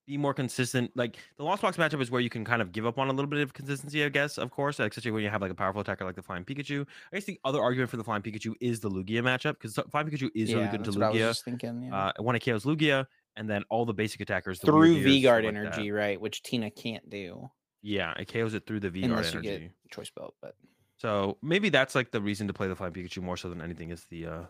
[0.07, 0.91] be more consistent.
[0.95, 3.11] Like the Lost Box matchup is where you can kind of give up on a
[3.11, 4.37] little bit of consistency, I guess.
[4.37, 6.87] Of course, especially when you have like a powerful attacker like the Flying Pikachu.
[7.11, 10.07] I guess the other argument for the Flying Pikachu is the Lugia matchup because Flying
[10.07, 10.95] Pikachu is really good to Lugia.
[10.99, 11.83] what I was just thinking.
[11.83, 11.95] Yeah.
[11.95, 13.05] Uh, one it KOs Lugia,
[13.35, 15.59] and then all the basic attackers the Through V Guard like that.
[15.59, 16.19] energy, right?
[16.19, 17.49] Which Tina can't do
[17.81, 19.41] Yeah, it KOs it through the V Guard energy.
[19.41, 20.55] get choice belt, but
[20.97, 23.91] So maybe that's like the reason to play the Flying Pikachu more so than anything
[23.91, 24.43] is the uh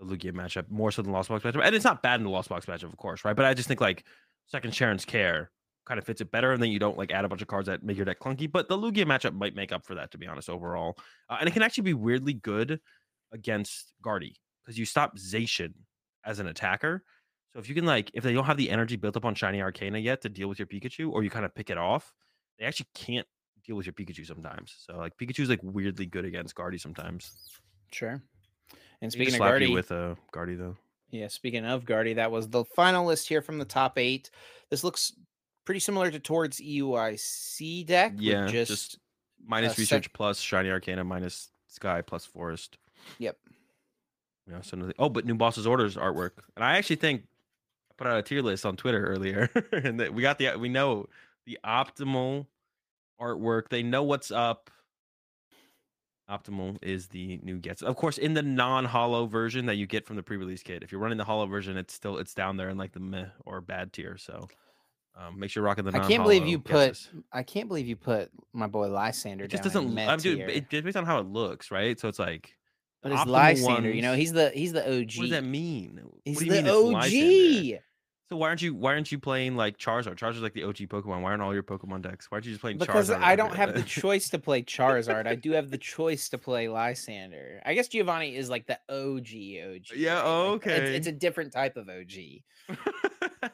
[0.00, 1.64] the Lugia matchup, more so than Lost Box matchup.
[1.64, 3.34] And it's not bad in the Lost Box matchup, of course, right?
[3.34, 4.04] But I just think like
[4.48, 5.50] second Cheren's Care
[5.86, 7.66] kind of fits it better, and then you don't like add a bunch of cards
[7.66, 8.50] that make your deck clunky.
[8.50, 10.98] But the Lugia matchup might make up for that, to be honest, overall.
[11.30, 12.80] Uh, and it can actually be weirdly good
[13.32, 15.72] against Guardy because you stop Zacian
[16.24, 17.02] as an attacker.
[17.52, 19.62] So if you can like, if they don't have the energy built up on Shiny
[19.62, 22.12] Arcana yet to deal with your Pikachu, or you kind of pick it off,
[22.58, 23.26] they actually can't
[23.64, 24.74] deal with your Pikachu sometimes.
[24.78, 27.32] So like Pikachu's like weirdly good against Guardy sometimes.
[27.92, 28.22] sure.
[29.00, 30.76] And speaking of Guardy, with a Guardy though.
[31.10, 34.30] Yeah, speaking of Guardy, that was the final list here from the top eight.
[34.70, 35.12] This looks
[35.64, 38.12] pretty similar to Tord's EUIC deck.
[38.12, 38.98] with Yeah, just, just
[39.46, 42.76] minus uh, sec- research plus shiny arcana minus sky plus forest.
[43.18, 43.36] yep.
[44.50, 47.22] Yeah, so nothing- oh, but new boss's orders artwork, and I actually think
[47.90, 50.68] I put out a tier list on Twitter earlier, and that we got the we
[50.70, 51.06] know
[51.44, 52.46] the optimal
[53.20, 53.68] artwork.
[53.68, 54.70] They know what's up.
[56.28, 57.82] Optimal is the new gets.
[57.82, 60.82] Of course, in the non-hollow version that you get from the pre-release kit.
[60.82, 63.26] If you're running the hollow version, it's still it's down there in like the meh
[63.46, 64.16] or bad tier.
[64.18, 64.48] So
[65.16, 65.96] um, make sure you're rocking the.
[65.96, 67.10] I can't believe you non-hollow put.
[67.32, 69.44] I can't believe you put my boy Lysander.
[69.44, 69.98] It just doesn't.
[69.98, 70.40] I'm dude.
[70.40, 71.98] It just based on how it looks, right?
[71.98, 72.54] So it's like,
[73.02, 73.90] but it's Lysander.
[73.90, 75.12] You know, he's the he's the OG.
[75.16, 76.00] what does that mean?
[76.24, 77.80] He's what do you the mean OG.
[78.30, 80.16] So why aren't you why aren't you playing like Charizard?
[80.16, 81.22] Charizard's like the OG Pokemon.
[81.22, 82.30] Why aren't all your Pokemon decks?
[82.30, 83.14] Why aren't you just playing Because Charizard?
[83.16, 85.26] Because I don't have the choice to play Charizard.
[85.26, 87.62] I do have the choice to play Lysander.
[87.64, 89.96] I guess Giovanni is like the OG OG.
[89.96, 92.42] Yeah, oh, Like, it's- It's, a different type of OG.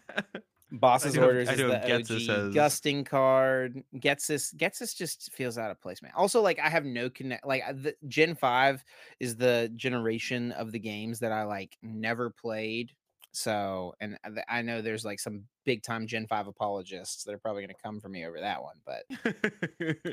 [0.73, 2.49] Boss's have- orders I is the have Ghetsis OG.
[2.49, 3.81] as- Gusting card.
[3.97, 4.53] Ghetsis.
[4.57, 6.11] Ghetsis just feels out of place, man.
[6.17, 7.47] Also, like I have no connect.
[7.47, 8.83] Like uh, the Gen Five
[9.21, 12.91] is the generation of the games that I like never played.
[13.37, 17.35] So, and uh, I- I know there's like some big time Gen Five apologists that
[17.35, 19.05] are probably going to come for me over that one, but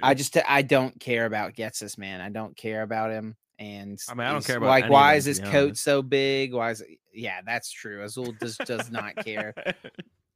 [0.04, 2.22] I just uh, I don't care about Ghetsis, man.
[2.22, 3.36] I don't care about him.
[3.60, 5.84] And I mean, I don't care about like why is his coat honest.
[5.84, 6.54] so big?
[6.54, 6.88] Why is it?
[7.14, 8.04] Yeah, that's true.
[8.04, 9.54] Azul does does not care.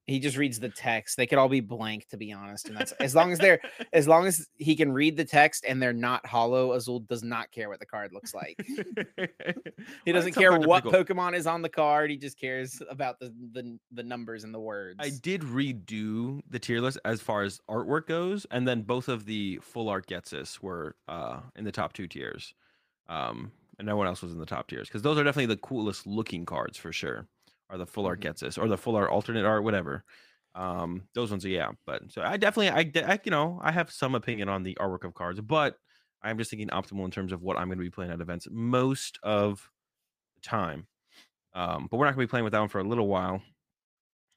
[0.07, 1.17] He just reads the text.
[1.17, 2.67] They could all be blank, to be honest.
[2.67, 3.59] And that's as long as they're
[3.93, 6.73] as long as he can read the text and they're not hollow.
[6.73, 8.55] Azul does not care what the card looks like.
[10.05, 12.11] He doesn't care what Pokemon is on the card.
[12.11, 14.97] He just cares about the the, the numbers and the words.
[14.99, 19.25] I did redo the tier list as far as artwork goes, and then both of
[19.25, 22.53] the full art Ghetsis were uh, in the top two tiers,
[23.09, 25.57] um, and no one else was in the top tiers because those are definitely the
[25.57, 27.27] coolest looking cards for sure.
[27.69, 30.03] Are the full art gets Ghetsis or the full art alternate art, whatever.
[30.53, 33.91] Um, those ones are yeah, but so I definitely I, I you know I have
[33.91, 35.75] some opinion on the artwork of cards, but
[36.21, 38.47] I'm just thinking optimal in terms of what I'm going to be playing at events
[38.51, 39.69] most of
[40.35, 40.87] the time.
[41.53, 43.41] Um, but we're not going to be playing with that one for a little while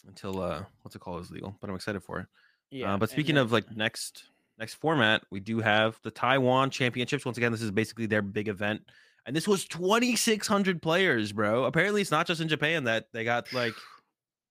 [0.06, 2.26] until uh what's it called is legal but i'm excited for it
[2.70, 2.94] yeah.
[2.94, 4.24] uh, but speaking then- of like next
[4.58, 8.48] next format we do have the taiwan championships once again this is basically their big
[8.48, 8.80] event
[9.28, 13.52] and this was 2600 players bro apparently it's not just in japan that they got
[13.52, 13.74] like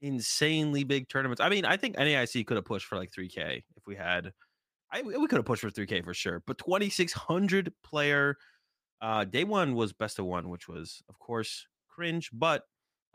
[0.01, 3.87] insanely big tournaments i mean i think naic could have pushed for like 3k if
[3.87, 4.31] we had
[4.91, 8.37] i we could have pushed for 3k for sure but 2600 player
[9.01, 12.63] uh day one was best of one which was of course cringe but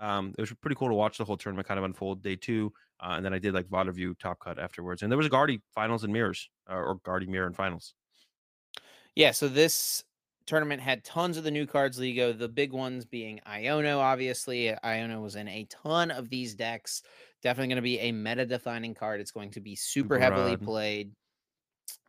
[0.00, 2.24] um, it was pretty cool to watch the whole tournament kind of unfold.
[2.24, 5.16] Day two, uh, and then I did like VOD review top cut afterwards, and there
[5.16, 7.94] was a Guardy finals and mirrors, uh, or Guardy mirror and finals.
[9.14, 10.02] Yeah, so this
[10.52, 12.32] tournament had tons of the new cards, Lego.
[12.34, 14.74] The big ones being Iono, obviously.
[14.84, 17.02] Iono was in a ton of these decks.
[17.42, 19.20] Definitely going to be a meta defining card.
[19.20, 20.62] It's going to be super, Super heavily Rod.
[20.62, 21.12] played.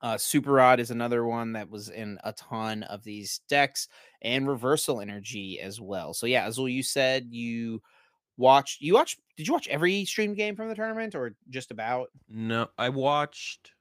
[0.02, 3.88] Uh, Super Rod is another one that was in a ton of these decks,
[4.22, 6.14] and Reversal Energy as well.
[6.14, 7.82] So yeah, Azul, you said you
[8.38, 8.82] watched.
[8.82, 9.20] You watched?
[9.38, 13.72] Did you watch every stream game from the tournament, or just about No, I watched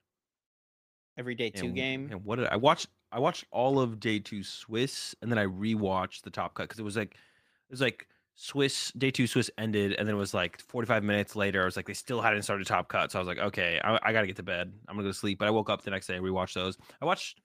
[1.18, 2.08] every day two and- game?
[2.12, 2.86] And what did I watch?
[3.12, 6.80] I watched all of day two Swiss, and then I rewatched the top cut because
[6.80, 10.32] it was like it was like Swiss day two Swiss ended, and then it was
[10.32, 11.62] like 45 minutes later.
[11.62, 13.98] I was like they still hadn't started top cut, so I was like, okay, I,
[14.02, 14.72] I gotta get to bed.
[14.88, 15.38] I'm gonna go to sleep.
[15.38, 16.78] But I woke up the next day, and rewatched those.
[17.00, 17.40] I watched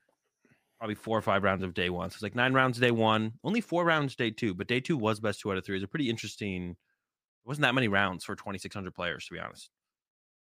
[0.77, 2.09] probably four or five rounds of day one.
[2.09, 4.95] So it's like nine rounds day one, only four rounds day two, but day two
[4.97, 5.75] was best two out of three.
[5.75, 6.71] It was a pretty interesting.
[6.71, 9.69] It wasn't that many rounds for 2,600 players, to be honest.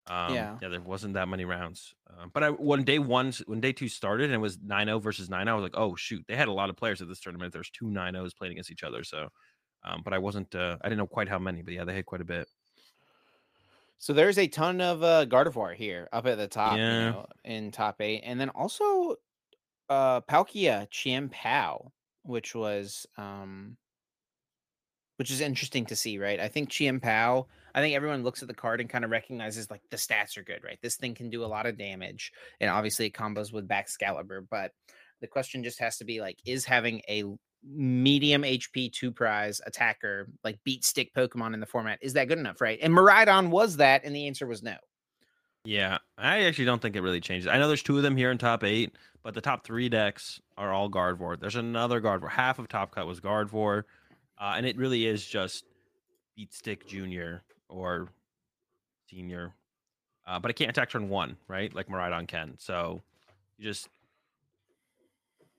[0.08, 0.62] Um, Yeah.
[0.62, 1.93] yeah, there wasn't that many rounds.
[2.10, 5.30] Um, but I, when day one, when day two started and it was 9-0 versus
[5.30, 7.51] 9 I was like, oh shoot, they had a lot of players at this tournament.
[7.53, 9.03] There's two 9-0s playing against each other.
[9.03, 9.30] So,
[9.84, 12.05] um, but I wasn't, uh, I didn't know quite how many, but yeah, they had
[12.05, 12.49] quite a bit.
[13.99, 16.89] So there's a ton of uh, Gardevoir here up at the top, Yeah.
[16.89, 19.16] you know, in top eight, and then also
[19.89, 21.93] uh, Palkia Chien Pao,
[22.24, 23.78] which was um,
[25.18, 26.39] which is interesting to see, right?
[26.39, 27.47] I think Chien Pao.
[27.78, 30.43] I think everyone looks at the card and kind of recognizes like the stats are
[30.43, 30.80] good, right?
[30.82, 34.47] This thing can do a lot of damage, and obviously it combos with Baxcalibur.
[34.49, 34.71] But
[35.21, 37.23] the question just has to be like, is having a
[37.63, 42.39] medium HP two prize attacker like beat stick Pokemon in the format is that good
[42.39, 42.80] enough, right?
[42.82, 44.78] And Miraidon was that, and the answer was no.
[45.63, 47.47] Yeah, I actually don't think it really changes.
[47.47, 50.41] I know there's two of them here in top eight, but the top three decks
[50.57, 51.39] are all Gardevoir.
[51.39, 52.32] There's another Gardevoir.
[52.32, 53.84] Half of top cut was Gardevoir,
[54.41, 55.65] uh, and it really is just
[56.39, 58.09] Beatstick Junior or
[59.09, 59.53] Senior.
[60.26, 61.74] Uh, but I can't attack turn one, right?
[61.74, 62.55] Like Miraidon can.
[62.57, 63.01] So
[63.57, 63.88] you just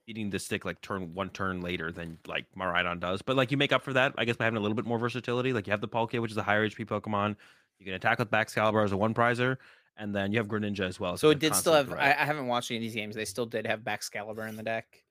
[0.05, 3.21] beating the stick like turn one turn later than like Miraidon does.
[3.21, 4.99] But like you make up for that, I guess, by having a little bit more
[4.99, 5.53] versatility.
[5.53, 7.35] Like you have the Palkia, which is a higher HP Pokemon.
[7.79, 9.57] You can attack with Baxcalibur as a one prizer,
[9.97, 11.17] and then you have Greninja as well.
[11.17, 11.93] So it did still have.
[11.93, 13.15] I, I, haven't watched any of these games.
[13.15, 15.03] They still did have Baxcalibur in the deck.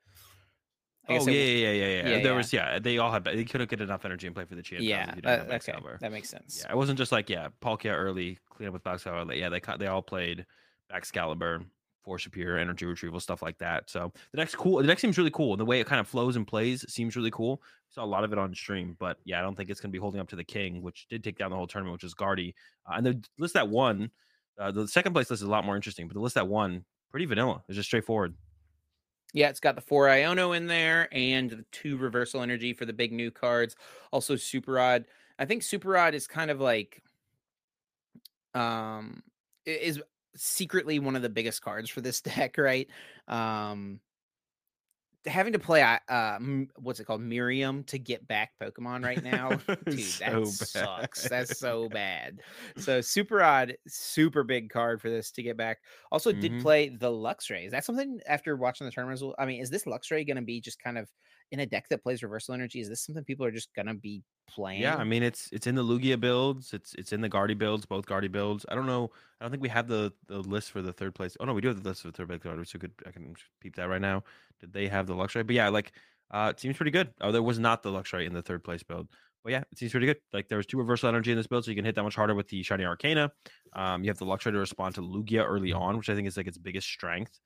[1.10, 2.78] Oh yeah, yeah, yeah, yeah, There was yeah.
[2.78, 3.24] They all have.
[3.24, 4.82] They couldn't get enough energy and play for the chance.
[4.82, 6.62] Yeah, that, okay, that makes sense.
[6.64, 9.36] Yeah, it wasn't just like yeah, Palkia early, clean up with Baxcalibur.
[9.36, 10.44] Yeah, they they all played
[10.92, 11.64] Baxcalibur
[12.08, 13.90] for superior energy retrieval stuff like that.
[13.90, 15.56] So the next cool, the next seems really cool.
[15.56, 17.62] The way it kind of flows and plays seems really cool.
[17.62, 19.90] We saw a lot of it on stream, but yeah, I don't think it's going
[19.90, 22.04] to be holding up to the king, which did take down the whole tournament, which
[22.04, 22.54] is Guardy.
[22.86, 24.10] Uh, and the list that won,
[24.58, 26.84] uh, the second place list is a lot more interesting, but the list that won,
[27.10, 27.62] pretty vanilla.
[27.68, 28.34] It's just straightforward.
[29.34, 32.92] Yeah, it's got the four Iono in there and the two reversal energy for the
[32.92, 33.76] big new cards.
[34.10, 35.04] Also, Super Rod.
[35.38, 37.02] I think Super Rod is kind of like
[38.54, 39.22] um
[39.66, 40.00] is
[40.34, 42.88] secretly one of the biggest cards for this deck, right?
[43.26, 44.00] Um,
[45.26, 46.38] having to play uh
[46.76, 49.50] what's it called miriam to get back pokemon right now?
[49.86, 50.48] Dude so that bad.
[50.48, 51.28] sucks.
[51.28, 52.40] That's so bad.
[52.76, 55.78] So Super Rod super big card for this to get back.
[56.12, 56.40] Also mm-hmm.
[56.40, 57.66] did play the luxray.
[57.66, 59.08] Is that something after watching the tournament
[59.38, 61.08] i mean is this luxray going to be just kind of
[61.50, 64.22] in a deck that plays reversal energy is this something people are just to be
[64.48, 67.54] playing yeah i mean it's it's in the lugia builds it's it's in the guardy
[67.54, 70.70] builds both guardy builds i don't know i don't think we have the the list
[70.70, 72.40] for the third place oh no we do have the list for the third place
[72.40, 74.22] guard so good i can peep that right now
[74.60, 75.46] did they have the Luxray?
[75.46, 75.92] But yeah, like
[76.30, 77.12] uh, it seems pretty good.
[77.20, 79.08] Oh, there was not the Luxray in the third place build.
[79.44, 80.18] But yeah, it seems pretty good.
[80.32, 82.16] Like there was two reversal energy in this build, so you can hit that much
[82.16, 83.30] harder with the Shiny Arcana.
[83.72, 86.36] Um, you have the Luxray to respond to Lugia early on, which I think is
[86.36, 87.38] like its biggest strength.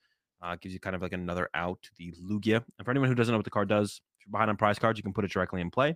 [0.42, 2.64] Uh, gives you kind of like another out to the Lugia.
[2.78, 4.78] And for anyone who doesn't know what the card does, if you're behind on prize
[4.78, 5.90] cards, you can put it directly in play.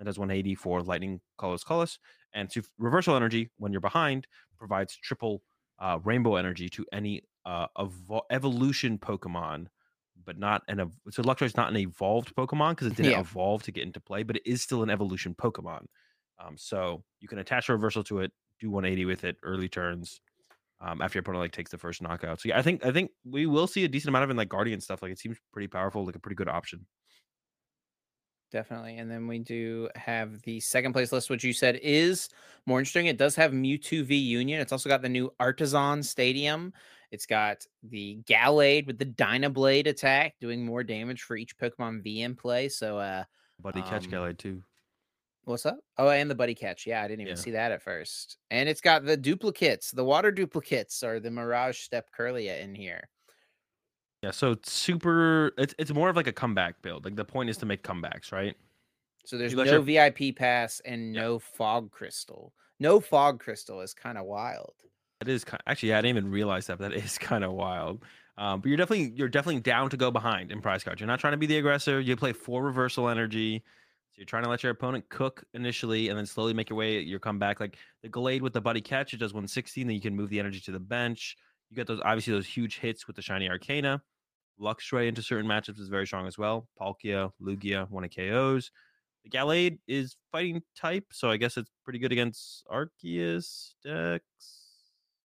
[0.00, 1.98] It does 180 for Lightning, Colorless, Colorless.
[2.32, 4.26] And to reversal energy, when you're behind,
[4.58, 5.42] provides triple
[5.78, 9.66] uh, rainbow energy to any uh, evo- evolution Pokemon
[10.24, 13.20] but not an ev- so Luxray is not an evolved Pokemon because it didn't yeah.
[13.20, 15.86] evolve to get into play, but it is still an evolution Pokemon.
[16.38, 20.20] Um, so you can attach a reversal to it, do 180 with it early turns.
[20.80, 22.40] Um, after your opponent like takes the first knockout.
[22.40, 24.48] So yeah, I think I think we will see a decent amount of in like
[24.48, 25.02] Guardian stuff.
[25.02, 26.84] Like it seems pretty powerful, like a pretty good option.
[28.50, 28.98] Definitely.
[28.98, 32.28] And then we do have the second place list, which you said is
[32.66, 33.06] more interesting.
[33.06, 34.60] It does have Mewtwo V Union.
[34.60, 36.72] It's also got the new Artazon Stadium,
[37.14, 42.22] it's got the Gallade with the Dynablade attack, doing more damage for each Pokemon V
[42.22, 42.68] in play.
[42.68, 43.22] So, uh,
[43.60, 44.64] Buddy um, catch Gallade too.
[45.44, 45.78] What's up?
[45.98, 46.86] Oh, and the buddy catch.
[46.86, 47.42] Yeah, I didn't even yeah.
[47.42, 48.38] see that at first.
[48.50, 53.08] And it's got the duplicates, the water duplicates, or the Mirage Step Kirlia in here.
[54.22, 55.52] Yeah, so it's super.
[55.58, 57.04] It's it's more of like a comeback build.
[57.04, 58.56] Like the point is to make comebacks, right?
[59.26, 59.80] So there's no your...
[59.80, 62.54] VIP pass and no fog crystal.
[62.80, 64.74] No fog crystal is kind of wild.
[65.20, 66.78] That is kind actually, yeah, I didn't even realize that.
[66.78, 68.02] But that is kind of wild.
[68.38, 71.00] Um, but you're definitely you're definitely down to go behind in prize cards.
[71.00, 72.00] You're not trying to be the aggressor.
[72.00, 73.62] You play four reversal energy.
[74.14, 77.00] So you're trying to let your opponent cook initially and then slowly make your way
[77.00, 77.58] your comeback.
[77.58, 80.30] Like the Gallade with the buddy catch, it does 160, and then you can move
[80.30, 81.36] the energy to the bench.
[81.68, 84.00] You get those obviously those huge hits with the shiny arcana.
[84.60, 86.68] Luxray into certain matchups is very strong as well.
[86.80, 88.70] Palkia, Lugia, one of KOs.
[89.24, 94.22] The Gallade is fighting type, so I guess it's pretty good against Arceus decks.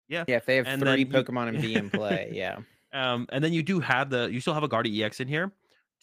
[0.07, 0.23] Yeah.
[0.29, 2.59] Yeah, if they have and three Pokemon and V in play, yeah.
[2.93, 5.51] Um, and then you do have the you still have a Guardy EX in here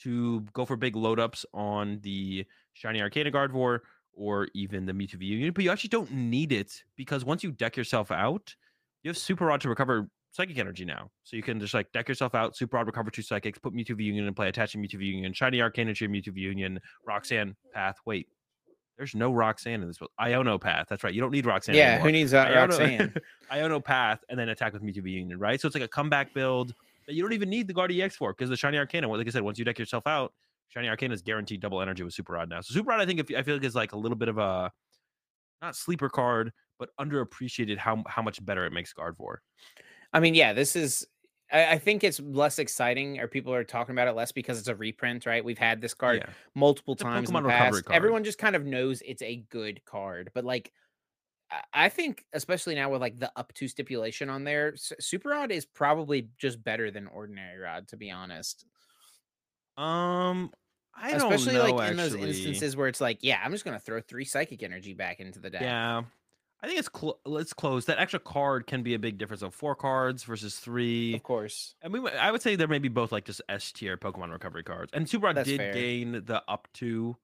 [0.03, 2.45] to go for big load ups on the
[2.75, 3.81] Shiny Arcana Gardevoir
[4.13, 7.51] or even the Mewtwo V Union, but you actually don't need it because once you
[7.51, 8.55] deck yourself out,
[9.03, 11.11] you have Super Rod to recover psychic energy now.
[11.23, 13.97] So you can just like deck yourself out, Super Rod, recover two psychics, put Mewtwo
[13.97, 16.81] V Union in play, attaching Mewtwo V Union, Shiny Arcana to your Mewtwo V Union,
[17.07, 17.97] Roxanne, Path.
[18.05, 18.29] Wait,
[18.97, 20.11] there's no Roxanne in this book.
[20.21, 20.87] Iono Path.
[20.89, 21.15] That's right.
[21.15, 21.75] You don't need Roxanne.
[21.75, 22.07] Yeah, anymore.
[22.07, 23.15] who needs uh, Iono, Roxanne?
[23.53, 25.61] Iono Path and then attack with Mewtwo V Union, right?
[25.61, 26.75] So it's like a comeback build
[27.07, 29.31] that you don't even need the Guard EX for because the Shiny Arcana, like I
[29.31, 30.33] said, once you deck yourself out,
[30.75, 32.61] Shiny Arcana is guaranteed double energy with Super Rod now.
[32.61, 34.39] So Super Rod, I think, if, I feel like is like a little bit of
[34.39, 34.73] a
[35.63, 39.37] not sleeper card, but underappreciated how how much better it makes Gardevoir.
[40.13, 41.07] I mean, yeah, this is
[41.53, 44.69] I, I, think it's less exciting, or people are talking about it less because it's
[44.69, 45.45] a reprint, right?
[45.45, 46.33] We've had this card yeah.
[46.55, 47.85] multiple times in the past.
[47.91, 50.73] Everyone just kind of knows it's a good card, but like,
[51.73, 55.65] I think, especially now with like the up to stipulation on there, Super Rod is
[55.65, 58.65] probably just better than Ordinary Rod, to be honest.
[59.77, 60.51] Um,
[60.97, 64.01] I especially know, like in those instances where it's like, yeah, I'm just gonna throw
[64.01, 65.63] three psychic energy back into the deck.
[65.63, 66.03] Yeah,
[66.63, 67.85] I think it's cl- it's close.
[67.87, 69.43] That extra card can be a big difference.
[69.43, 71.75] of four cards versus three, of course.
[71.83, 74.63] And we, I would say there may be both like just S tier Pokemon recovery
[74.63, 74.91] cards.
[74.95, 75.73] And Super Rod did fair.
[75.73, 77.17] gain the up to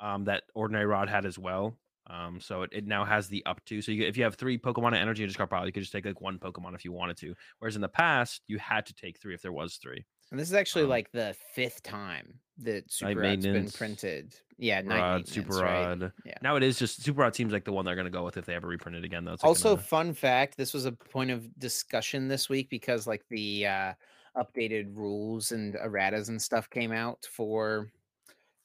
[0.00, 1.76] um, that Ordinary Rod had as well.
[2.10, 3.82] Um, so it, it now has the up to.
[3.82, 5.92] So you, if you have three Pokemon energy in your discard pile, you could just
[5.92, 7.34] take like one Pokemon if you wanted to.
[7.58, 10.06] Whereas in the past, you had to take three if there was three.
[10.30, 14.34] And this is actually Um, like the fifth time that Super Rod's been printed.
[14.58, 15.86] Yeah, night maintenance, Super right?
[15.86, 16.12] Rod.
[16.24, 16.34] Yeah.
[16.42, 18.44] Now it is just Super Rod seems like the one they're gonna go with if
[18.44, 19.24] they ever reprint it again.
[19.24, 19.32] Though.
[19.32, 23.24] Like Also, gonna- fun fact: this was a point of discussion this week because like
[23.28, 23.92] the uh,
[24.36, 27.90] updated rules and erratas and stuff came out for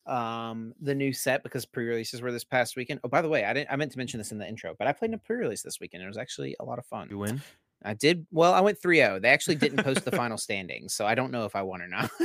[0.05, 2.99] um the new set because pre-releases were this past weekend.
[3.03, 4.88] Oh, by the way, I didn't I meant to mention this in the intro, but
[4.88, 6.03] I played in a pre-release this weekend.
[6.03, 7.07] It was actually a lot of fun.
[7.09, 7.41] you win.
[7.84, 8.53] I did well.
[8.53, 9.21] I went 3-0.
[9.21, 11.88] They actually didn't post the final standings, so I don't know if I won or
[11.88, 12.09] not.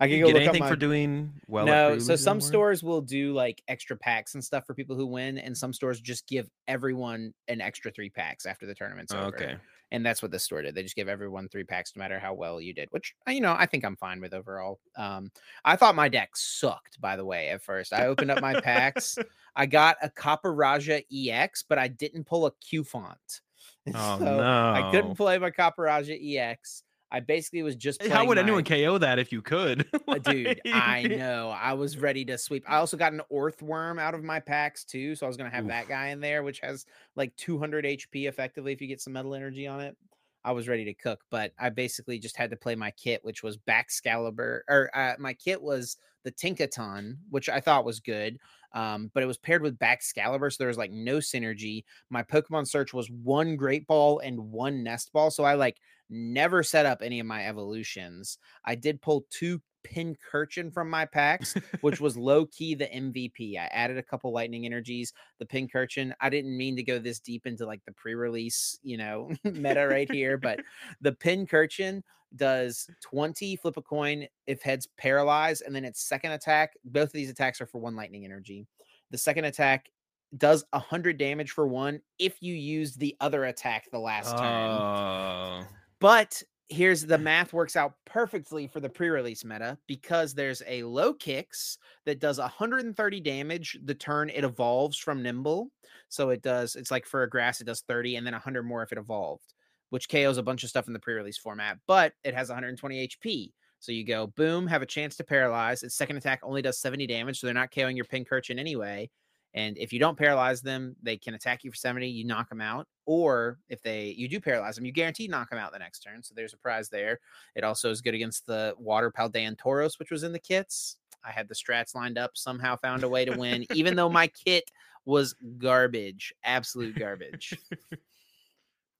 [0.00, 1.66] I can go get anything my for doing well?
[1.66, 5.38] no, so some stores will do like extra packs and stuff for people who win,
[5.38, 9.36] and some stores just give everyone an extra three packs after the tournament's Oh, over.
[9.36, 9.56] okay.
[9.92, 10.74] And that's what this store did.
[10.74, 13.54] They just give everyone three packs no matter how well you did, which you know,
[13.56, 14.80] I think I'm fine with overall.
[14.96, 15.30] Um,
[15.64, 17.92] I thought my deck sucked, by the way, at first.
[17.92, 19.16] I opened up my packs.
[19.56, 23.40] I got a Copperajah EX, but I didn't pull a Cufant.
[23.94, 24.72] Oh so no!
[24.72, 26.82] I couldn't play my Copperajah EX.
[27.10, 29.86] I basically was just How would my- anyone KO that if you could?
[30.08, 31.50] uh, dude, I know.
[31.50, 32.64] I was ready to sweep.
[32.66, 35.68] I also got an Orthworm out of my packs too, so I was gonna have
[35.68, 39.34] that guy in there, which has like 200 HP effectively if you get some metal
[39.34, 39.96] energy on it.
[40.44, 43.42] I was ready to cook, but I basically just had to play my kit, which
[43.42, 48.38] was Baxcalibur, or uh, my kit was the Tinkaton, which I thought was good.
[48.74, 51.84] Um, but it was paired with Baxcalibur, so there was like no synergy.
[52.10, 55.78] My Pokemon search was one Great Ball and one Nest Ball, so I like
[56.10, 58.38] never set up any of my evolutions.
[58.64, 63.58] I did pull two Pincurchin from my packs, which was low key the MVP.
[63.58, 65.12] I added a couple lightning energies.
[65.38, 68.96] The pin Pincurchin, I didn't mean to go this deep into like the pre-release, you
[68.96, 70.60] know, meta right here, but
[71.00, 72.02] the pin Pincurchin
[72.36, 76.74] does 20 flip a coin if heads paralyzed, and then its second attack.
[76.84, 78.66] Both of these attacks are for one lightning energy.
[79.10, 79.90] The second attack
[80.38, 84.40] does 100 damage for one if you use the other attack the last turn.
[84.40, 85.62] Oh.
[86.00, 91.76] But here's the math works out perfectly for the pre-release meta because there's a Lokix
[92.06, 95.68] that does 130 damage the turn it evolves from Nymble.
[96.08, 98.82] So it does it's like for a grass it does 30 and then 100 more
[98.82, 99.52] if it evolved,
[99.90, 103.52] which KOs a bunch of stuff in the pre-release format, but it has 120 HP.
[103.78, 105.82] So you go boom, have a chance to paralyze.
[105.82, 109.10] Its second attack only does 70 damage, so they're not KOing your Pincurchin anyway.
[109.54, 112.60] And if you don't paralyze them, they can attack you for 70, you knock them
[112.60, 112.88] out.
[113.06, 116.22] Or if they you do paralyze them, you guarantee knock them out the next turn.
[116.22, 117.20] So there's a prize there.
[117.54, 120.96] It also is good against the Water Paldean Tauros, which was in the kits.
[121.24, 124.26] I had the strats lined up, somehow found a way to win, even though my
[124.26, 124.70] kit
[125.04, 127.56] was garbage, absolute garbage.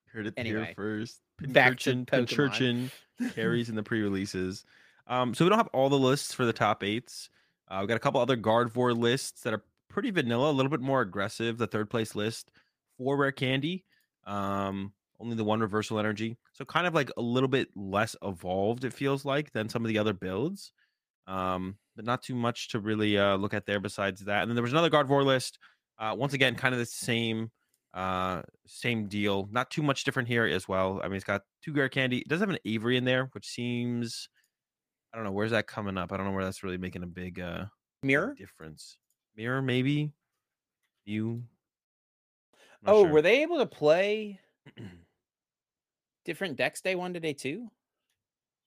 [0.07, 1.21] Heard it Anyway, here first.
[1.49, 2.91] back to Pincurchin,
[3.35, 4.65] carries in the pre-releases.
[5.07, 7.29] Um, so we don't have all the lists for the top eights.
[7.69, 9.63] Uh, we got a couple other Gardevoir lists that are
[9.95, 11.57] pretty vanilla, a little bit more aggressive.
[11.57, 12.51] The third place list,
[12.99, 13.85] four rare candy,
[14.27, 16.37] um, only the one reversal energy.
[16.53, 19.89] So kind of like a little bit less evolved, it feels like, than some of
[19.89, 20.73] the other builds.
[21.29, 24.43] Um, but not too much to really uh, look at there besides that.
[24.43, 25.59] And then there was another Gardevoir list.
[25.97, 27.51] Uh, once again, kind of the same
[27.95, 31.73] uh same deal not too much different here as well i mean it's got two
[31.73, 34.29] rare candy it does have an avery in there which seems
[35.13, 37.07] i don't know where's that coming up i don't know where that's really making a
[37.07, 37.65] big uh
[38.03, 38.35] big Mirror?
[38.37, 38.99] difference
[39.37, 40.13] mirror maybe
[41.05, 41.43] you
[42.87, 43.11] Oh, sure.
[43.13, 44.41] were they able to play
[46.25, 47.71] different decks day one to day two?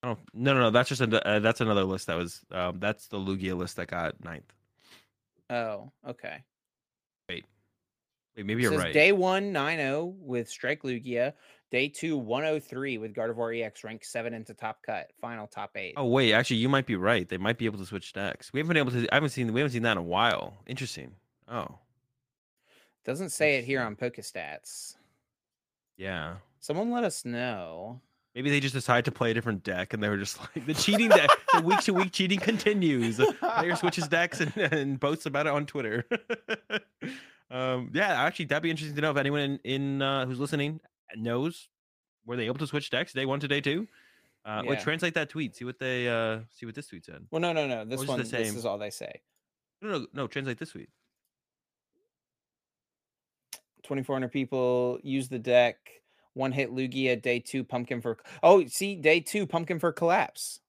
[0.03, 3.07] oh no no no that's just a, uh, that's another list that was um that's
[3.07, 4.53] the lugia list that got ninth
[5.49, 6.43] Oh, okay.
[7.29, 7.45] wait
[8.35, 9.79] wait, maybe It you're right day one 9
[10.19, 11.33] with Strike Lugia.
[11.69, 15.11] Day two 103 with Gardevoir EX rank seven into top cut.
[15.19, 15.93] Final top eight.
[15.97, 18.59] oh wait actually you might be right they might be able to switch decks we
[18.59, 21.11] haven't been able to i haven't seen we haven't seen that in a while interesting
[21.49, 21.77] oh
[23.03, 24.95] Doesn't say it here on Pokestats.
[25.97, 28.01] yeah Someone let us know.
[28.35, 30.73] Maybe they just decided to play a different deck, and they were just like the
[30.73, 31.29] cheating deck.
[31.53, 33.21] the week to week cheating continues.
[33.39, 36.05] Player switches decks and, and boasts about it on Twitter.
[37.51, 40.79] um, yeah, actually, that'd be interesting to know if anyone in, in uh, who's listening
[41.15, 41.69] knows
[42.25, 43.87] were they able to switch decks day one to day two.
[44.45, 44.75] Uh, Yeah.
[44.75, 45.55] translate that tweet.
[45.55, 47.25] See what they uh, see what this tweet said.
[47.31, 47.83] Well, no, no, no.
[47.85, 49.21] This is one, the this is all they say.
[49.81, 50.27] No, no, no.
[50.27, 50.89] Translate this tweet.
[53.83, 55.77] 2,400 people use the deck.
[56.33, 57.19] One hit Lugia.
[57.21, 58.17] Day two pumpkin for.
[58.43, 60.59] Oh, see, day two pumpkin for collapse.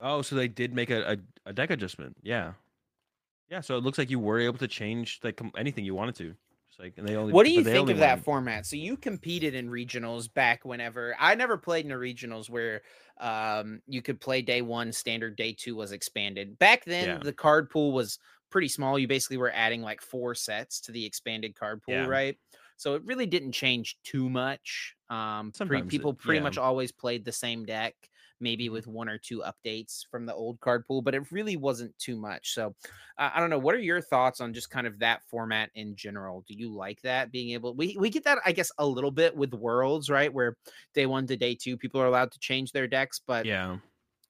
[0.00, 1.16] Oh, so they did make a, a,
[1.50, 2.16] a deck adjustment.
[2.22, 2.52] Yeah,
[3.50, 3.60] yeah.
[3.60, 6.34] So it looks like you were able to change like anything you wanted to.
[6.78, 7.32] Like, and they only.
[7.32, 8.66] What do you think of that went- format?
[8.66, 12.82] So you competed in regionals back whenever I never played in a regionals where
[13.20, 16.58] um you could play day one, standard day two was expanded.
[16.58, 17.18] Back then Yeah.
[17.18, 18.18] the card pool was
[18.50, 18.98] pretty small.
[18.98, 22.06] You basically were adding like four sets to the expanded card pool, Yeah.
[22.06, 22.38] right?
[22.76, 24.94] So it really didn't change too much.
[25.10, 26.44] Um pre- people pretty yeah.
[26.44, 27.96] much always played the same deck.
[28.40, 28.68] Maybe Mhm.
[28.68, 32.16] with one or two updates from the old card pool, but it really wasn't too
[32.16, 32.52] much.
[32.54, 32.74] So
[33.18, 33.58] uh, I don't know.
[33.58, 36.42] What are your thoughts on just kind of that format in general?
[36.46, 37.74] Do you like that being able?
[37.74, 40.32] We we get that I guess a little bit with Worlds, right?
[40.32, 40.56] Where
[40.94, 43.78] day one to day two, people are allowed to change their decks, but Yeah,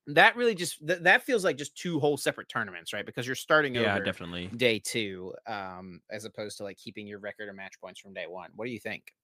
[0.06, 3.04] that really just th- that feels like just two whole separate tournaments, right?
[3.06, 4.54] Because you're starting yeah, over definitely.
[4.56, 8.26] day two, um, as opposed to like keeping your record of match points from day
[8.26, 8.50] one.
[8.54, 9.14] What do you think?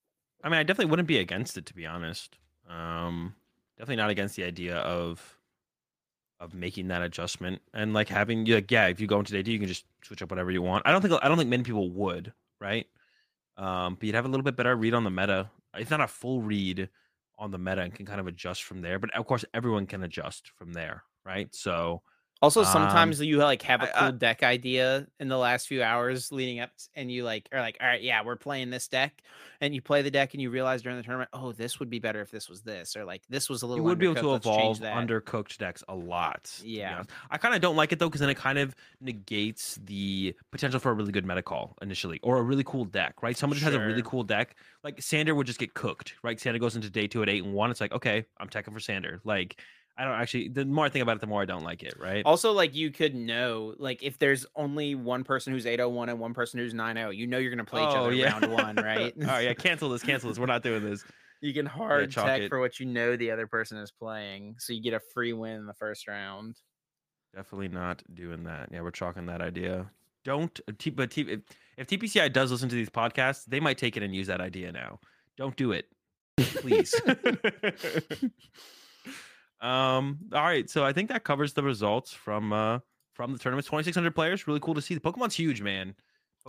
[0.42, 2.38] I mean, I definitely wouldn't be against it to be honest.
[2.66, 3.36] Um,
[3.78, 5.38] definitely not against the idea of
[6.40, 9.58] of making that adjustment and like having like yeah, if you go into two, you
[9.58, 10.82] can just switch up whatever you want.
[10.86, 12.86] I don't think I don't think many people would, right?
[13.56, 15.50] Um, but you'd have a little bit better read on the meta.
[15.76, 16.88] It's not a full read
[17.38, 18.98] on the meta and can kind of adjust from there.
[18.98, 21.52] But of course, everyone can adjust from there, right?
[21.54, 22.02] So
[22.44, 25.82] Also, Um, sometimes you like have a cool I- deck idea in the last few
[25.82, 29.22] hours leading up, and you like are like, all right, yeah, we're playing this deck,
[29.60, 31.98] and you play the deck, and you realize during the tournament, oh, this would be
[31.98, 33.78] better if this was this, or like this was a little.
[33.78, 36.52] you would be able to evolve undercooked decks a lot.
[36.62, 37.02] Yeah.
[37.30, 40.80] I kind of don't like it though because then it kind of negates the potential
[40.80, 43.36] for a really good meta call initially or a really cool deck, right?
[43.36, 44.54] Someone just has a really cool deck.
[44.82, 46.38] Like Sander would just get cooked, right?
[46.38, 47.70] Sander goes into day two at eight and one.
[47.70, 49.20] It's like, okay, I'm teching for Sander.
[49.24, 49.60] Like,
[49.96, 51.94] I don't actually, the more I think about it, the more I don't like it,
[52.00, 52.24] right?
[52.26, 56.34] Also, like you could know, like if there's only one person who's 801 and one
[56.34, 58.32] person who's 90, you know you're gonna play each Oh, other yeah.
[58.38, 59.14] round one, right?
[59.16, 60.38] Right, yeah, cancel this, cancel this.
[60.38, 61.04] We're not doing this.
[61.40, 62.48] You can hard chalk tech it.
[62.48, 65.56] for what you know the other person is playing, so you get a free win
[65.56, 66.56] in the first round.
[67.34, 68.70] Definitely not doing that.
[68.72, 69.90] Yeah, we're chalking that idea.
[70.24, 71.40] Don't, uh, but T- if,
[71.76, 74.72] if TPCI does listen to these podcasts, they might take it and use that idea
[74.72, 75.00] now.
[75.36, 75.84] Don't do it,
[76.38, 76.94] please.
[79.64, 80.18] um.
[80.32, 80.68] All right.
[80.68, 82.78] So I think that covers the results from uh
[83.14, 83.66] from the tournament.
[83.66, 84.46] Twenty six hundred players.
[84.46, 84.94] Really cool to see.
[84.94, 85.94] The Pokemon's huge, man.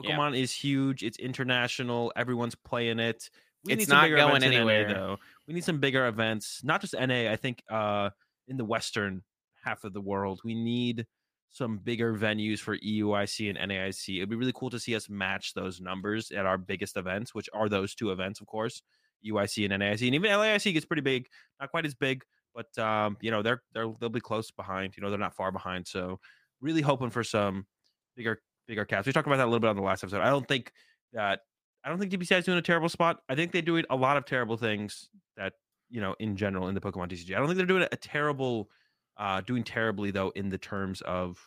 [0.01, 0.17] Yeah.
[0.17, 1.03] Pokemon is huge.
[1.03, 2.11] It's international.
[2.15, 3.29] Everyone's playing it.
[3.63, 4.93] We It's not going anywhere.
[4.93, 5.17] though.
[5.47, 7.31] We need some bigger events, not just NA.
[7.31, 8.09] I think uh
[8.47, 9.23] in the western
[9.63, 11.05] half of the world, we need
[11.49, 14.17] some bigger venues for EUIC and NAIC.
[14.17, 17.49] It'd be really cool to see us match those numbers at our biggest events, which
[17.53, 18.81] are those two events, of course,
[19.25, 21.27] UIC and NAIC, and even LAIC gets pretty big,
[21.59, 22.23] not quite as big,
[22.55, 24.95] but um, you know they're they're they'll be close behind.
[24.95, 26.19] You know they're not far behind, so
[26.61, 27.67] really hoping for some
[28.15, 29.05] bigger bigger caps.
[29.05, 30.21] We talked about that a little bit on the last episode.
[30.21, 30.71] I don't think
[31.13, 31.41] that
[31.83, 33.19] I don't think TPCI is doing a terrible spot.
[33.29, 35.53] I think they're doing a lot of terrible things that
[35.89, 37.35] you know in general in the Pokemon TCG.
[37.35, 38.69] I don't think they're doing a terrible,
[39.17, 41.37] uh, doing terribly though in the terms of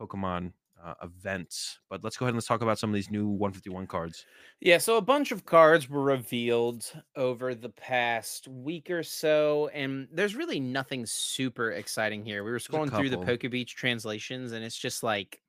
[0.00, 0.52] Pokemon
[0.84, 1.78] uh, events.
[1.88, 4.26] But let's go ahead and let's talk about some of these new 151 cards.
[4.60, 10.08] Yeah, so a bunch of cards were revealed over the past week or so, and
[10.12, 12.44] there's really nothing super exciting here.
[12.44, 13.36] We were scrolling through the couple.
[13.36, 15.40] Pokebeach translations, and it's just like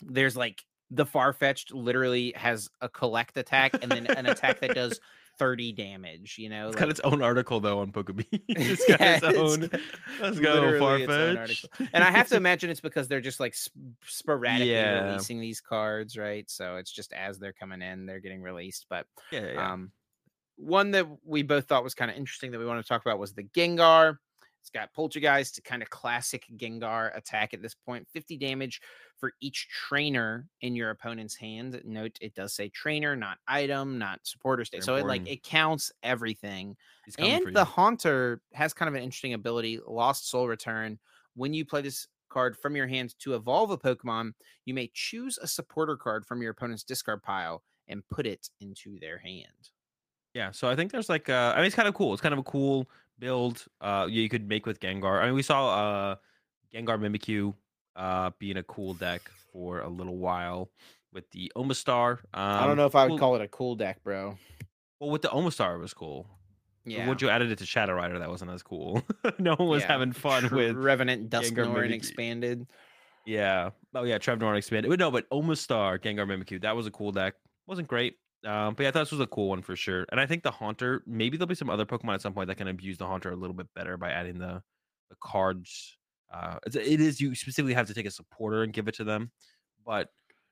[0.00, 0.64] there's like
[0.94, 5.00] the far fetched literally has a collect attack and then an attack that does
[5.38, 6.66] 30 damage, you know?
[6.68, 8.26] It's like- got its own article though on Pokemon.
[8.48, 9.70] it's got Yeah, its own.
[10.20, 11.64] Let's go, own Farfetch.
[11.94, 13.72] and I have to imagine it's because they're just like sp-
[14.04, 15.06] sporadically Yeah.
[15.06, 16.48] releasing these cards, right?
[16.50, 18.84] So it's just as they're coming in, they're getting released.
[18.90, 19.72] But yeah.
[19.72, 19.92] um,
[20.56, 23.18] one that we both thought was kind of interesting that we want to talk about
[23.18, 24.18] was the Gengar.
[24.62, 28.06] It's got Poltergeist, to kind of classic Gengar attack at this point.
[28.12, 28.80] 50 damage
[29.18, 31.82] for each trainer in your opponent's hand.
[31.84, 34.84] Note it does say trainer, not item, not supporter state.
[34.84, 36.76] So it like it counts everything.
[37.04, 37.64] He's coming for And the.
[37.64, 41.00] Haunter has kind of an interesting ability, Lost Soul Return.
[41.34, 44.32] When you play this card from your hand to evolve a Pokemon,
[44.64, 49.00] you may choose a supporter card from your opponent's discard pile and put it into
[49.00, 49.70] their hand.
[50.34, 52.12] Yeah, so I think there's like uh I mean it's kind of cool.
[52.12, 52.88] It's kind of a cool
[53.22, 55.22] build uh you could make with Gengar.
[55.22, 55.60] I mean we saw
[56.10, 56.14] uh
[56.74, 57.54] Gengar Mimikyu
[57.94, 60.70] uh being a cool deck for a little while
[61.12, 62.18] with the Omastar.
[62.34, 64.36] Um, I don't know if I would cool- call it a cool deck, bro.
[64.98, 66.26] Well, with the Omastar it was cool.
[66.84, 67.06] Yeah.
[67.06, 69.04] Once you added it to Shadow Rider, that wasn't as cool.
[69.38, 69.88] no one was Yeah.
[69.92, 72.66] having fun Tr- with Revenant Gengar and expanded.
[73.24, 73.70] Yeah.
[73.94, 74.90] Oh yeah, Trevnor expanded.
[74.90, 77.34] But no, but Omastar, Gengar Mimikyu, that was a cool deck.
[77.68, 78.16] Wasn't great.
[78.44, 80.04] Um, but yeah, I thought this was a cool one for sure.
[80.10, 82.56] And I think the Haunter, maybe there'll be some other Pokemon at some point that
[82.56, 84.62] can abuse the Haunter a little bit better by adding the
[85.10, 85.96] the cards.
[86.32, 89.04] Uh, it's, it is you specifically have to take a supporter and give it to
[89.04, 89.30] them,
[89.84, 90.08] but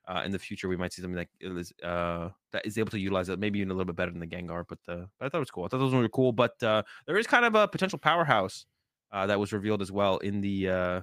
[0.06, 2.98] uh, in the future we might see something that is uh that is able to
[2.98, 4.64] utilize it maybe even a little bit better than the Gengar.
[4.68, 5.64] But uh, but I thought it was cool.
[5.64, 6.32] I thought those were cool.
[6.32, 8.66] But uh, there is kind of a potential powerhouse
[9.12, 11.00] uh, that was revealed as well in the uh,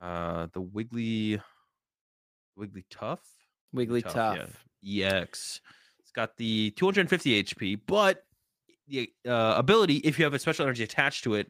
[0.00, 1.40] uh, the Wiggly
[2.56, 3.22] Wiggly Tough.
[3.74, 4.36] Wigglytuff.
[4.36, 4.46] yeah.
[4.86, 5.60] EX.
[6.00, 8.24] It's got the 250 HP, but
[8.88, 11.48] the uh, ability, if you have a special energy attached to it,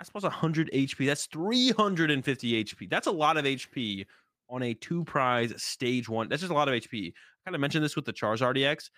[0.00, 1.06] I suppose 100 HP.
[1.06, 2.90] That's 350 HP.
[2.90, 4.06] That's a lot of HP
[4.50, 6.28] on a two prize stage one.
[6.28, 7.08] That's just a lot of HP.
[7.08, 7.12] I
[7.46, 8.90] kind of mentioned this with the Charizard EX.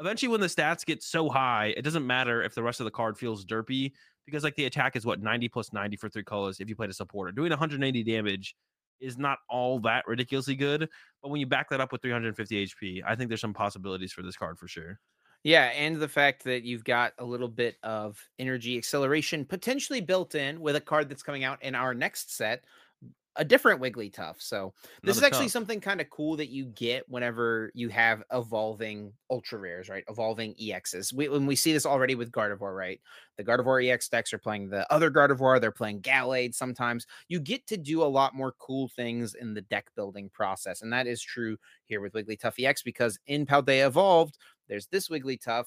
[0.00, 2.90] Eventually, when the stats get so high, it doesn't matter if the rest of the
[2.90, 3.92] card feels derpy.
[4.26, 6.90] because like the attack is what 90 plus 90 for three colors if you played
[6.90, 7.32] a supporter.
[7.32, 8.54] Doing 180 damage
[9.02, 10.88] is not all that ridiculously good,
[11.22, 14.22] but when you back that up with 350 HP, I think there's some possibilities for
[14.22, 14.98] this card for sure.
[15.44, 20.36] Yeah, and the fact that you've got a little bit of energy acceleration potentially built
[20.36, 22.64] in with a card that's coming out in our next set,
[23.36, 24.34] a different Wigglytuff.
[24.38, 25.52] So this is actually tough.
[25.52, 30.04] something kind of cool that you get whenever you have evolving ultra rares, right?
[30.08, 31.12] Evolving EXs.
[31.12, 33.00] We, when we see this already with Gardevoir, right?
[33.38, 35.60] The Gardevoir EX decks are playing the other Gardevoir.
[35.60, 37.06] They're playing Gallade sometimes.
[37.28, 40.82] You get to do a lot more cool things in the deck building process.
[40.82, 41.56] And that is true
[41.86, 44.36] here with Wigglytuff EX because in Paldea Evolved,
[44.68, 45.66] there's this Wigglytuff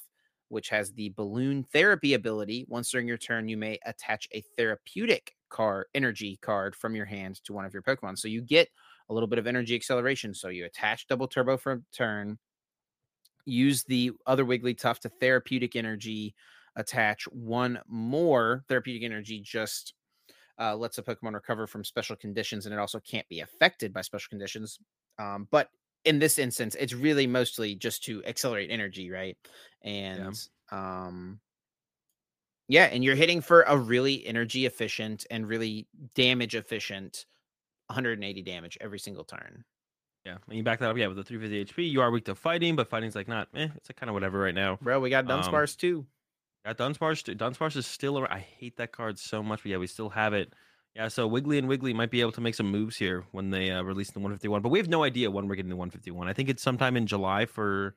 [0.50, 2.66] which has the balloon therapy ability.
[2.70, 7.42] Once during your turn, you may attach a therapeutic card, energy card from your hand
[7.46, 8.20] to one of your Pokemon.
[8.20, 8.68] So you get
[9.10, 10.34] a little bit of energy acceleration.
[10.34, 12.38] So you attach double turbo for a turn,
[13.46, 16.36] use the other Wigglytuff to therapeutic energy,
[16.76, 19.94] attach one more therapeutic energy, just
[20.60, 24.02] uh, lets a Pokemon recover from special conditions, and it also can't be affected by
[24.02, 24.78] special conditions.
[25.20, 25.70] Um, but
[26.04, 29.38] in this instance, it's really mostly just to accelerate energy, right?
[29.84, 30.36] And
[30.72, 31.40] um
[32.68, 37.26] yeah, and you're hitting for a really energy efficient and really damage efficient
[37.88, 39.64] 180 damage every single turn.
[40.26, 42.34] Yeah, when you back that up, yeah, with the 350 HP, you are weak to
[42.34, 44.80] fighting, but fighting's like not, eh, it's like kind of whatever right now.
[44.82, 46.08] Bro, we got Um, too.
[46.66, 47.20] Got Dunsparce.
[47.20, 48.18] st- Dunsparce is still.
[48.18, 50.52] ar- I hate that card so much, but yeah, we still have it.
[50.96, 53.70] Yeah, so Wiggly and Wiggly might be able to make some moves here when they
[53.70, 56.28] uh, release the 151, but we have no idea when we're getting the 151.
[56.28, 57.94] I think it's sometime in July for.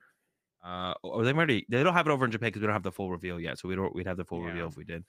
[0.65, 2.83] Uh, or they already they don't have it over in Japan because we don't have
[2.83, 3.59] the full reveal yet.
[3.59, 4.49] So we don't we'd have the full Yeah.
[4.49, 5.05] reveal if we did.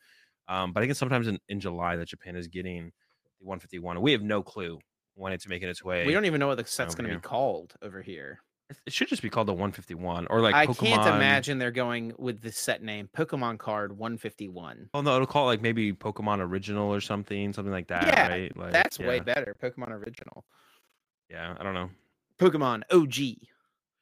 [0.48, 2.92] Um, but I think it's sometimes in, in July that Japan is getting
[3.40, 4.02] the 151.
[4.02, 4.80] We have no clue
[5.16, 6.06] when it's making its way.
[6.06, 8.40] We don't even know what the set's going to be called over here.
[8.86, 10.78] It should just be called the 151 or like I Pokemon.
[10.78, 14.92] can't imagine they're going with the set name Pokemon card 151.
[14.94, 18.28] Oh no, it'll call it like maybe Pokemon Original or something, something like that, Yeah,
[18.28, 18.56] right?
[18.58, 19.56] Like, That's way better.
[19.62, 20.46] Pokemon original.
[21.30, 21.90] Yeah, I don't know.
[22.38, 23.48] Pokemon OG.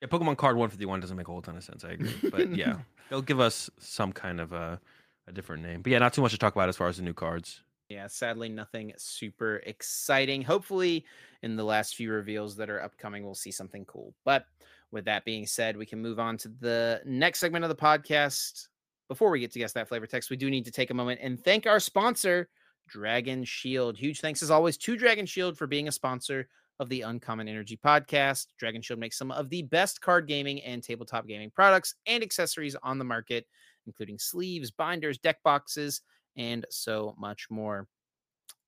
[0.02, 1.84] Yeah, Pokemon Card 151 doesn't make a whole ton of sense.
[1.84, 2.78] I agree, but yeah,
[3.10, 4.80] they'll give us some kind of a,
[5.28, 5.82] a different name.
[5.82, 7.62] But yeah, not too much to talk about as far as the new cards.
[7.90, 10.42] Yeah, sadly, nothing super exciting.
[10.42, 11.06] Hopefully,
[11.42, 14.14] in the last few reveals that are upcoming, we'll see something cool.
[14.26, 14.46] But
[14.92, 18.68] with that being said, we can move on to the next segment of the podcast.
[19.08, 21.22] Before we get to guess that flavor text, we do need to take a moment
[21.24, 22.50] and thank our sponsor,
[22.90, 23.98] Dragon Shield.
[23.98, 27.80] Huge thanks as always to Dragon Shield for being a sponsor of the Uncommon Energy
[27.84, 28.48] podcast.
[28.58, 32.76] Dragon Shield makes some of the best card gaming and tabletop gaming products and accessories
[32.84, 33.46] on the market,
[33.86, 36.02] including sleeves, binders, deck boxes,
[36.36, 37.88] and so much more.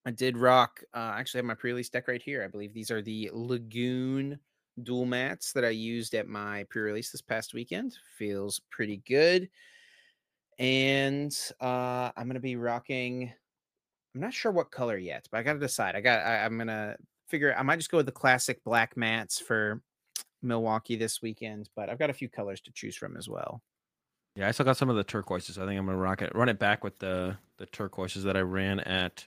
[0.05, 0.81] I did rock.
[0.95, 2.43] Uh, I actually have my pre-release deck right here.
[2.43, 4.39] I believe these are the Lagoon
[4.81, 7.97] dual mats that I used at my pre-release this past weekend.
[8.17, 9.49] Feels pretty good.
[10.57, 13.31] And uh, I'm gonna be rocking.
[14.15, 15.95] I'm not sure what color yet, but I gotta decide.
[15.95, 16.25] I got.
[16.25, 16.95] I, I'm gonna
[17.29, 17.55] figure.
[17.57, 19.81] I might just go with the classic black mats for
[20.41, 23.61] Milwaukee this weekend, but I've got a few colors to choose from as well.
[24.35, 25.57] Yeah, I still got some of the turquoises.
[25.57, 28.41] I think I'm gonna rock it, run it back with the the turquoises that I
[28.41, 29.25] ran at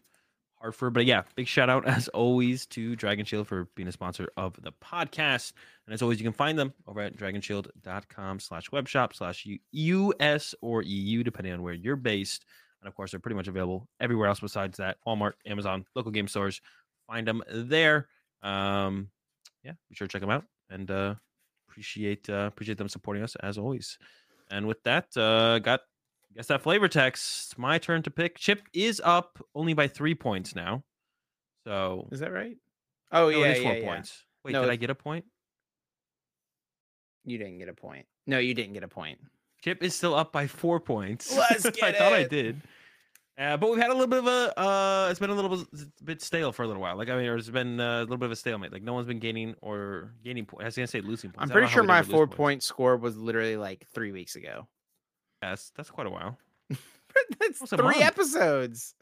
[0.63, 0.95] Hartford.
[0.95, 4.57] But yeah, big shout out as always to Dragon Shield for being a sponsor of
[4.63, 5.53] the podcast.
[5.87, 10.83] And as always, you can find them over at dragonshield.com slash webshop slash US or
[10.83, 12.47] EU, depending on where you're based.
[12.81, 14.97] And of course, they're pretty much available everywhere else besides that.
[15.07, 16.61] Walmart, Amazon, local game stores.
[17.07, 18.09] Find them there.
[18.43, 19.09] Um,
[19.63, 21.15] yeah, be sure to check them out and uh,
[21.69, 23.99] appreciate uh, appreciate them supporting us as always.
[24.51, 25.81] And with that, uh, got
[26.35, 27.59] guess that flavor text.
[27.59, 28.39] My turn to pick.
[28.39, 30.83] Chip is up only by three points now.
[31.65, 32.57] So Is that right?
[33.13, 33.87] Oh no, yeah, it yeah, four yeah.
[33.87, 34.25] points.
[34.45, 35.25] Wait, No, did I get a point?
[37.25, 38.07] You didn't get a point.
[38.27, 39.19] No, you didn't get a point.
[39.63, 41.37] Chip is still up by four points.
[41.37, 42.61] Let's I get thought I did.
[43.43, 44.61] Uh, but we've had a little bit of a.
[44.61, 45.67] Uh, it's been a little
[46.05, 46.97] bit, stale for a little while.
[46.97, 48.73] Like I mean, there's been uh, a little bit of a stalemate.
[48.73, 50.63] Like no one's been gaining or gaining points.
[50.63, 51.51] I was gonna say losing points.
[51.51, 52.37] I'm pretty sure my four points.
[52.37, 54.69] point score was literally like three weeks ago.
[55.43, 56.39] Yes, that's quite a while.
[57.41, 58.95] That's Almost three episodes.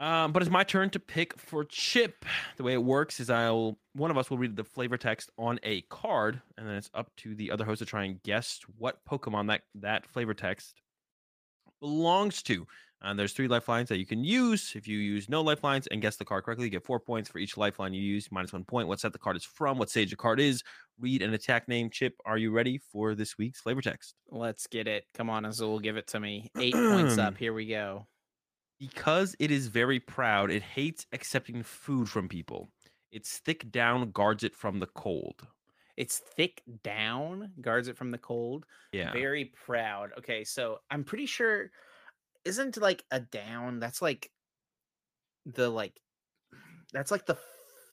[0.00, 2.24] Um, but it's my turn to pick for Chip.
[2.56, 5.58] The way it works is I'll one of us will read the flavor text on
[5.64, 9.04] a card, and then it's up to the other host to try and guess what
[9.04, 10.80] Pokemon that that flavor text
[11.80, 12.66] belongs to.
[13.04, 14.74] And there's three lifelines that you can use.
[14.76, 17.38] If you use no lifelines and guess the card correctly, you get four points for
[17.38, 18.86] each lifeline you use, minus one point.
[18.86, 20.62] What set the card is from, what stage the card is,
[21.00, 21.90] read an attack name.
[21.90, 24.14] Chip, are you ready for this week's flavor text?
[24.30, 25.04] Let's get it.
[25.14, 26.50] Come on, Azul, give it to me.
[26.58, 27.36] Eight points up.
[27.38, 28.06] Here we go.
[28.78, 32.70] Because it is very proud, it hates accepting food from people.
[33.10, 35.46] Its thick down guards it from the cold.
[35.96, 38.64] It's thick down, guards it from the cold.
[38.92, 39.12] Yeah.
[39.12, 40.10] Very proud.
[40.18, 41.70] Okay, so I'm pretty sure
[42.44, 43.80] isn't like a down.
[43.80, 44.30] That's like
[45.46, 46.00] the like
[46.92, 47.38] that's like the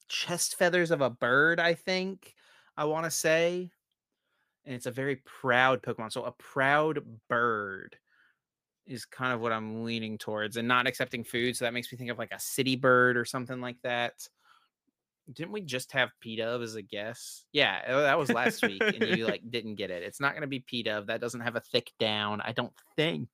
[0.07, 2.35] chest feathers of a bird, I think.
[2.75, 3.71] I want to say.
[4.65, 6.11] And it's a very proud Pokemon.
[6.11, 7.97] So a proud bird
[8.85, 11.55] is kind of what I'm leaning towards and not accepting food.
[11.55, 14.27] So that makes me think of like a city bird or something like that.
[15.31, 17.45] Didn't we just have Pidove as a guess?
[17.51, 20.01] Yeah, oh, that was last week, and you like didn't get it.
[20.01, 21.05] It's not going to be Pidove.
[21.05, 22.41] That doesn't have a thick down.
[22.41, 23.29] I don't think.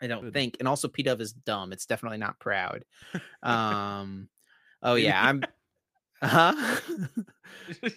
[0.00, 0.32] I don't Good.
[0.32, 0.56] think.
[0.58, 1.72] And also, Pidove is dumb.
[1.72, 2.84] It's definitely not proud.
[3.42, 4.28] Um.
[4.82, 5.42] Oh yeah, I'm.
[6.22, 6.76] Huh,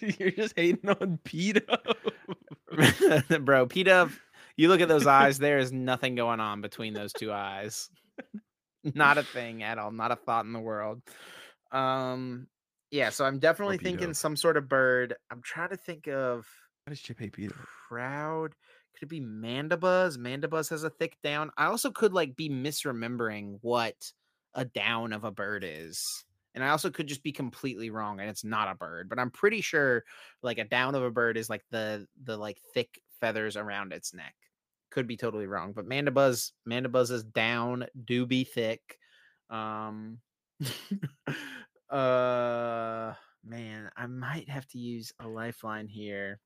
[0.18, 1.60] You're just hating on Peto.
[3.40, 3.66] bro?
[3.66, 4.12] Pidove.
[4.56, 5.38] You look at those eyes.
[5.38, 7.88] There is nothing going on between those two eyes.
[8.94, 9.90] Not a thing at all.
[9.90, 11.02] Not a thought in the world.
[11.72, 12.46] Um.
[12.90, 13.10] Yeah.
[13.10, 15.14] So I'm definitely thinking some sort of bird.
[15.30, 16.46] I'm trying to think of
[16.86, 17.54] How does Chip hate Peto?
[17.88, 18.54] proud.
[19.00, 20.18] Could be Mandibuzz?
[20.18, 21.50] Mandibuzz has a thick down.
[21.56, 24.12] I also could like be misremembering what
[24.52, 26.04] a down of a bird is.
[26.54, 29.30] And I also could just be completely wrong and it's not a bird, but I'm
[29.30, 30.04] pretty sure
[30.42, 34.12] like a down of a bird is like the the like thick feathers around its
[34.12, 34.34] neck.
[34.90, 38.98] Could be totally wrong, but Mandibuzz Mandibuzz's down do be thick.
[39.48, 40.18] Um
[41.88, 46.38] uh man, I might have to use a lifeline here.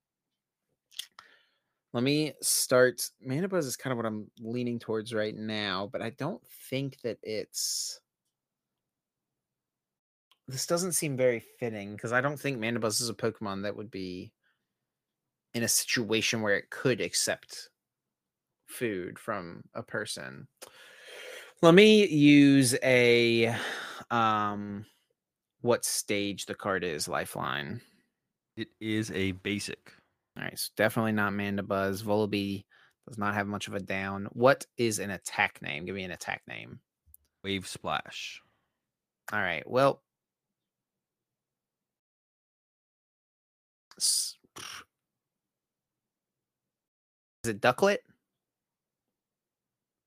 [1.94, 3.08] Let me start.
[3.24, 7.18] Mandibuzz is kind of what I'm leaning towards right now, but I don't think that
[7.22, 8.00] it's.
[10.48, 13.92] This doesn't seem very fitting because I don't think Mandibuzz is a Pokemon that would
[13.92, 14.32] be
[15.54, 17.70] in a situation where it could accept
[18.66, 20.48] food from a person.
[21.62, 23.54] Let me use a
[24.10, 24.84] um
[25.60, 27.80] what stage the card is, lifeline.
[28.56, 29.92] It is a basic.
[30.36, 32.02] All right, so definitely not Mandibuzz.
[32.02, 32.64] Vullaby
[33.06, 34.28] does not have much of a down.
[34.32, 35.84] What is an attack name?
[35.84, 36.80] Give me an attack name.
[37.44, 38.40] Wave splash.
[39.32, 40.02] All right, well.
[43.96, 44.36] Is
[47.44, 47.98] it Ducklett?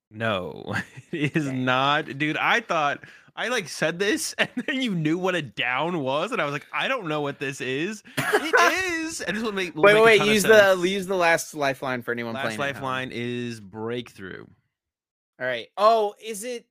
[0.10, 0.74] No,
[1.12, 1.66] it is Dang.
[1.66, 2.38] not, dude.
[2.38, 3.04] I thought
[3.40, 6.54] I like said this, and then you knew what a down was, and I was
[6.54, 8.02] like, I don't know what this is.
[8.18, 8.74] It
[9.06, 9.22] is.
[9.22, 12.56] And this will make Wait, wait, use the use the last lifeline for anyone last
[12.56, 12.60] playing.
[12.60, 14.46] lifeline is breakthrough.
[15.40, 15.68] All right.
[15.78, 16.66] Oh, is it?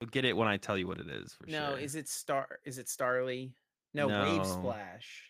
[0.00, 1.34] You'll get it when I tell you what it is.
[1.34, 1.78] For No, sure.
[1.80, 2.60] is it Star?
[2.64, 3.50] Is it Starly?
[3.94, 4.44] No, Wave No.
[4.44, 5.24] Splash.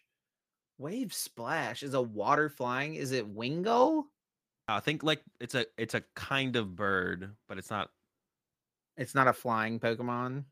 [0.76, 2.95] Wave Splash is a water flying.
[2.97, 4.05] Is it Wingull?
[4.68, 7.89] I think like it's a it's a kind of bird, but it's not.
[8.99, 10.44] It's not a flying Pokemon.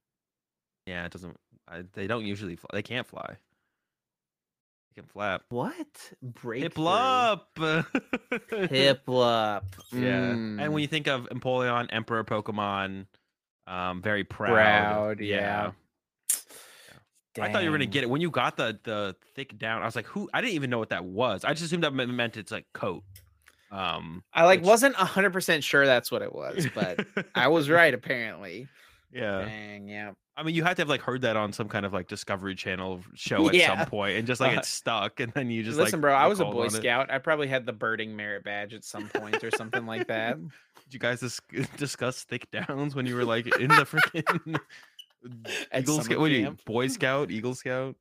[0.86, 1.36] Yeah, it doesn't.
[1.68, 2.57] I, they don't usually.
[2.57, 2.70] Fly.
[2.72, 3.36] They can't fly.
[4.94, 5.42] They can flap.
[5.49, 6.12] What?
[6.22, 6.70] Breakthrough.
[6.70, 7.40] Piplup.
[8.53, 9.62] Piplup.
[9.92, 10.36] Yeah.
[10.59, 13.07] And when Mm, you think of Empoleon, Emperor Pokemon,
[13.66, 14.55] um, very proud.
[14.55, 15.72] proud, yeah.
[17.38, 19.82] I thought you were gonna get it when you got the the thick down.
[19.82, 20.30] I was like, who?
[20.32, 21.44] I didn't even know what that was.
[21.44, 23.03] I just assumed that meant it's like coat.
[23.71, 27.05] Um, I like which- wasn't hundred percent sure that's what it was, but
[27.35, 28.69] I was right apparently.
[29.12, 29.45] yeah.
[29.45, 30.12] Dang, yeah.
[30.39, 32.55] I mean, you had to have like heard that on some kind of like Discovery
[32.55, 33.79] Channel show at Yeah.
[33.79, 36.27] some point, and just like it stuck, and then you just Listen, like, bro, I
[36.27, 36.71] was a Boy on it.
[36.73, 37.11] Scout.
[37.11, 40.39] I probably had the birding merit badge at some point or something like that.
[40.85, 41.41] Did you guys dis-
[41.79, 44.59] discuss thick downs when you were like in the freaking
[45.75, 46.19] Eagle Scout?
[46.21, 46.57] What you.
[46.67, 47.97] Boy Scout, Eagle Scout?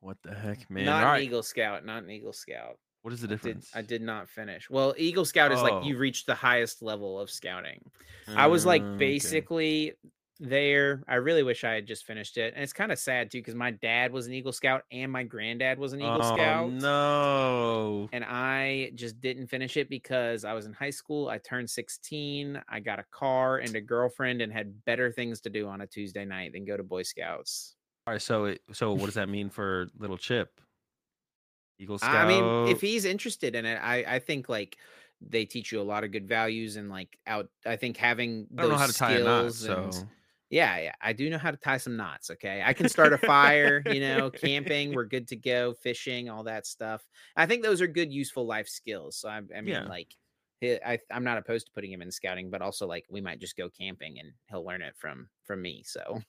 [0.00, 0.84] What the heck, man?
[0.84, 2.78] not All an right, Eagle Scout, not an Eagle Scout.
[3.06, 3.70] What is the I did, difference?
[3.72, 4.68] I did not finish.
[4.68, 5.62] Well, Eagle Scout is Oh.
[5.62, 7.88] like you reached the highest level of scouting.
[8.26, 8.98] I was like Uh, okay.
[8.98, 9.92] basically
[10.40, 11.04] there.
[11.06, 12.54] I really wish I had just finished it.
[12.54, 15.22] And it's kind of sad too because my dad was an Eagle Scout and my
[15.22, 16.72] granddad was an Eagle oh, Scout.
[16.72, 18.08] No.
[18.12, 21.28] And I just didn't finish it because I was in high school.
[21.28, 22.60] I turned 16.
[22.68, 25.86] I got a car and a girlfriend and had better things to do on a
[25.86, 27.76] Tuesday night than go to Boy Scouts.
[28.08, 30.60] All right, so it, so what does that mean for little Chip?
[31.78, 32.14] Eagle Scout.
[32.14, 34.76] I mean, if he's interested in it, I I think like
[35.20, 37.48] they teach you a lot of good values and like out.
[37.64, 40.10] I think having I don't know how to those tie a knot, skills so and
[40.48, 42.30] yeah, yeah, I do know how to tie some knots.
[42.30, 43.82] Okay, I can start a fire.
[43.86, 45.74] you know, camping, we're good to go.
[45.74, 47.02] Fishing, all that stuff.
[47.36, 49.16] I think those are good, useful life skills.
[49.16, 49.86] So I, I mean, Yeah.
[49.88, 50.14] like.
[50.64, 53.58] I, I'm not opposed to putting him in scouting, but also like we might just
[53.58, 55.82] go camping and he'll learn it from from me.
[55.84, 56.22] So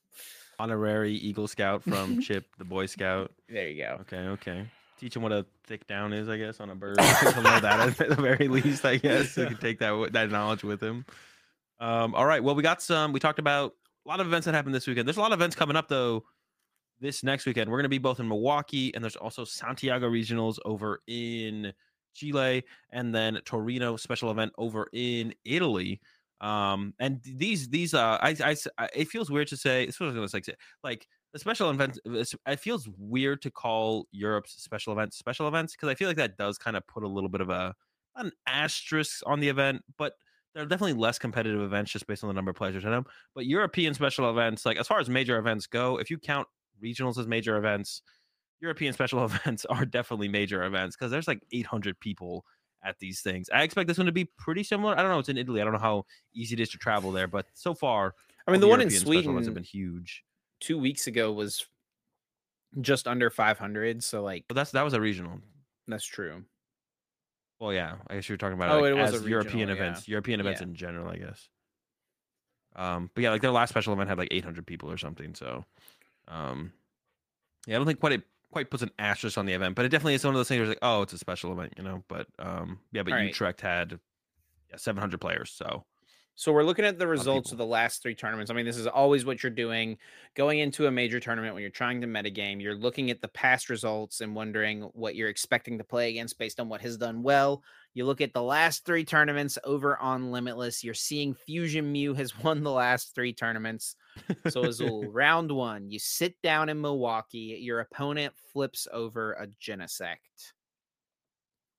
[0.60, 3.32] honorary Eagle Scout from Chip, the Boy Scout.
[3.48, 3.98] there you go.
[4.02, 4.68] Okay, okay.
[5.00, 6.98] Teach him what a thick down is, I guess, on a bird.
[6.98, 9.36] Know that at the very least, I guess.
[9.36, 11.06] He can take that that knowledge with him.
[11.80, 12.44] Um, all right.
[12.44, 13.14] Well, we got some.
[13.14, 13.74] We talked about
[14.06, 15.08] a lot of events that happened this weekend.
[15.08, 16.24] There's a lot of events coming up though.
[17.00, 20.58] This next weekend, we're going to be both in Milwaukee, and there's also Santiago Regionals
[20.66, 21.72] over in
[22.16, 26.02] Chile, and then Torino special event over in Italy.
[26.42, 29.86] Um, and these these uh, I, I I it feels weird to say.
[29.86, 30.46] This was gonna like
[30.84, 31.08] like
[31.38, 32.00] the special events.
[32.06, 36.18] Uh, it feels weird to call Europe's special events special events because I feel like
[36.18, 37.76] that does kind of put a little bit of a
[38.16, 40.14] an asterisk on the event, but
[40.54, 43.06] they're definitely less competitive events just based on the number of players in them.
[43.36, 46.48] But European special events, like as far as major events go, if you count
[46.84, 48.02] regionals as major events,
[48.60, 52.44] European special events are definitely major events because there's like 800 people
[52.84, 53.50] at these things.
[53.54, 54.98] I expect this one to be pretty similar.
[54.98, 55.20] I don't know.
[55.20, 55.62] It's in Italy.
[55.62, 58.16] I don't know how easy it is to travel there, but so far,
[58.48, 60.24] I mean, the, the one in Sweden have been huge.
[60.60, 61.66] Two weeks ago was
[62.82, 64.04] just under 500.
[64.04, 65.40] So like But that's that was a regional.
[65.88, 66.44] that's true.
[67.60, 69.76] Well, yeah, I guess you were talking about Oh, it, it was as European yeah.
[69.76, 70.68] events, European events Yeah.
[70.68, 71.50] in general, I guess.
[72.76, 75.34] Um, but yeah, like their last special event had like 800 people or something.
[75.34, 75.66] So,
[76.28, 76.72] um,
[77.66, 78.22] yeah, I don't think quite it
[78.52, 80.60] quite puts an asterisk on the event, but it definitely is one of those things
[80.60, 82.04] where it's like, oh, it's a special event, you know.
[82.08, 83.28] But um, yeah, but All right.
[83.28, 84.00] Utrecht had
[84.70, 85.84] yeah 700 players, so
[86.40, 88.52] So we're looking at the results of the last three tournaments.
[88.52, 89.98] I mean, this is always what you're doing
[90.36, 92.62] going into a major tournament when you're trying to metagame.
[92.62, 96.60] You're looking at the past results and wondering what you're expecting to play against based
[96.60, 97.64] on what has done well.
[97.96, 100.84] You look at the last three tournaments over on Limitless.
[100.84, 103.96] You're seeing Fusion Mew has won the last three tournaments.
[104.50, 107.58] So Azul, round one, you sit down in Milwaukee.
[107.60, 110.54] Your opponent flips over a Genesect.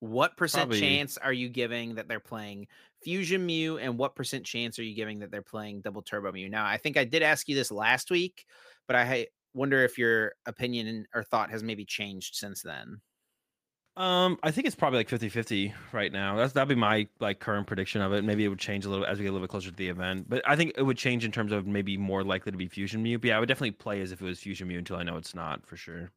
[0.00, 2.68] What percent Probably- chance are you giving that they're playing
[3.02, 6.48] Fusion Mew, and what percent chance are you giving that they're playing Double Turbo Mew?
[6.48, 8.44] Now, I think I did ask you this last week,
[8.86, 13.00] but I wonder if your opinion or thought has maybe changed since then.
[13.96, 16.36] Um, I think it's probably like 50-50 right now.
[16.36, 18.22] That's that'd be my like current prediction of it.
[18.22, 19.88] Maybe it would change a little as we get a little bit closer to the
[19.88, 20.28] event.
[20.28, 23.02] But I think it would change in terms of maybe more likely to be Fusion
[23.02, 23.18] Mew.
[23.18, 25.16] But yeah, I would definitely play as if it was Fusion Mew until I know
[25.16, 26.12] it's not for sure.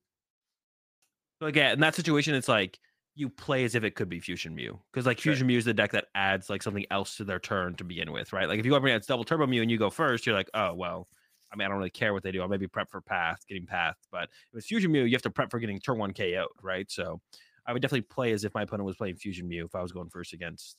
[1.39, 2.79] So like yeah, in that situation, it's like
[3.21, 4.77] you play as if it could be Fusion Mew.
[4.91, 5.19] Because like.
[5.21, 8.11] Fusion Mew is the deck that adds like something else to their turn to begin
[8.11, 8.49] with, right?
[8.49, 10.49] Like if you go up against Double Turbo Mew and you go first, you're like,
[10.53, 11.07] oh well,
[11.53, 12.41] I mean, I don't really care what they do.
[12.41, 13.95] I'll maybe prep for path, getting path.
[14.11, 16.89] But if it's Fusion Mew, you have to prep for getting turn one KO'd, right?
[16.91, 17.21] So
[17.65, 19.91] I would definitely play as if my opponent was playing Fusion Mew if I was
[19.91, 20.77] going first against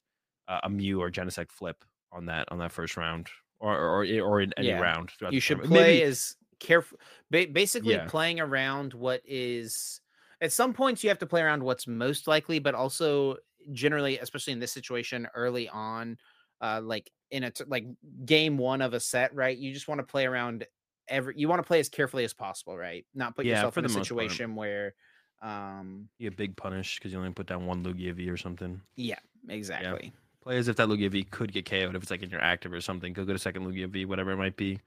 [0.48, 3.28] uh, a Mew or Genesect flip on that on that first round
[3.60, 4.80] or or or in any Yeah.
[4.80, 5.10] round.
[5.30, 6.98] You should play Maybe- as careful,
[7.30, 8.06] ba- basically Yeah.
[8.08, 10.00] playing around what is.
[10.42, 13.36] At some points, you have to play around what's most likely, but also
[13.72, 16.18] generally, especially in this situation, early on,
[16.60, 17.86] uh, like in a t- like
[18.26, 19.56] game one of a set, right?
[19.56, 20.66] You just want to play around
[21.08, 21.34] every.
[21.36, 23.06] You want to play as carefully as possible, right?
[23.14, 24.06] Not put Yeah, yourself in a most part.
[24.06, 24.94] situation where,
[25.42, 28.82] um, be a big punish because you only put down one Lugia V or something.
[28.96, 30.12] yeah, exactly.
[30.42, 32.72] Play as if that Lugia V could get KO'd if it's like in your active
[32.72, 33.12] or something.
[33.12, 34.80] Go get a second Lugia V, whatever it might be.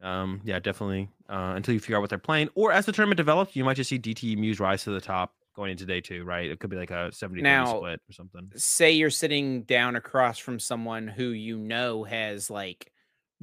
[0.00, 1.08] Um, yeah, definitely.
[1.28, 3.76] Uh, until you figure out what they're playing, or as the tournament develops, you might
[3.76, 6.50] just see DT Mews rise to the top going into day two, right?
[6.50, 8.50] It could be like a 70 Now- split or something.
[8.56, 12.90] say you're sitting down across from someone who you know has like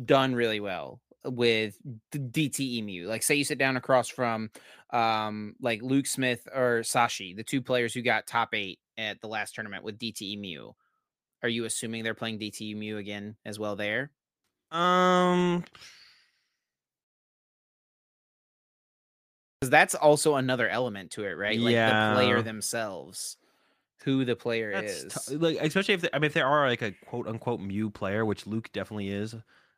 [0.04, 1.78] done really well with
[2.12, 3.08] the DT Mew.
[3.08, 4.50] Like say you sit down across from
[4.92, 9.28] um like Luke Smith or Sashi, the two players who got top 8 at the
[9.28, 10.74] last tournament with DT Mew.
[11.44, 14.12] Are you assuming they're playing DT Mew again as well there?
[14.72, 15.64] Um,
[19.61, 21.60] Cuz that's also another element to it, right?
[21.60, 23.38] Like the player themselves.
[24.03, 25.26] Who the player that's is.
[25.27, 27.90] tou- like especially if they, I mean if there are like a quote unquote Mew
[27.90, 29.36] player, which Luke definitely is.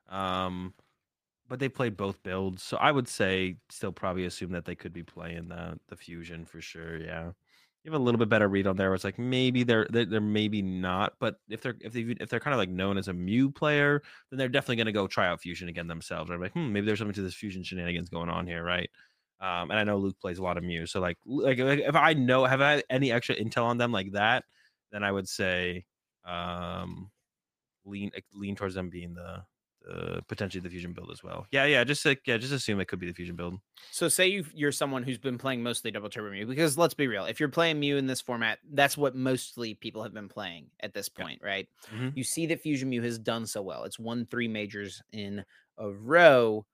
[0.08, 0.74] Um,
[1.48, 4.94] but they played both builds, so I would say still probably assume that they could
[4.94, 6.98] be playing the the fusion for sure.
[6.98, 7.32] Yeah,
[7.84, 8.90] you have a little bit better read on there.
[8.90, 12.30] Where it's like maybe they're they're, they're maybe not, but if they're if they if
[12.30, 15.08] they're kind of like known as a Mew player, then they're definitely going to go
[15.08, 16.30] try out fusion again themselves.
[16.30, 16.40] Right?
[16.40, 18.90] Like hmm, maybe there's something to this fusion shenanigans going on here, right?
[19.42, 21.96] Um, and I know Luke plays a lot of Mew, so like like like, if
[21.96, 24.46] I know have I any extra intel on them like that,
[24.92, 25.86] then I would say
[26.26, 27.12] um
[27.86, 29.46] lean lean towards them being the
[29.82, 31.48] the potentially the fusion build as well.
[31.52, 33.60] Yeah, yeah, just like yeah, just assume it could be the fusion build.
[33.90, 37.08] So say you you're someone who's been playing mostly double turbo Mew because let's be
[37.08, 40.72] real, if you're playing Mew in this format, that's what mostly people have been playing
[40.80, 41.26] at this Yeah.
[41.26, 41.68] point, right?
[41.88, 42.14] Mhm.
[42.14, 43.84] You see that Fusion Mew has done so well.
[43.84, 45.44] It's won three majors in
[45.78, 46.66] a row.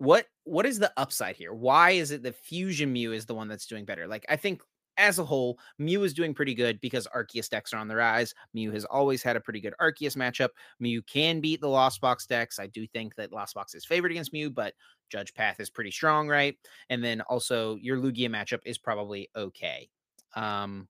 [0.00, 1.52] What what is the upside here?
[1.52, 4.06] Why is it the Fusion Mew is the one that's doing better?
[4.06, 4.62] Like I think
[4.96, 8.34] as a whole, Mew is doing pretty good because Arceus decks are on the rise.
[8.54, 10.48] Mew has always had a pretty good Arceus matchup.
[10.78, 12.58] Mew can beat the Lost Box decks.
[12.58, 14.72] I do think that Lost Box is favored against Mew, but
[15.10, 16.56] Judge Path is pretty strong, right?
[16.88, 19.90] And then also your Lugia matchup is probably okay.
[20.34, 20.88] Um,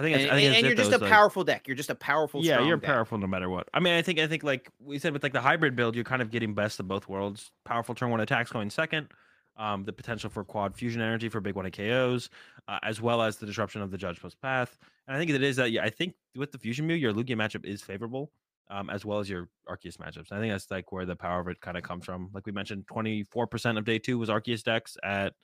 [0.00, 1.66] I think and, I think and- it's and you're just though, a like- powerful deck.
[1.68, 2.42] You're just a powerful.
[2.44, 2.86] yeah, you're deck.
[2.86, 3.68] powerful no matter what.
[3.74, 6.04] I mean, I think I think like we said with like the hybrid build, you're
[6.04, 7.50] kind of getting best of both worlds.
[7.64, 9.08] Powerful turn one attacks going second.
[9.56, 12.30] Um, the potential for quad fusion energy for big one hit KOs,
[12.66, 14.78] uh, as well as the disruption of the judge post path.
[15.06, 17.36] And I think it is that yeah, I think with the fusion Mew, your Lugia
[17.36, 18.30] matchup is favorable.
[18.70, 20.30] um, as well as your Arceus matchups.
[20.30, 22.30] I think that's like where the power of it kind of comes from.
[22.32, 25.34] Like we mentioned, 24% of day two was Arceus decks at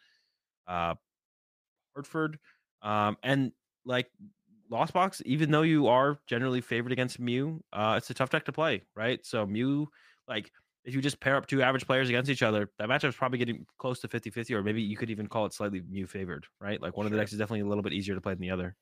[0.68, 0.94] uh,
[1.94, 2.38] Hartford.
[2.82, 3.52] Um, and
[3.84, 4.06] like
[4.70, 8.44] Lost Box, even though you are generally favored against Mew, uh, it's a tough deck
[8.46, 9.24] to play, right?
[9.24, 9.88] So Mew,
[10.28, 10.50] like
[10.84, 13.38] if you just pair up two average players against each other, that matchup is probably
[13.38, 16.46] getting close to 50 50, or maybe you could even call it slightly Mew favored,
[16.60, 16.80] right?
[16.80, 17.08] Like one sure.
[17.08, 18.76] of the decks is definitely a little bit easier to play than the other.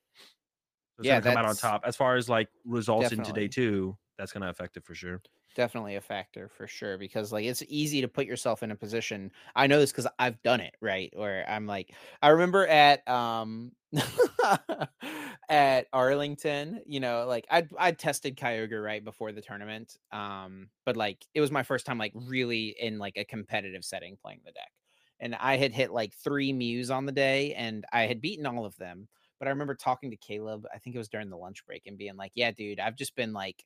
[0.96, 1.82] So it's yeah, gonna come out on top.
[1.84, 3.30] As far as like results definitely.
[3.30, 5.20] in today too, that's gonna affect it for sure.
[5.54, 9.30] Definitely a factor for sure because like it's easy to put yourself in a position.
[9.54, 11.12] I know this because I've done it, right?
[11.14, 13.70] Where I'm like, I remember at um
[15.48, 19.96] at Arlington, you know, like I I tested Kyogre right before the tournament.
[20.10, 24.16] Um, but like it was my first time like really in like a competitive setting
[24.20, 24.72] playing the deck.
[25.20, 28.64] And I had hit like three Mews on the day and I had beaten all
[28.66, 29.06] of them.
[29.38, 31.96] But I remember talking to Caleb, I think it was during the lunch break, and
[31.96, 33.64] being like, Yeah, dude, I've just been like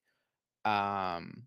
[0.64, 1.44] um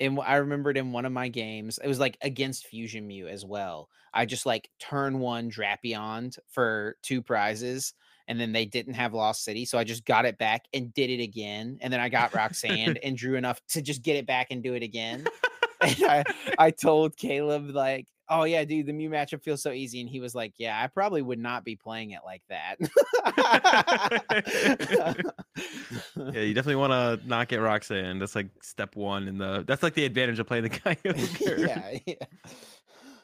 [0.00, 3.44] and I remembered in one of my games, it was like against Fusion Mew as
[3.44, 3.88] well.
[4.12, 7.94] I just like turn one Drapion for two prizes
[8.26, 9.64] and then they didn't have Lost City.
[9.64, 11.78] So I just got it back and did it again.
[11.80, 14.74] And then I got Roxanne and drew enough to just get it back and do
[14.74, 15.26] it again.
[15.80, 16.24] and I,
[16.58, 20.00] I told Caleb, like, oh yeah, dude, the Mew matchup feels so easy.
[20.00, 22.76] And he was like, yeah, I probably would not be playing it like that.
[26.34, 28.18] yeah, you definitely want to not get Roxanne.
[28.18, 29.64] That's like step one in the.
[29.66, 31.68] That's like the advantage of playing the Kyogre.
[31.68, 32.14] yeah, yeah.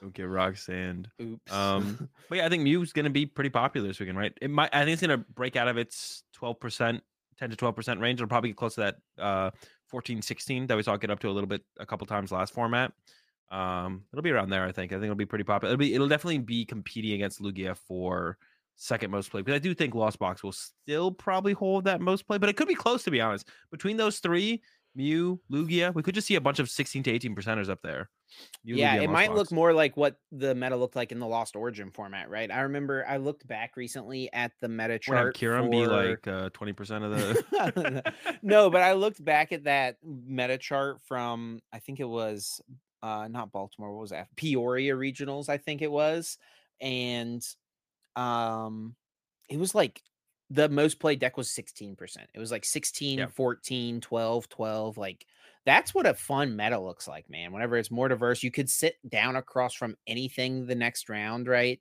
[0.00, 1.06] Don't get Roxanne.
[1.20, 1.52] Oops.
[1.52, 4.32] Um, but yeah, I think Mew's going to be pretty popular this weekend, right?
[4.40, 4.70] It might.
[4.72, 7.02] I think it's going to break out of its twelve percent,
[7.38, 8.18] ten to twelve percent range.
[8.18, 9.50] It'll probably get close to that uh,
[9.90, 12.54] 14, 16 that we saw get up to a little bit a couple times last
[12.54, 12.92] format.
[13.50, 14.64] Um, it'll be around there.
[14.64, 14.92] I think.
[14.92, 15.74] I think it'll be pretty popular.
[15.74, 15.94] It'll be.
[15.94, 18.38] It'll definitely be competing against Lugia for
[18.76, 22.26] second most play because I do think Lost Box will still probably hold that most
[22.26, 23.48] play, but it could be close to be honest.
[23.70, 24.62] Between those three,
[24.94, 25.94] Mew, Lugia.
[25.94, 28.10] We could just see a bunch of 16 to 18 percenters up there.
[28.64, 29.38] Mew, yeah, Lugia, it might box.
[29.38, 32.50] look more like what the meta looked like in the Lost Origin format, right?
[32.50, 35.36] I remember I looked back recently at the meta chart.
[35.36, 35.70] Kiram for...
[35.70, 38.12] be like uh, 20% of the.
[38.42, 42.60] no, but I looked back at that meta chart from, I think it was
[43.02, 44.28] uh, not Baltimore, what was that?
[44.36, 46.38] Peoria Regionals, I think it was.
[46.80, 47.44] And
[48.16, 48.94] um,
[49.48, 50.02] it was like
[50.50, 52.16] the most played deck was 16%.
[52.34, 53.32] It was like 16, yep.
[53.32, 54.98] 14, 12, 12.
[54.98, 55.26] Like
[55.64, 57.52] that's what a fun meta looks like, man.
[57.52, 61.78] Whenever it's more diverse, you could sit down across from anything the next round, right?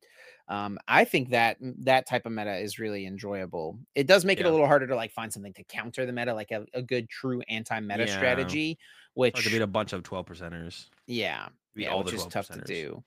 [0.49, 3.79] Um, I think that mm, that type of meta is really enjoyable.
[3.95, 4.45] It does make yeah.
[4.45, 6.81] it a little harder to like find something to counter the meta, like a, a
[6.81, 8.15] good true anti-meta yeah.
[8.15, 8.77] strategy,
[9.19, 10.85] which to beat a bunch of 12 percenters.
[11.05, 11.49] Yeah.
[11.75, 13.03] yeah, which is tough to do.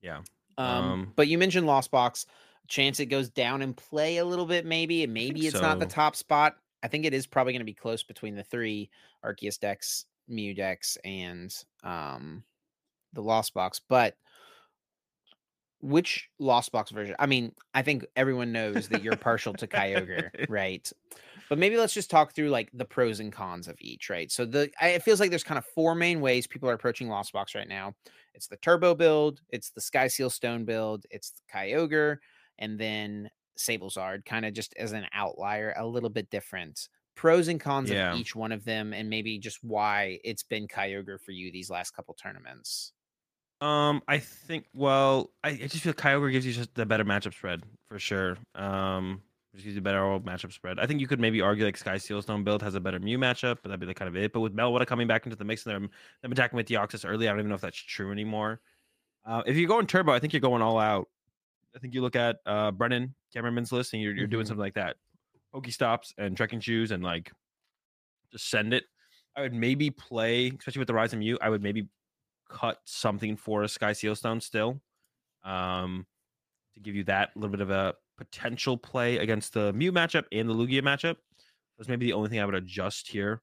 [0.00, 0.20] Yeah.
[0.56, 2.26] Um, um, but you mentioned Lost Box
[2.68, 5.04] chance it goes down and play a little bit, maybe.
[5.04, 5.62] And maybe it's so.
[5.62, 6.56] not the top spot.
[6.82, 8.90] I think it is probably going to be close between the three
[9.24, 11.54] Arceus decks, Mew decks, and
[11.84, 12.42] um,
[13.12, 13.80] the Lost Box.
[13.88, 14.16] But
[15.80, 17.14] which Lost Box version?
[17.18, 20.90] I mean, I think everyone knows that you're partial to Kyogre, right?
[21.52, 24.32] But maybe let's just talk through like the pros and cons of each, right?
[24.32, 27.10] So the I, it feels like there's kind of four main ways people are approaching
[27.10, 27.94] Lost Box right now.
[28.32, 32.16] It's the Turbo build, it's the Sky Seal Stone build, it's the Kyogre,
[32.58, 36.88] and then Sablezard kind of just as an outlier, a little bit different.
[37.16, 38.14] Pros and cons yeah.
[38.14, 41.68] of each one of them, and maybe just why it's been Kyogre for you these
[41.68, 42.94] last couple tournaments.
[43.60, 47.34] Um, I think well, I, I just feel Kyogre gives you just the better matchup
[47.34, 48.38] spread for sure.
[48.54, 49.20] Um,
[49.54, 50.78] just gives you a better old matchup spread.
[50.78, 53.18] I think you could maybe argue like Sky Seal Stone build has a better Mew
[53.18, 54.32] matchup, but that'd be the kind of it.
[54.32, 55.90] But with Melwood coming back into the mix and them,
[56.22, 58.60] them attacking with Deoxys early, I don't even know if that's true anymore.
[59.26, 61.08] Uh, if you're going turbo, I think you're going all out.
[61.76, 64.32] I think you look at uh, Brennan Cameraman's list and you're, you're mm-hmm.
[64.32, 64.96] doing something like that.
[65.54, 67.30] Pokestops and trekking shoes and like
[68.30, 68.84] just send it.
[69.36, 71.88] I would maybe play, especially with the Rise of Mew, I would maybe
[72.48, 74.80] cut something for a Sky Seal Stone still.
[75.44, 76.06] Um,
[76.74, 80.48] to give you that little bit of a potential play against the Mew matchup and
[80.48, 81.16] the Lugia matchup.
[81.78, 83.42] That's maybe the only thing I would adjust here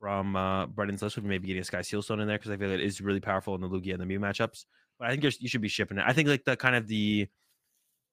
[0.00, 2.56] from uh Brennan's list would maybe getting a Sky Seal Stone in there because I
[2.56, 4.64] feel like it is really powerful in the Lugia and the Mew matchups.
[4.98, 6.04] But I think you should be shipping it.
[6.06, 7.28] I think like the kind of the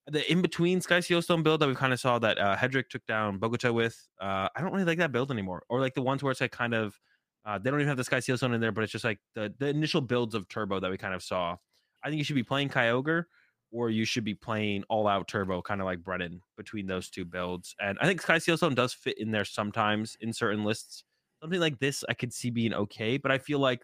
[0.07, 2.89] the in between Sky Seal Stone build that we kind of saw that uh, Hedrick
[2.89, 3.97] took down Bogota with.
[4.19, 6.51] Uh, I don't really like that build anymore, or like the ones where it's like
[6.51, 6.99] kind of
[7.45, 9.19] uh, they don't even have the Sky Seal Stone in there, but it's just like
[9.35, 11.55] the the initial builds of Turbo that we kind of saw.
[12.03, 13.25] I think you should be playing Kyogre,
[13.73, 17.25] or you should be playing All Out Turbo, kind of like Brennan between those two
[17.25, 17.75] builds.
[17.81, 21.03] And I think Sky Seal Stone does fit in there sometimes in certain lists.
[21.41, 23.81] Something like this, I could see being okay, but I feel like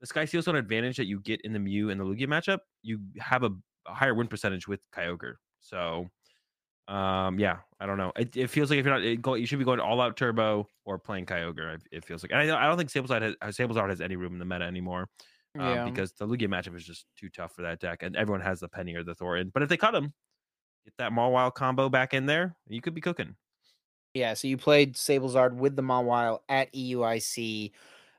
[0.00, 2.60] the Sky Seal Stone advantage that you get in the Mew and the Lugia matchup,
[2.82, 3.50] you have a,
[3.86, 5.34] a higher win percentage with Kyogre.
[5.60, 6.08] So
[6.88, 8.12] Um, yeah, I don't know.
[8.16, 10.68] It, it feels like if you're not, it you should be going all out turbo
[10.84, 11.80] or playing Kyogre.
[11.90, 14.44] It feels like, and I, I don't think Sablezard has has any room in the
[14.44, 15.08] meta anymore.
[15.58, 15.84] Um, Yeah.
[15.84, 18.68] because the Lugia matchup is just too tough for that deck, and everyone has the
[18.68, 19.50] Penny or the Thorton.
[19.50, 20.14] But if they cut him,
[20.84, 23.36] get that Mawile combo back in there, you could be cooking.
[24.14, 27.74] Yeah, so you played Sablezard with the Mawile at EUIC,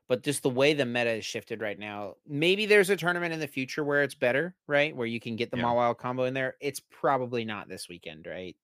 [0.07, 3.39] but just the way the meta is shifted right now, maybe there's a tournament in
[3.39, 4.95] the future where it's better, right?
[4.95, 5.63] Where you can get the Yeah.
[5.65, 6.55] Mawile combo in there.
[6.61, 8.55] It's probably not this weekend, right?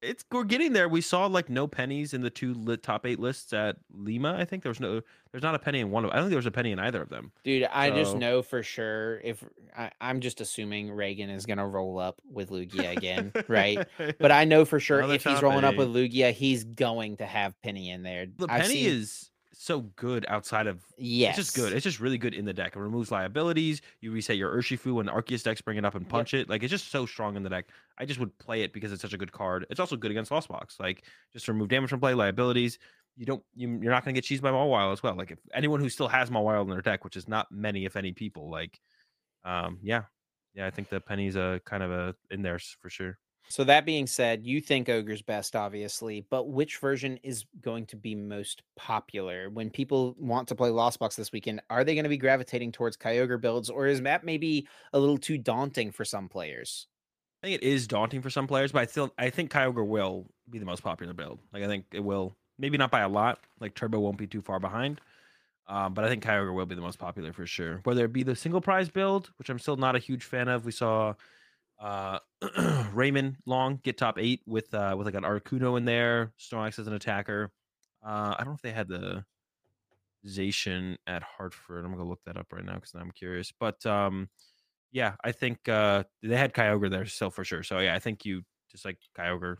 [0.00, 0.88] It's we're getting there.
[0.88, 4.36] We saw like no pennies in the two lit top eight lists at Lima.
[4.38, 5.00] I think there was no,
[5.32, 6.10] there's not a penny in one of.
[6.10, 7.32] I don't think there was a penny in either of them.
[7.42, 9.42] Dude, I just know for sure if
[9.76, 13.86] I, I'm just assuming Reagan is gonna roll up with Lugia again, right?
[14.20, 17.26] But I know for sure Another if he's rolling up with Lugia, he's going to
[17.26, 18.26] have Penny in there.
[18.26, 21.72] the I've penny seen- is so good outside of yes, It's just good.
[21.72, 22.76] It's just really good in the deck.
[22.76, 23.82] It removes liabilities.
[24.00, 26.10] You reset your Urshifu when Arceus decks bring it up and Yep.
[26.10, 26.48] punch it.
[26.48, 27.66] Like it's just so strong in the deck.
[27.98, 29.66] I just would play it because it's such a good card.
[29.68, 30.78] It's also good against Lost Box.
[30.78, 32.78] Like just remove damage from play, liabilities.
[33.16, 33.42] You don't.
[33.56, 35.16] You, you're not going to get cheesed by Mawile as well.
[35.16, 37.96] Like if anyone who still has Mawile in their deck, which is not many, if
[37.96, 38.48] any, people.
[38.48, 38.78] Like,
[39.44, 40.04] um, yeah,
[40.54, 40.66] yeah.
[40.66, 43.18] I think the penny's a kind of a in there for sure.
[43.50, 47.96] So that being said, you think Ogre's best, obviously, but which version is going to
[47.96, 51.62] be most popular when people want to play Lost Box this weekend?
[51.70, 55.16] Are they going to be gravitating towards Kyogre builds, or is map maybe a little
[55.16, 56.88] too daunting for some players?
[57.42, 60.26] I think it is daunting for some players, but I still I think Kyogre will
[60.50, 61.38] be the most popular build.
[61.52, 63.40] Like I think it will, maybe not by a lot.
[63.60, 65.00] Like Turbo won't be too far behind,
[65.68, 67.80] um, but I think Kyogre will be the most popular for sure.
[67.84, 70.66] Whether it be the single prize build, which I'm still not a huge fan of.
[70.66, 71.14] We saw
[71.80, 72.18] uh,
[72.92, 76.86] Raymond Long get top eight with uh, with like an Articuno in there, Snorlax as
[76.86, 77.50] an attacker.
[78.04, 79.24] Uh, I don't know if they had the
[80.26, 81.84] Zation at Hartford.
[81.84, 83.52] I'm gonna look that up right now because I'm curious.
[83.58, 84.28] But um,
[84.92, 87.62] yeah, I think uh, they had Kyogre there still for sure.
[87.62, 89.56] So yeah, I think you just like Kyogre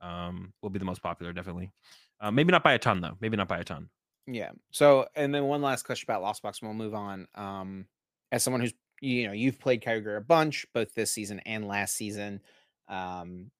[0.00, 1.72] um, will be the most popular, definitely.
[2.20, 3.16] Uh, maybe not by a ton though.
[3.20, 3.88] Maybe not by a ton.
[4.26, 4.50] Yeah.
[4.70, 7.26] So, and then one last question about Lost Box, and we'll move on.
[7.34, 7.86] Um,
[8.30, 11.96] as someone who's you know you've played Kyogre a bunch, both this season and last
[11.96, 12.40] season.
[12.88, 13.50] Um,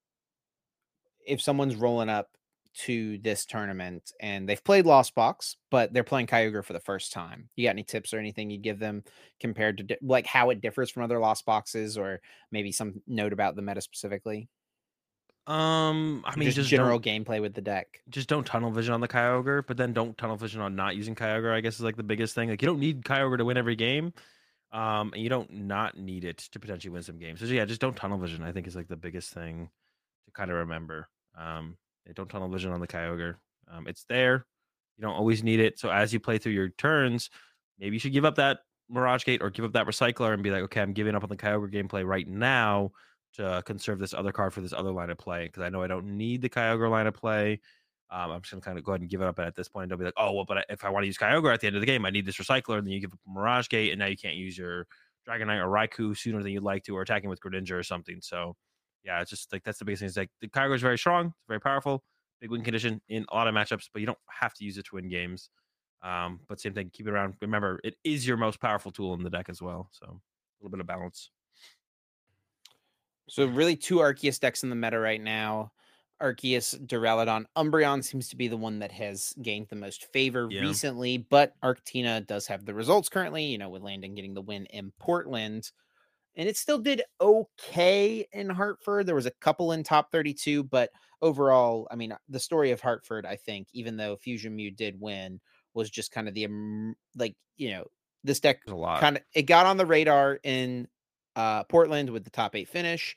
[1.27, 2.29] if someone's rolling up
[2.75, 7.13] to this tournament and they've played Lost Box, but they're playing Kyogre for the first
[7.13, 9.03] time, you got any tips or anything you'd give them
[9.41, 12.21] compared to di- like how it differs from other Lost Boxes, or
[12.51, 14.49] maybe some note about the meta specifically?
[15.49, 18.01] Um, I mean, just, just, general gameplay with the deck.
[18.09, 21.17] just don't tunnel vision on the Kyogre, but then don't tunnel vision on not using
[21.17, 21.53] Kyogre.
[21.53, 22.49] I guess is like the biggest thing.
[22.49, 24.13] Like you don't need Kyogre to win every game,
[24.73, 27.41] um, and you don't not need it to potentially win some games.
[27.41, 28.43] So yeah, just don't tunnel vision.
[28.43, 29.69] I think is like the biggest thing
[30.27, 31.09] to kind of remember.
[31.39, 31.77] Um,
[32.15, 33.37] don't tunnel vision on the Kyogre.
[33.71, 34.47] Um, it's there.
[34.97, 35.79] You don't always need it.
[35.79, 37.31] So as you play through your turns,
[37.79, 40.51] maybe you should give up that Mirage Gate or give up that Recycler and be
[40.51, 42.93] like, okay, I'm giving up on the Kyogre gameplay right now
[43.35, 45.87] to conserve this other card for this other line of play because I know I
[45.87, 47.61] don't need the Kyogre line of play.
[48.13, 49.89] Um, I'm just gonna kind of go ahead and give it up at this point.
[49.89, 51.77] Don't be like, oh well, but if I want to use Kyogre at the end
[51.77, 53.99] of the game, I need this Recycler, and then you give up Mirage Gate, and
[53.99, 54.87] now you can't use your
[55.27, 58.19] Dragonite or Raikou sooner than you'd like to, or attacking with Greninja or something.
[58.21, 58.55] So
[59.03, 60.09] yeah, it's just like that's the biggest thing.
[60.09, 62.05] Is like the Kyogre is very strong, it's very powerful,
[62.41, 64.85] big win condition in a lot of matchups, but you don't have to use it
[64.87, 65.49] to win games.
[66.03, 67.35] Um, but same thing, keep it around.
[67.41, 69.89] Remember, it is your most powerful tool in the deck as well.
[69.93, 71.31] So a little bit of balance.
[73.29, 75.73] So really two Arceus decks in the meta right now.
[76.23, 80.59] Arceus, Duraludon, Umbreon seems to be the one that has gained the most favor Yeah.
[80.59, 84.67] recently, but Arctina does have the results currently, you know, with Landon getting the win
[84.67, 85.73] in Portland.
[86.37, 89.07] And it still did okay in Hartford.
[89.07, 90.91] There was a couple in top 32, but
[91.21, 95.41] overall, I mean, the story of Hartford, I think, even though Fusion Mew did win,
[95.75, 96.49] was just kind of the
[97.17, 97.87] like, you know,
[98.25, 99.07] this deck There's a lot.
[99.07, 100.89] kind of it got on the radar in
[101.37, 103.17] uh Portland with the top eight finish,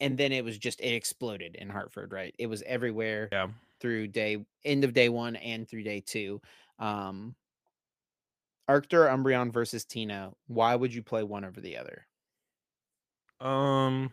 [0.00, 2.34] and then it was just it exploded in Hartford, right?
[2.38, 3.48] It was everywhere yeah.
[3.80, 6.40] through day end of day one and through day two.
[6.78, 7.34] Um
[8.68, 10.30] Arctur Umbreon versus Tina.
[10.46, 12.06] Why would you play one over the other?
[13.40, 14.12] Um,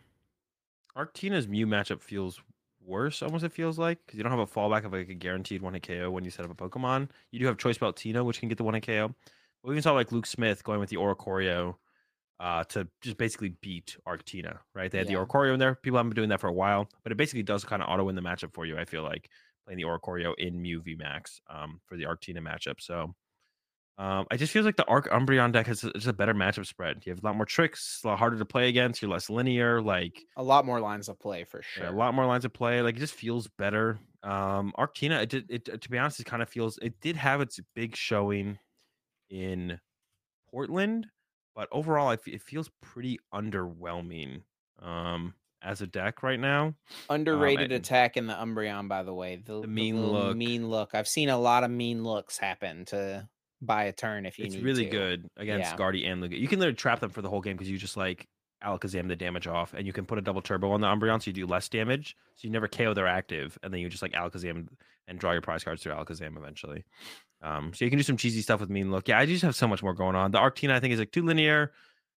[0.96, 2.40] Arctina's Mew matchup feels
[2.84, 3.22] worse.
[3.22, 5.74] Almost it feels like because you don't have a fallback of like a guaranteed one
[5.74, 7.08] hit KO when you set up a Pokemon.
[7.30, 9.14] You do have Choice Belt Tina, which can get the one hit KO.
[9.62, 11.76] But We even saw like Luke Smith going with the Oricorio
[12.40, 14.58] uh, to just basically beat Arctina.
[14.74, 14.90] Right?
[14.90, 15.18] They had Yeah.
[15.18, 15.74] the Oricorio in there.
[15.74, 18.04] People haven't been doing that for a while, but it basically does kind of auto
[18.04, 18.78] win the matchup for you.
[18.78, 19.28] I feel like
[19.66, 22.80] playing the Oricorio in Mew VMAX um, for the Arctina matchup.
[22.80, 23.14] So.
[24.00, 26.66] Um, I just feels like the Arc Umbreon deck has a- just a better matchup
[26.66, 27.04] spread.
[27.04, 29.02] You have a lot more tricks, a lot harder to play against.
[29.02, 29.82] You're less linear.
[29.82, 31.82] Like A lot more lines of play for sure.
[31.82, 32.80] yeah, a lot more lines of play.
[32.80, 33.98] Like it just feels better.
[34.22, 37.40] Um, Arctina, it, did, it to be honest, it kind of feels it did have
[37.40, 38.60] its big showing
[39.30, 39.80] in
[40.52, 41.08] Portland,
[41.58, 44.42] but overall, I it feels pretty underwhelming.
[44.80, 46.72] Um, as a deck right now.
[47.10, 49.42] Underrated um, attack in the Umbreon, by the way.
[49.44, 50.36] The, the mean the look.
[50.36, 50.90] Mean look.
[50.94, 53.28] I've seen a lot of mean looks happen to
[53.60, 54.90] buy a turn if you need it's really to.
[54.90, 55.76] good against yeah.
[55.76, 56.38] Guardy and Lugia.
[56.38, 58.28] You can literally trap them for the whole game because you just like
[58.64, 61.26] Alakazam the damage off, and you can put a double turbo on the Umbreon so
[61.26, 62.14] you do less damage.
[62.36, 64.68] So you never KO their active, and then you just like Alakazam
[65.08, 66.84] and draw your prize cards through Alakazam eventually.
[67.42, 69.08] Um, so you can do some cheesy stuff with Mean Look.
[69.08, 70.30] Yeah, I just have so much more going on.
[70.30, 71.72] The Arctina I think is like too linear.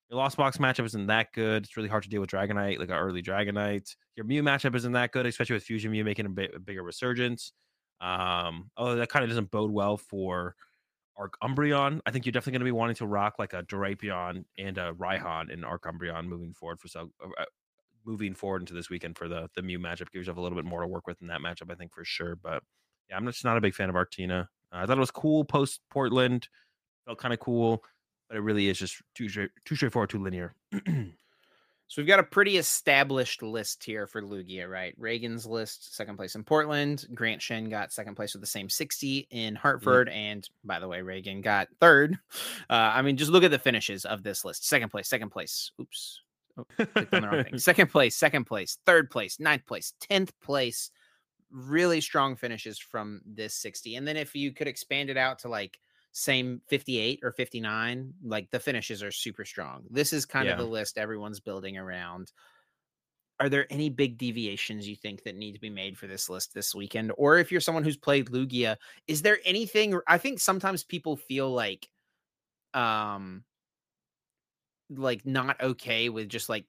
[0.09, 1.63] Your Lost Box matchup isn't that good.
[1.63, 3.95] It's really hard to deal with Dragonite, like an early Dragonite.
[4.15, 6.83] Your Mew matchup isn't that good, especially with Fusion Mew making a, bit, a bigger
[6.83, 7.53] resurgence.
[8.01, 10.55] Um, oh, that kind of doesn't bode well for
[11.15, 12.01] Arc Umbreon.
[12.05, 14.93] I think you're definitely going to be wanting to rock like a Drapion and a
[14.93, 17.45] Raihan in Arc Umbreon moving forward for so uh, uh,
[18.03, 20.11] moving forward into this weekend for the the Mew matchup.
[20.11, 22.03] Give yourself a little bit more to work with in that matchup, I think for
[22.03, 22.35] sure.
[22.35, 22.63] But
[23.09, 24.47] yeah, I'm just not a big fan of Arctina.
[24.71, 26.47] I thought it was cool post Portland,
[27.05, 27.83] felt kind of cool
[28.31, 30.55] but it really is just too too straightforward, too linear.
[30.85, 34.95] so we've got a pretty established list here for Lugia, right?
[34.97, 37.07] Reagan's list, second place in Portland.
[37.13, 40.07] Grant Shen got second place with the same 60 in Hartford.
[40.07, 40.17] Mm-hmm.
[40.17, 42.17] And by the way, Reagan got third.
[42.69, 44.65] Uh, I mean, just look at the finishes of this list.
[44.65, 45.71] Second place, second place.
[45.81, 46.21] Oops.
[46.57, 46.65] Oh,
[47.57, 50.89] second place, second place, third place, ninth place, tenth place.
[51.51, 53.95] Really strong finishes from this 60.
[53.95, 55.79] And then if you could expand it out to like
[56.13, 60.53] same 58 or 59 like the finishes are super strong this is kind yeah.
[60.53, 62.33] of the list everyone's building around
[63.39, 66.53] are there any big deviations you think that need to be made for this list
[66.53, 68.75] this weekend or if you're someone who's played lugia
[69.07, 71.87] is there anything i think sometimes people feel like
[72.73, 73.43] um
[74.89, 76.65] like not okay with just like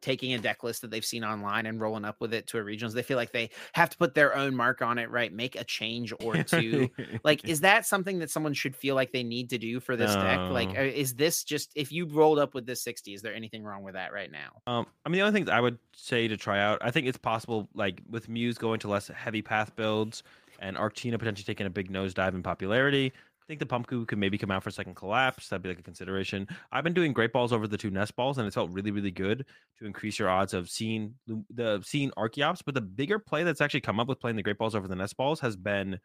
[0.00, 2.62] taking a deck list that they've seen online and rolling up with it to a
[2.62, 2.92] regionals.
[2.92, 5.32] They feel like they have to put their own mark on it, right?
[5.32, 6.90] Make a change or two.
[7.24, 10.14] like, is that something that someone should feel like they need to do for this
[10.14, 10.22] no.
[10.22, 10.38] deck?
[10.50, 13.64] Like, uh, is this just if you rolled up with this 60, is there anything
[13.64, 14.60] wrong with that right now?
[14.66, 17.18] Um, I mean, the only things I would say to try out, I think it's
[17.18, 20.22] possible, like with Mews going to less heavy path builds
[20.60, 23.12] and Arctina potentially taking a big nosedive in popularity
[23.50, 25.48] think the Pumpku could maybe come out for a second collapse.
[25.48, 26.46] That'd be like a consideration.
[26.70, 29.10] I've been doing great balls over the two nest balls, and it felt really, really
[29.10, 29.44] good
[29.78, 32.62] to increase your odds of seeing the seeing Archeops.
[32.64, 34.94] But the bigger play that's actually come up with playing the great balls over the
[34.94, 35.98] nest balls has been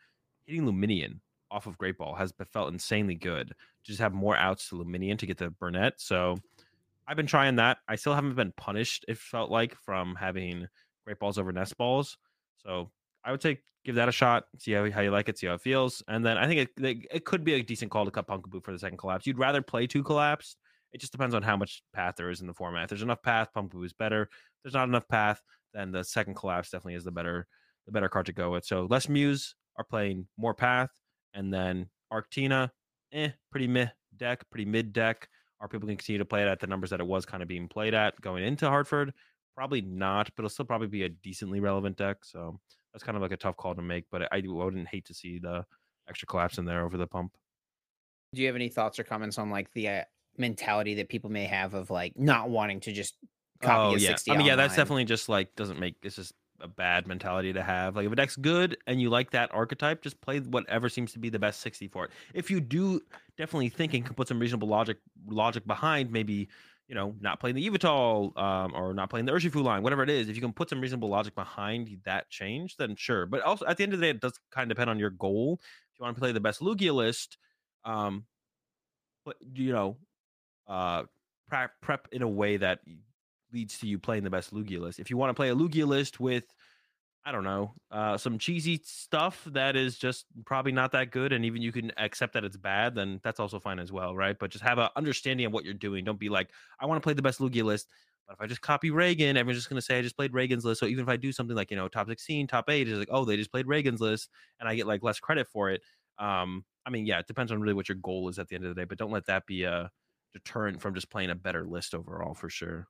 [0.47, 1.19] hitting Lumineon
[1.51, 3.49] off of Great Ball has felt insanely good.
[3.49, 5.93] To just have more outs to Lumineon to get the Burnet.
[5.97, 6.37] So
[7.07, 7.77] I've been trying that.
[7.87, 9.05] I still haven't been punished.
[9.07, 10.67] It felt like from having
[11.05, 12.17] Great Balls over Nest Balls.
[12.57, 12.89] So
[13.25, 15.53] I would say give that a shot, see how, how you like it, see how
[15.53, 18.27] it feels, and then I think it it, could be a decent call to cut
[18.27, 19.25] Pumpkaboo for the second collapse.
[19.27, 20.55] You'd rather play two collapse.
[20.93, 22.83] It just depends on how much path there is in the format.
[22.83, 24.23] If there's enough path, Pumpkaboo is better.
[24.23, 24.29] If
[24.63, 25.41] there's not enough path,
[25.73, 27.47] then the second collapse definitely is the better
[27.85, 28.65] the better card to go with.
[28.65, 30.89] So less Mews are playing more path,
[31.33, 32.71] and then Arctina,
[33.11, 35.27] eh, pretty meh deck, pretty mid deck.
[35.61, 37.41] Are people going to continue to play it at the numbers that it was kind
[37.41, 39.13] of being played at going into Hartford?
[39.55, 42.17] Probably not, but it'll still probably be a decently relevant deck.
[42.23, 42.59] So
[42.95, 45.13] that's kind of like a tough call to make, but I, I wouldn't hate to
[45.13, 45.65] see the
[46.07, 47.33] extra collapse in there over the pump.
[48.33, 50.01] Do you have any thoughts or comments on like the uh,
[50.37, 53.17] mentality that people may have of like not wanting to just
[53.61, 54.15] copy oh, yeah.
[54.29, 57.61] I mean, yeah, that's definitely just like doesn't make it's just a bad mentality to
[57.61, 57.97] have.
[57.97, 61.19] Like if a deck's good and you like that archetype, just play whatever seems to
[61.19, 62.11] be the best 60 for it.
[62.33, 63.01] If you do
[63.37, 66.47] definitely think and can put some reasonable logic logic behind maybe
[66.87, 70.09] you know, not playing the Yveltal um, or not playing the Urshifu line, whatever it
[70.09, 73.25] is, if you can put some reasonable logic behind that change, then sure.
[73.25, 75.09] But also at the end of the day, it does kind of depend on your
[75.09, 75.59] goal.
[75.61, 77.37] If you want to play the best Lugia list,
[77.85, 78.25] um,
[79.25, 79.97] but you know,
[80.67, 81.03] uh,
[81.47, 82.79] prep, prep in a way that
[83.51, 84.99] leads to you playing the best Lugia list.
[84.99, 86.43] If you want to play a Lugia list with
[87.25, 91.43] I don't know, uh, some cheesy stuff that is just probably not that good, and
[91.43, 94.37] even you can accept that it's bad, then that's also fine as well, right?
[94.39, 96.05] But just have an understanding of what you're doing.
[96.05, 96.49] Don't be like,
[96.79, 97.87] I want to play the best Lugia list,
[98.27, 100.79] but if I just copy Reagan, everyone's just to say I just played Reagan's list.
[100.79, 103.09] So even if I do something like you know top 16, top eight, is like,
[103.11, 104.29] oh, they just played Reagan's list,
[104.59, 105.81] and I get like less credit for it.
[106.19, 108.65] Um, I mean, yeah, it depends on really what your goal is at the end
[108.65, 109.89] of the day, but don't let that be a
[110.33, 112.87] deterrent from just playing a better list overall for sure.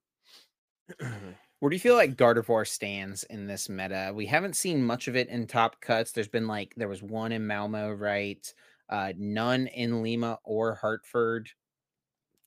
[1.66, 4.12] Where do you feel like Gardevoir stands in this meta?
[4.14, 6.12] We haven't seen much of it in top cuts.
[6.12, 8.54] There's been like there was one in Malmo, right?
[8.88, 11.50] Uh, none in Lima or Hartford.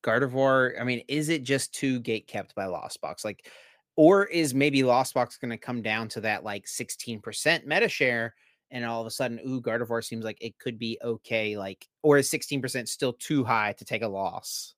[0.04, 3.24] Gardevoir, I mean, is it just too gate kept by Lost Box?
[3.24, 3.50] Like,
[3.96, 8.36] or is maybe Lost Box going to come down to that like 16% meta share?
[8.70, 11.58] And all of a sudden, ooh, Gardevoir seems like it could be okay.
[11.58, 14.76] Like, or is 16% still too high to take a loss?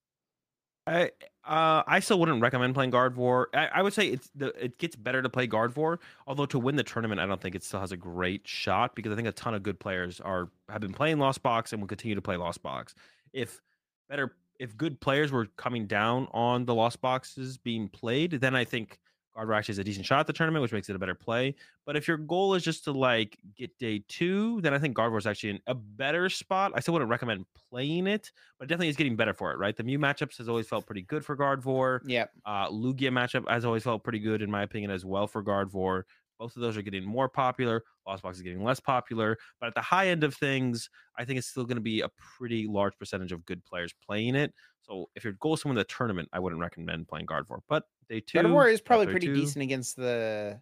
[0.91, 1.11] I
[1.45, 3.47] uh, I still wouldn't recommend playing Gardevoir.
[3.55, 5.99] I, I would say it's the it gets better to play Gardevoir.
[6.27, 9.13] Although to win the tournament, I don't think it still has a great shot because
[9.13, 11.89] I think a ton of good players are have been playing Lost Box and will
[11.89, 12.95] continue to play Lost Box.
[13.33, 13.61] If
[14.09, 18.65] better, if good players were coming down on the Lost Boxes being played, then I
[18.65, 18.99] think
[19.41, 21.55] Actually has a decent shot at the tournament, which makes it a better play.
[21.87, 25.19] But if your goal is just to like get day two, then I think Gardevoir
[25.19, 26.73] is actually in a better spot.
[26.75, 29.77] I still wouldn't recommend playing it, but definitely is getting better for it, right?
[29.77, 32.01] The Mew matchups has always felt pretty good for Gardevoir.
[32.05, 32.27] Yeah.
[32.45, 36.03] Uh, Lugia matchup has always felt pretty good, in my opinion, as well for Gardevoir.
[36.41, 37.85] Both of those are getting more popular.
[38.07, 39.37] Lost Box is getting less popular.
[39.61, 40.89] But at the high end of things,
[41.19, 42.09] I think it's still going to be a
[42.39, 44.55] pretty large percentage of good players playing it.
[44.81, 47.59] So if your goal is to win the tournament, I wouldn't recommend playing Gardevoir.
[47.69, 50.59] But day two, Gardevoir is probably pretty two- decent against the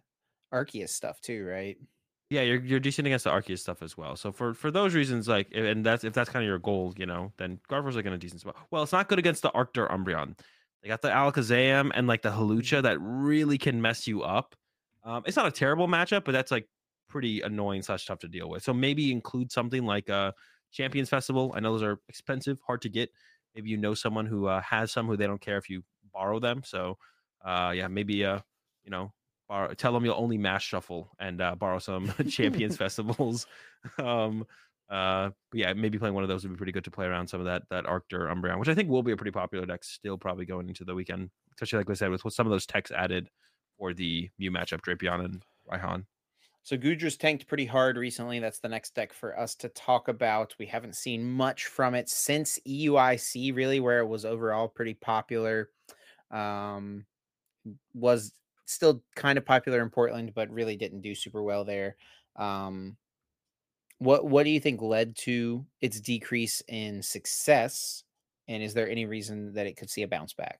[0.53, 1.77] Arceus stuff too, right?
[2.29, 4.17] Yeah, you're you're decent against the Arceus stuff as well.
[4.17, 7.05] So for for those reasons, like, and that's if that's kind of your goal, you
[7.05, 8.57] know, then Gardevoir's like in a decent spot.
[8.69, 10.37] Well, it's not good against the Arctur Umbreon.
[10.83, 12.81] They got the Alakazam and like the Hawlucha mm-hmm.
[12.83, 14.55] that really can mess you up.
[15.09, 16.67] Um, it's not a terrible matchup, but that's like
[17.09, 18.61] pretty annoying slash tough to deal with.
[18.61, 20.35] So maybe include something like a
[20.71, 21.51] Champions Festival.
[21.55, 23.09] I know those are expensive, hard to get.
[23.55, 25.83] Maybe you know someone who uh, has some who they don't care if you
[26.13, 26.61] borrow them.
[26.63, 26.99] So
[27.43, 28.39] uh, yeah, maybe uh,
[28.83, 29.11] you know,
[29.47, 33.47] borrow, tell them you'll only mass shuffle and uh, borrow some Champions Festivals.
[33.97, 34.45] Um,
[34.89, 37.29] uh, but yeah, maybe playing one of those would be pretty good to play around
[37.29, 39.85] some of that that Arceus Umbreon, which I think will be a pretty popular deck
[39.85, 42.91] still probably going into the weekend, especially like I said with some of those techs
[42.91, 43.29] added
[43.79, 46.05] for the Mew matchup, Drapion and Raihan.
[46.63, 48.39] So Goodra's tanked pretty hard recently.
[48.39, 50.55] That's the next deck for us to talk about.
[50.59, 55.71] We haven't seen much from it since EUIC, really, where it was overall pretty popular.
[56.29, 57.05] Um,
[57.93, 58.33] was
[58.65, 61.95] still kind of popular in Portland, but really didn't do super well there.
[62.35, 62.97] Um,
[63.97, 68.03] what what do you think led to its decrease in success?
[68.47, 70.59] And is there any reason that it could see a bounce back?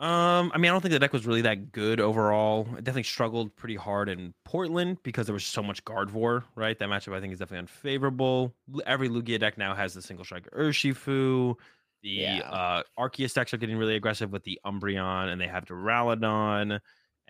[0.00, 2.62] Um, I mean, I don't think the deck was really that good overall.
[2.70, 6.78] It definitely struggled pretty hard in Portland because there was so much Gardevoir, right?
[6.78, 8.56] That matchup I think is definitely unfavorable.
[8.86, 11.54] Every Lugia deck now has the single strike Urshifu.
[12.02, 12.50] The Yeah.
[12.50, 16.80] uh Arceus decks are getting really aggressive with the Umbreon, and they have Duraludon.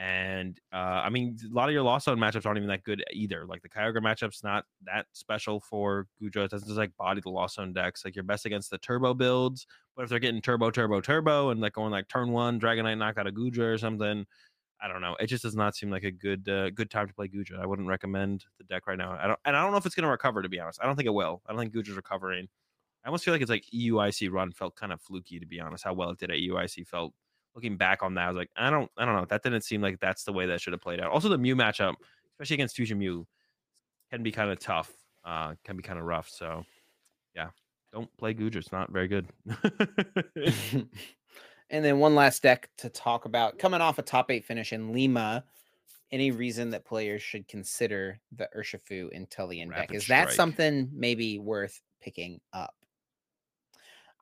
[0.00, 3.04] And uh, I mean, a lot of your loss Zone matchups aren't even that good
[3.12, 3.44] either.
[3.44, 6.46] Like the Kyogre matchup's not that special for Goodra.
[6.46, 8.02] It doesn't just like body the loss Zone decks.
[8.02, 11.60] Like you're best against the Turbo builds, but if they're getting Turbo, Turbo, Turbo, and
[11.60, 14.24] like going like turn one, Dragonite knock out a Goodra or something,
[14.80, 15.16] I don't know.
[15.20, 17.60] It just does not seem like a good uh, good time to play Goodra.
[17.60, 19.18] I wouldn't recommend the deck right now.
[19.20, 20.40] I don't, and I don't know if it's going to recover.
[20.40, 21.42] To be honest, I don't think it will.
[21.46, 22.48] I don't think Goodra's recovering.
[23.04, 25.38] I almost feel like it's like EUIC run felt kind of fluky.
[25.38, 27.12] To be honest, how well it did at EUIC felt.
[27.54, 29.24] Looking back on that, I was like, I don't, I don't know.
[29.24, 31.10] That didn't seem like that's the way that should have played out.
[31.10, 31.94] Also, the Mew matchup,
[32.32, 33.26] especially against Fusion Mew,
[34.10, 34.92] can be kind of tough.
[35.24, 36.28] Uh, can be kind of rough.
[36.28, 36.64] So,
[37.34, 37.48] yeah,
[37.92, 38.56] don't play Goodra.
[38.56, 39.26] It's not very good.
[41.70, 44.92] and then one last deck to talk about coming off a top eight finish in
[44.92, 45.44] Lima.
[46.12, 49.78] Any reason that players should consider the Urshifu Inteleon deck?
[49.78, 50.34] Rapid Is that Strike.
[50.34, 52.74] something maybe worth picking up?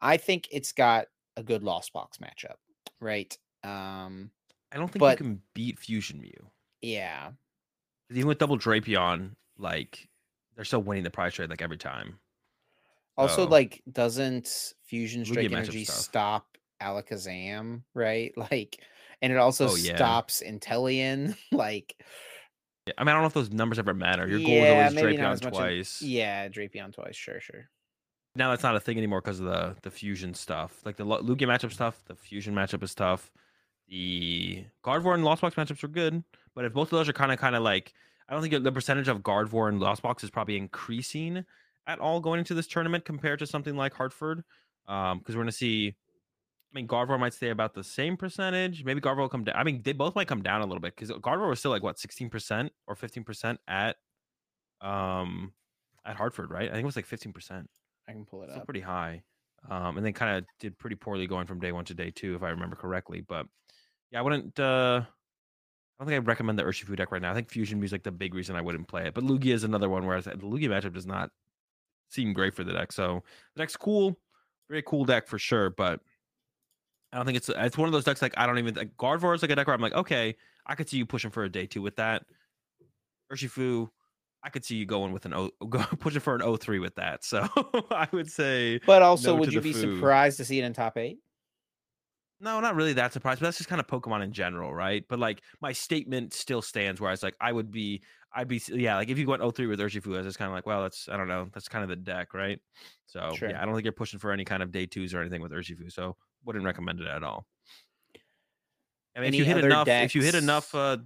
[0.00, 1.06] I think it's got
[1.36, 2.56] a good lost box matchup,
[3.00, 3.36] right?
[3.64, 4.30] Um,
[4.72, 6.50] I don't think But- you can beat Fusion Mew.
[6.82, 7.32] Yeah.
[8.10, 10.08] Even with double Drapion, like
[10.54, 12.18] they're still winning the prize trade like every time.
[13.16, 18.32] Also, So- like, doesn't Fusion Strike Energy stop Alakazam, right?
[18.52, 18.80] Like,
[19.20, 19.96] and it also Oh, yeah.
[19.96, 21.36] stops Inteleon.
[21.52, 21.96] like,
[22.86, 24.26] Yeah, I mean, I don't know if those numbers ever matter.
[24.28, 25.42] Your goal yeah, is always Drapion much.
[25.44, 26.00] in- twice.
[26.02, 27.16] yeah, Drapion twice.
[27.16, 27.68] Sure, sure.
[28.38, 30.80] Now that's not a thing anymore because of the the fusion stuff.
[30.84, 33.32] Like the Lu- Lugia matchup stuff, the fusion matchup is tough.
[33.88, 36.22] The Gardevoir and Lost Box matchups are good,
[36.54, 37.92] but if both of those are kind of kind of like,
[38.28, 41.44] I don't think the percentage of Gardevoir and Lost Box is probably increasing
[41.88, 44.44] at all going into this tournament compared to something like Hartford.
[44.86, 45.88] Um, because we're gonna see.
[46.70, 48.84] I mean, Gardevoir might stay about the same percentage.
[48.84, 49.56] Maybe Gardevoir will come down.
[49.56, 51.82] I mean, they both might come down a little bit because Gardevoir was still like
[51.82, 53.96] what sixteen percent or fifteen percent at,
[54.80, 55.54] um,
[56.04, 56.68] at Hartford, right?
[56.68, 57.68] I think it was like fifteen percent
[58.08, 58.64] I can pull it still up.
[58.64, 59.22] pretty high.
[59.68, 62.34] Um, and then kind of did pretty poorly going from day one to day two,
[62.34, 63.20] if I remember correctly.
[63.20, 63.46] But
[64.10, 64.58] yeah, I wouldn't.
[64.58, 67.32] Uh, I don't think I'd recommend the Urshifu deck right now.
[67.32, 69.14] I think Fusion Mew's the big reason I wouldn't play it.
[69.14, 71.30] But Lugia is another one where I said the Lugia matchup does not
[72.08, 72.92] seem great for the deck.
[72.92, 73.24] So
[73.54, 74.16] the deck's cool,
[74.68, 75.70] very cool deck for sure.
[75.70, 76.00] But
[77.12, 79.34] I don't think it's it's one of those decks like I don't even like Gardevoir
[79.34, 80.36] is like a deck where I'm like, okay,
[80.66, 82.24] I could see you pushing for a day two with that.
[83.32, 83.90] Urshifu,
[84.42, 87.24] I could see you going with an O go pushing for an 03 with that.
[87.24, 87.46] So
[87.90, 89.90] I would say But also, no would you be foo.
[89.90, 91.20] surprised to see it in top eight?
[92.40, 95.04] no, not really that surprised, but that's just kind of Pokemon in general, right?
[95.08, 98.02] But like my statement still stands where I was like, I would be,
[98.32, 100.64] I'd be, yeah, like if you went 03 with Urshifu, I was kind of like,
[100.64, 102.60] well, that's, I don't know, that's kind of the deck, right?
[103.06, 103.48] So Sure.
[103.50, 105.50] yeah, I don't think you're pushing for any kind of day twos or anything with
[105.50, 107.46] Urshifu, so wouldn't recommend it at all.
[109.16, 110.98] I mean, Any if you hit enough, if you hit enough, uh,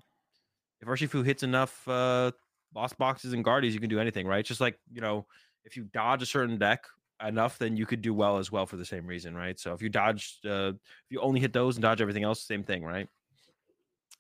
[0.81, 2.33] if Urshifu hits enough uh,
[2.74, 4.44] lost boxes and guardies, you can do anything, right?
[4.44, 5.27] Just like you know,
[5.65, 6.85] if you dodge a certain deck
[7.27, 9.59] enough, then you could do well as well for the same reason, right?
[9.59, 12.65] So if you dodge, uh, if you only hit those and dodge everything else, same
[12.65, 13.09] thing, right?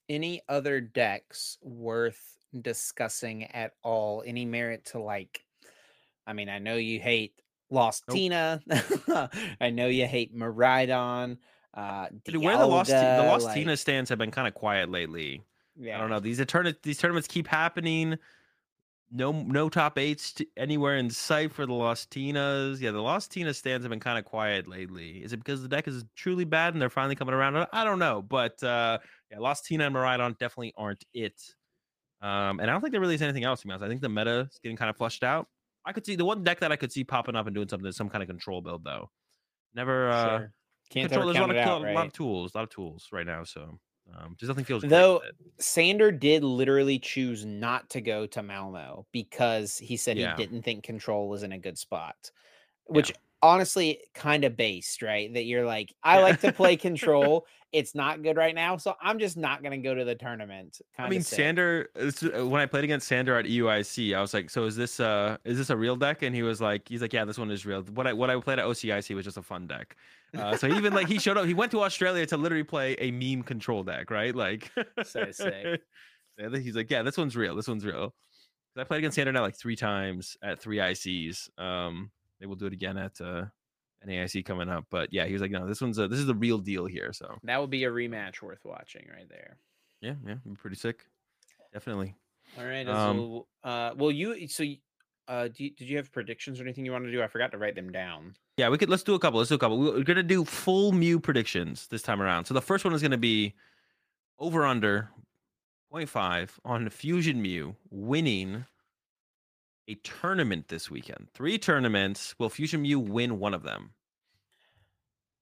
[0.08, 2.20] any other decks worth
[2.60, 4.22] discussing at all?
[4.26, 5.44] Any merit to like?
[6.26, 7.34] I mean, I know you hate
[7.70, 8.16] Lost Nope.
[8.16, 8.60] Tina.
[9.60, 11.38] I know you hate Miraidon.
[11.74, 14.90] Uh, Dude, where the lost the lost like- Tina stands have been kind of quiet
[14.90, 15.42] lately.
[15.80, 16.20] Yeah, I don't know.
[16.20, 18.18] These tournaments these tournaments keep happening.
[19.14, 22.80] No no top eights anywhere in sight for the Lost Tinas.
[22.80, 25.22] Yeah, the Lost Tina stands have been kind of quiet lately.
[25.22, 27.66] Is it because the deck is truly bad and they're finally coming around?
[27.72, 28.98] I don't know, but uh,
[29.30, 31.40] yeah, Lost Tina and Miraidon definitely aren't it.
[32.22, 33.60] Um, and I don't think there really is anything else.
[33.60, 35.46] To be honest, I think the meta is getting kind of flushed out.
[35.84, 37.88] I could see the one deck that I could see popping up and doing something
[37.88, 39.10] is some kind of control build though.
[39.74, 40.52] Never uh, Sure.
[40.90, 41.26] Can't control.
[41.26, 43.44] There's a lot of out, a lot of tools, a lot of tools right now.
[43.44, 43.78] So
[44.16, 45.22] um, just nothing feels Though.
[45.60, 50.16] Sander did literally choose not to go to Malmo because he said Yeah.
[50.16, 52.30] he didn't think control was in a good spot,
[52.86, 53.12] which
[53.42, 55.32] honestly kind of based, right?
[55.34, 56.20] That you're like, I Yeah.
[56.20, 57.46] like to play control.
[57.72, 60.80] It's not good right now, so I'm just not going to go to the tournament.
[60.98, 61.22] I mean.
[61.22, 61.88] Sander.
[61.96, 65.38] uh, When I played against Sander at EUIC, I was like, "So is this uh
[65.44, 67.64] is this a real deck?" And he was like, "He's like, yeah, this one is
[67.64, 69.96] real." What I what I played at OCIC was just a fun deck.
[70.36, 71.46] Uh, so even like he showed up.
[71.46, 74.34] He went to Australia to literally play a meme control deck, right?
[74.34, 74.70] Like,
[75.04, 75.80] So sick.
[76.52, 77.54] He's like, "Yeah, this one's real.
[77.54, 78.14] This one's real.
[78.76, 81.58] I played against Sander now like three times at three ICs.
[81.60, 83.44] Um, maybe we'll do it again at uh,
[84.06, 84.84] NAIC coming up.
[84.90, 87.12] But yeah, he was like, "No, this one's a, this is the real deal here."
[87.12, 89.56] So that would be a rematch worth watching right there.
[90.00, 91.06] yeah, yeah, pretty sick.
[91.72, 92.14] Definitely.
[92.58, 92.86] All right.
[92.86, 94.64] Um, so, uh, well, you so
[95.28, 97.22] uh, do you, did you have predictions or anything you want to do?
[97.22, 98.34] I forgot to write them down.
[98.56, 98.90] Yeah, we could.
[98.90, 99.38] Let's do a couple.
[99.38, 99.78] Let's do a couple.
[99.78, 102.44] We're gonna do full Mew predictions this time around.
[102.44, 103.54] So the first one is gonna be
[104.38, 105.08] over under
[105.92, 108.66] 0.5 on Fusion Mew winning
[109.92, 111.28] a tournament this weekend.
[111.34, 112.34] Three tournaments.
[112.38, 113.90] Will Fusion Mew win one of them?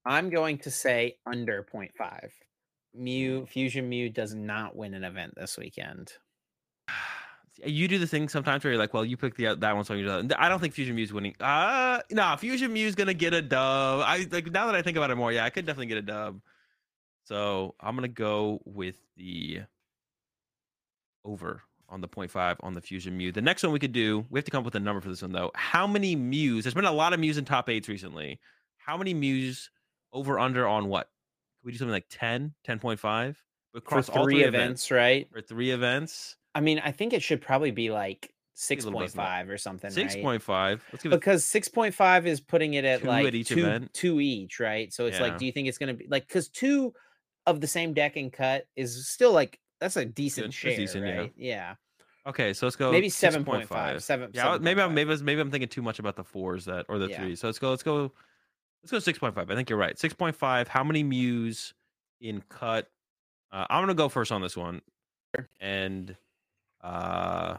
[0.04, 2.30] I'm going to say under 0.5.
[2.94, 6.12] Mew Fusion Mew does not win an event this weekend.
[7.62, 9.84] You do the thing sometimes where you're like, well, you pick the uh, that one,
[9.84, 10.40] so you do that.
[10.40, 11.34] I don't think Fusion Mew's winning.
[11.40, 14.00] Uh nah, Fusion Mew's gonna get a dub.
[14.02, 16.02] I like now that I think about it more, yeah, I could definitely get a
[16.02, 16.40] dub.
[17.24, 19.62] So I'm gonna go with the
[21.22, 23.32] over on the 0.5 on the Fusion Mew.
[23.32, 25.08] The next one we could do, we have to come up with a number for
[25.08, 25.50] this one though.
[25.54, 26.64] How many Mews?
[26.64, 28.40] There's been a lot of Mews in top eights recently.
[28.78, 29.70] How many Mews
[30.12, 31.08] over under on what?
[31.60, 32.98] Could we do something like 10, 10.5?
[33.72, 35.28] For Across all three events, right?
[35.32, 36.36] For three events.
[36.54, 38.32] I mean, I think it should probably be like
[38.70, 39.24] a little bit more.
[39.24, 40.22] 6.5 or something, Six right?
[40.22, 40.48] point.
[40.48, 43.94] Let's give it Because 6.5 is putting it at Two like at each two, event.
[43.94, 44.92] two each, right?
[44.92, 46.92] So it's like, do you think it's going to be like, because two
[47.46, 51.06] of the same deck and cut is still like, that's a decent That's share, decent,
[51.06, 51.16] yeah.
[51.16, 51.32] right?
[51.36, 51.74] Yeah.
[52.26, 53.44] Okay, so let's go Maybe 6.5.
[53.66, 54.02] 7.5.
[54.02, 56.86] Seven, Yeah, I- maybe I'm maybe maybe I'm thinking too much about the fours that
[56.88, 57.18] or the Yeah.
[57.20, 57.40] threes.
[57.40, 58.12] So let's go let's go
[58.82, 59.50] let's go six point five.
[59.50, 59.98] I think you're right.
[59.98, 60.68] Six point five.
[60.68, 61.72] How many Mews
[62.20, 62.88] in cut?
[63.50, 64.82] Uh, I'm gonna go first on this one,
[65.60, 66.14] and
[66.82, 67.56] uh,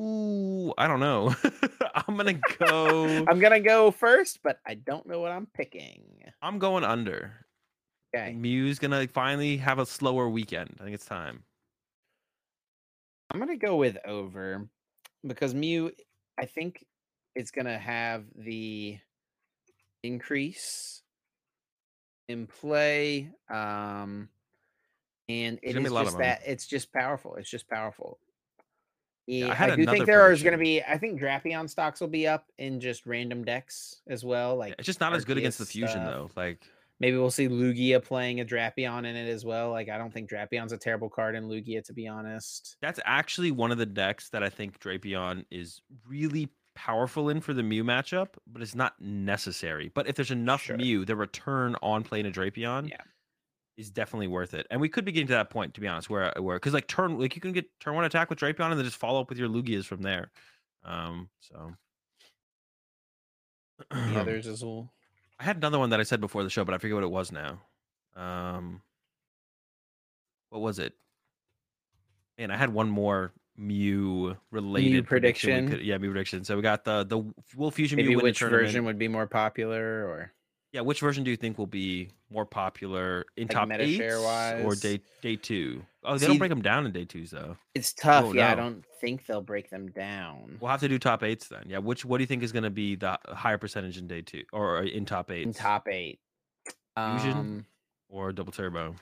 [0.00, 1.34] ooh, I don't know.
[1.94, 3.24] I'm gonna go.
[3.28, 6.02] I'm going to go first, but I don't know what I'm picking.
[6.42, 7.45] I'm going under.
[8.16, 8.32] Okay.
[8.32, 10.76] Mew's gonna finally have a slower weekend.
[10.80, 11.42] I think it's time.
[13.30, 14.68] I'm gonna go with over
[15.26, 15.90] because Mew,
[16.38, 16.86] I think
[17.34, 18.98] it's gonna have the
[20.02, 21.02] increase
[22.28, 24.28] in play, um,
[25.28, 27.34] and it is just that it's just powerful.
[27.36, 28.18] It's just powerful.
[29.26, 30.82] Yeah, I I, do think there is gonna be.
[30.82, 34.56] I think Drapion stocks will be up in just random decks as well.
[34.56, 36.06] Like It's just not as good against the fusion stuff.
[36.06, 36.30] though.
[36.36, 36.60] Like
[36.98, 39.70] Maybe we'll see Lugia playing a Drapion in it as well.
[39.70, 42.76] Like I don't think Drapion's a terrible card in Lugia, to be honest.
[42.80, 47.52] That's actually one of the decks that I think Drapion is really powerful in for
[47.54, 49.90] the Mew matchup, but it's not necessary.
[49.94, 50.76] But if there's enough Sure.
[50.76, 53.02] Mew, the return on playing a Drapion Yeah.
[53.76, 54.66] is definitely worth it.
[54.70, 56.86] And we could be getting to that point, to be honest, where where because like
[56.86, 59.28] turn like you can get turn one attack with Drapion and then just follow up
[59.28, 60.30] with your Lugias from there.
[60.82, 61.74] Um, so
[63.90, 64.92] The others as well.
[65.38, 67.10] I had another one that I said before the show, but I forget what it
[67.10, 67.60] was now.
[68.14, 68.80] Um,
[70.50, 70.94] what was it?
[72.38, 75.50] Man, I had one more Mew related prediction.
[75.50, 75.78] prediction?
[75.78, 76.44] could- yeah, Mew prediction.
[76.44, 77.22] So we got the the
[77.56, 78.66] Will Fusion Maybe the which tournament.
[78.66, 80.32] version would be more popular, or
[80.76, 84.74] Yeah, which version do you think will be more popular in Like top eight or
[84.74, 85.82] day day two?
[86.04, 87.56] Oh, they See, don't break them down in day twos though.
[87.74, 88.26] it's tough.
[88.26, 91.48] Oh, yeah, I don't think they'll break them down We'll have to do top eights
[91.48, 91.62] then.
[91.66, 94.20] Yeah, which what do you think is going to be the higher percentage in day
[94.20, 96.18] two or in top eight in top eight.
[96.94, 97.32] Fusion?
[97.32, 97.66] Um,
[98.10, 98.96] or double turbo?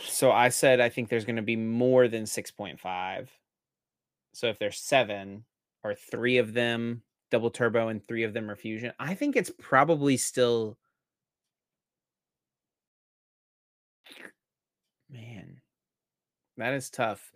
[0.00, 3.30] so I said I think there's going to be more than six point five.
[4.34, 5.44] So if there's seven
[5.84, 9.50] or three of them double turbo and three of them are fusion, I think it's
[9.58, 10.76] probably still
[15.12, 15.60] Man,
[16.56, 17.32] that is tough.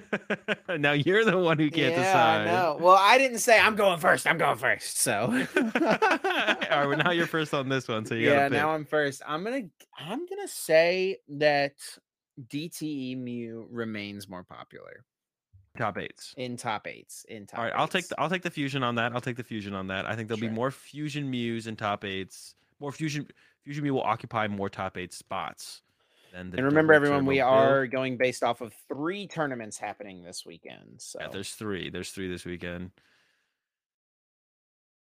[0.78, 2.40] now you're the one who can't yeah, decide.
[2.42, 2.78] I know.
[2.80, 4.26] Well, I didn't say I'm going first.
[4.26, 4.98] I'm going first.
[4.98, 5.26] So
[5.56, 9.22] All right, well, now you're first on this one, so you yeah, now I'm first.
[9.26, 9.64] I'm gonna
[9.98, 11.74] I'm gonna say that
[12.46, 15.04] DTE Mew remains more popular
[15.76, 16.34] top eights.
[16.36, 17.24] in top eights.
[17.28, 17.58] In top.
[17.58, 19.12] All right, I'll take the, I'll take the fusion on that.
[19.14, 20.06] I'll take the fusion on that.
[20.06, 20.48] I think there'll Sure.
[20.48, 22.54] be more fusion Mews in top eights.
[22.80, 23.26] More fusion
[23.64, 25.82] fusion Mew will occupy more top eight spots.
[26.32, 27.68] Than the and remember, everyone, we turbo build.
[27.68, 30.94] are going based off of three tournaments happening this weekend.
[30.98, 31.90] So Yeah, there's three.
[31.90, 32.90] There's three this weekend.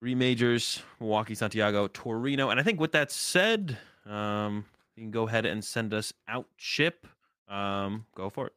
[0.01, 2.51] Three majors: Milwaukee, Santiago, Torino.
[2.51, 6.47] And I think with that said, um, you can go ahead and send us out
[6.59, 7.07] chip.
[7.49, 8.53] Um, go for it.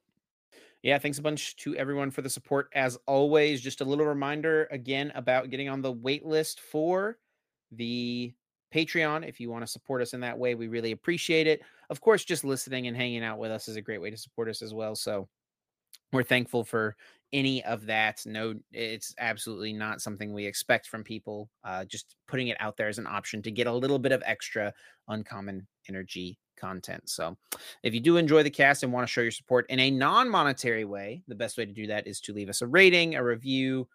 [0.81, 2.69] Yeah, thanks a bunch to everyone for the support.
[2.73, 7.17] As always, just a little reminder again about getting on the wait list for
[7.71, 8.33] the
[8.73, 9.27] Patreon.
[9.27, 11.61] If you want to support us in that way, we really appreciate it.
[11.89, 14.47] Of course, just listening and hanging out with us is a great way to support
[14.47, 14.95] us as well.
[14.95, 15.27] So
[16.13, 16.95] we're thankful for
[17.33, 18.23] any of that.
[18.25, 21.49] No, it's absolutely not something we expect from people.
[21.63, 24.23] Uh, just putting it out there as an option to get a little bit of
[24.25, 24.73] extra
[25.09, 27.09] uncommon energy content.
[27.09, 27.37] So,
[27.83, 30.29] if you do enjoy the cast and want to show your support in a non
[30.29, 33.23] monetary way, the best way to do that is to leave us a rating, a
[33.23, 33.87] review,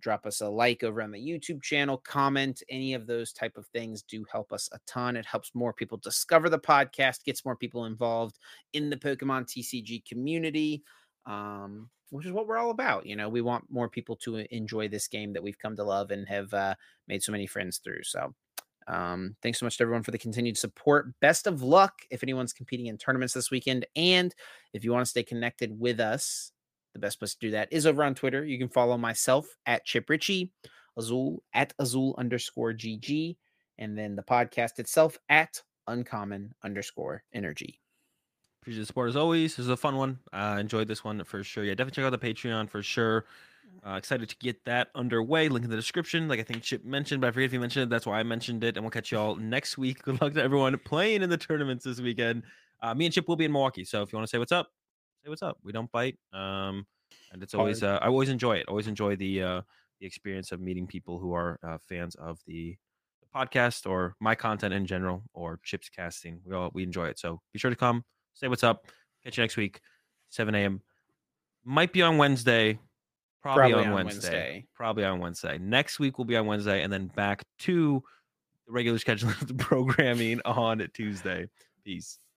[0.00, 3.66] drop us a like over on the YouTube channel, comment, any of those type of
[3.68, 5.16] things do help us a ton.
[5.16, 8.38] It helps more people discover the podcast, gets more people involved
[8.72, 10.82] in the Pokemon TCG community.
[11.26, 13.06] Um, which is what we're all about.
[13.06, 16.10] You know, we want more people to enjoy this game that we've come to love
[16.10, 16.74] and have uh,
[17.06, 18.02] made so many friends through.
[18.04, 18.34] So,
[18.88, 21.08] um, thanks so much to everyone for the continued support.
[21.20, 23.86] Best of luck if anyone's competing in tournaments this weekend.
[23.94, 24.34] And
[24.72, 26.52] if you want to stay connected with us,
[26.94, 28.44] the best place to do that is over on Twitter.
[28.44, 30.52] You can follow myself at Chip Ritchie,
[30.96, 33.36] Azul at Azul underscore GG,
[33.76, 37.80] and then the podcast itself at Uncommon underscore Energy.
[38.62, 39.56] Appreciate the support as always.
[39.56, 40.18] This is a fun one.
[40.32, 41.62] Uh, enjoyed this one for sure.
[41.62, 43.26] Yeah, definitely check out the Patreon for sure.
[43.86, 45.48] Uh, excited to get that underway.
[45.48, 46.28] Link in the description.
[46.28, 47.90] Like I think Chip mentioned, but I forget if he mentioned it.
[47.90, 48.76] That's why I mentioned it.
[48.76, 50.02] And we'll catch you all next week.
[50.02, 52.42] Good luck to everyone playing in the tournaments this weekend.
[52.82, 53.84] Uh, me and Chip will be in Milwaukee.
[53.84, 54.68] So if you want to say what's up,
[55.24, 55.58] say what's up.
[55.62, 56.18] We don't bite.
[56.32, 56.86] Um,
[57.32, 58.68] and it's always uh, I always enjoy it.
[58.68, 59.62] Always enjoy the uh,
[60.00, 62.76] the experience of meeting people who are uh, fans of the,
[63.20, 66.40] the podcast or my content in general or Chip's casting.
[66.44, 67.18] We all we enjoy it.
[67.18, 68.04] So be sure to come.
[68.34, 68.86] Say what's up.
[69.24, 69.80] Catch you next week,
[70.30, 70.80] 7 a.m.
[71.64, 72.78] Might be on Wednesday.
[73.54, 74.66] Probably, on, Wednesday.
[74.74, 75.58] Probably on Wednesday.
[75.58, 78.02] Next week will be on Wednesday, and then back to
[78.66, 81.48] the regular schedule of the programming on Tuesday.
[81.84, 82.18] Peace.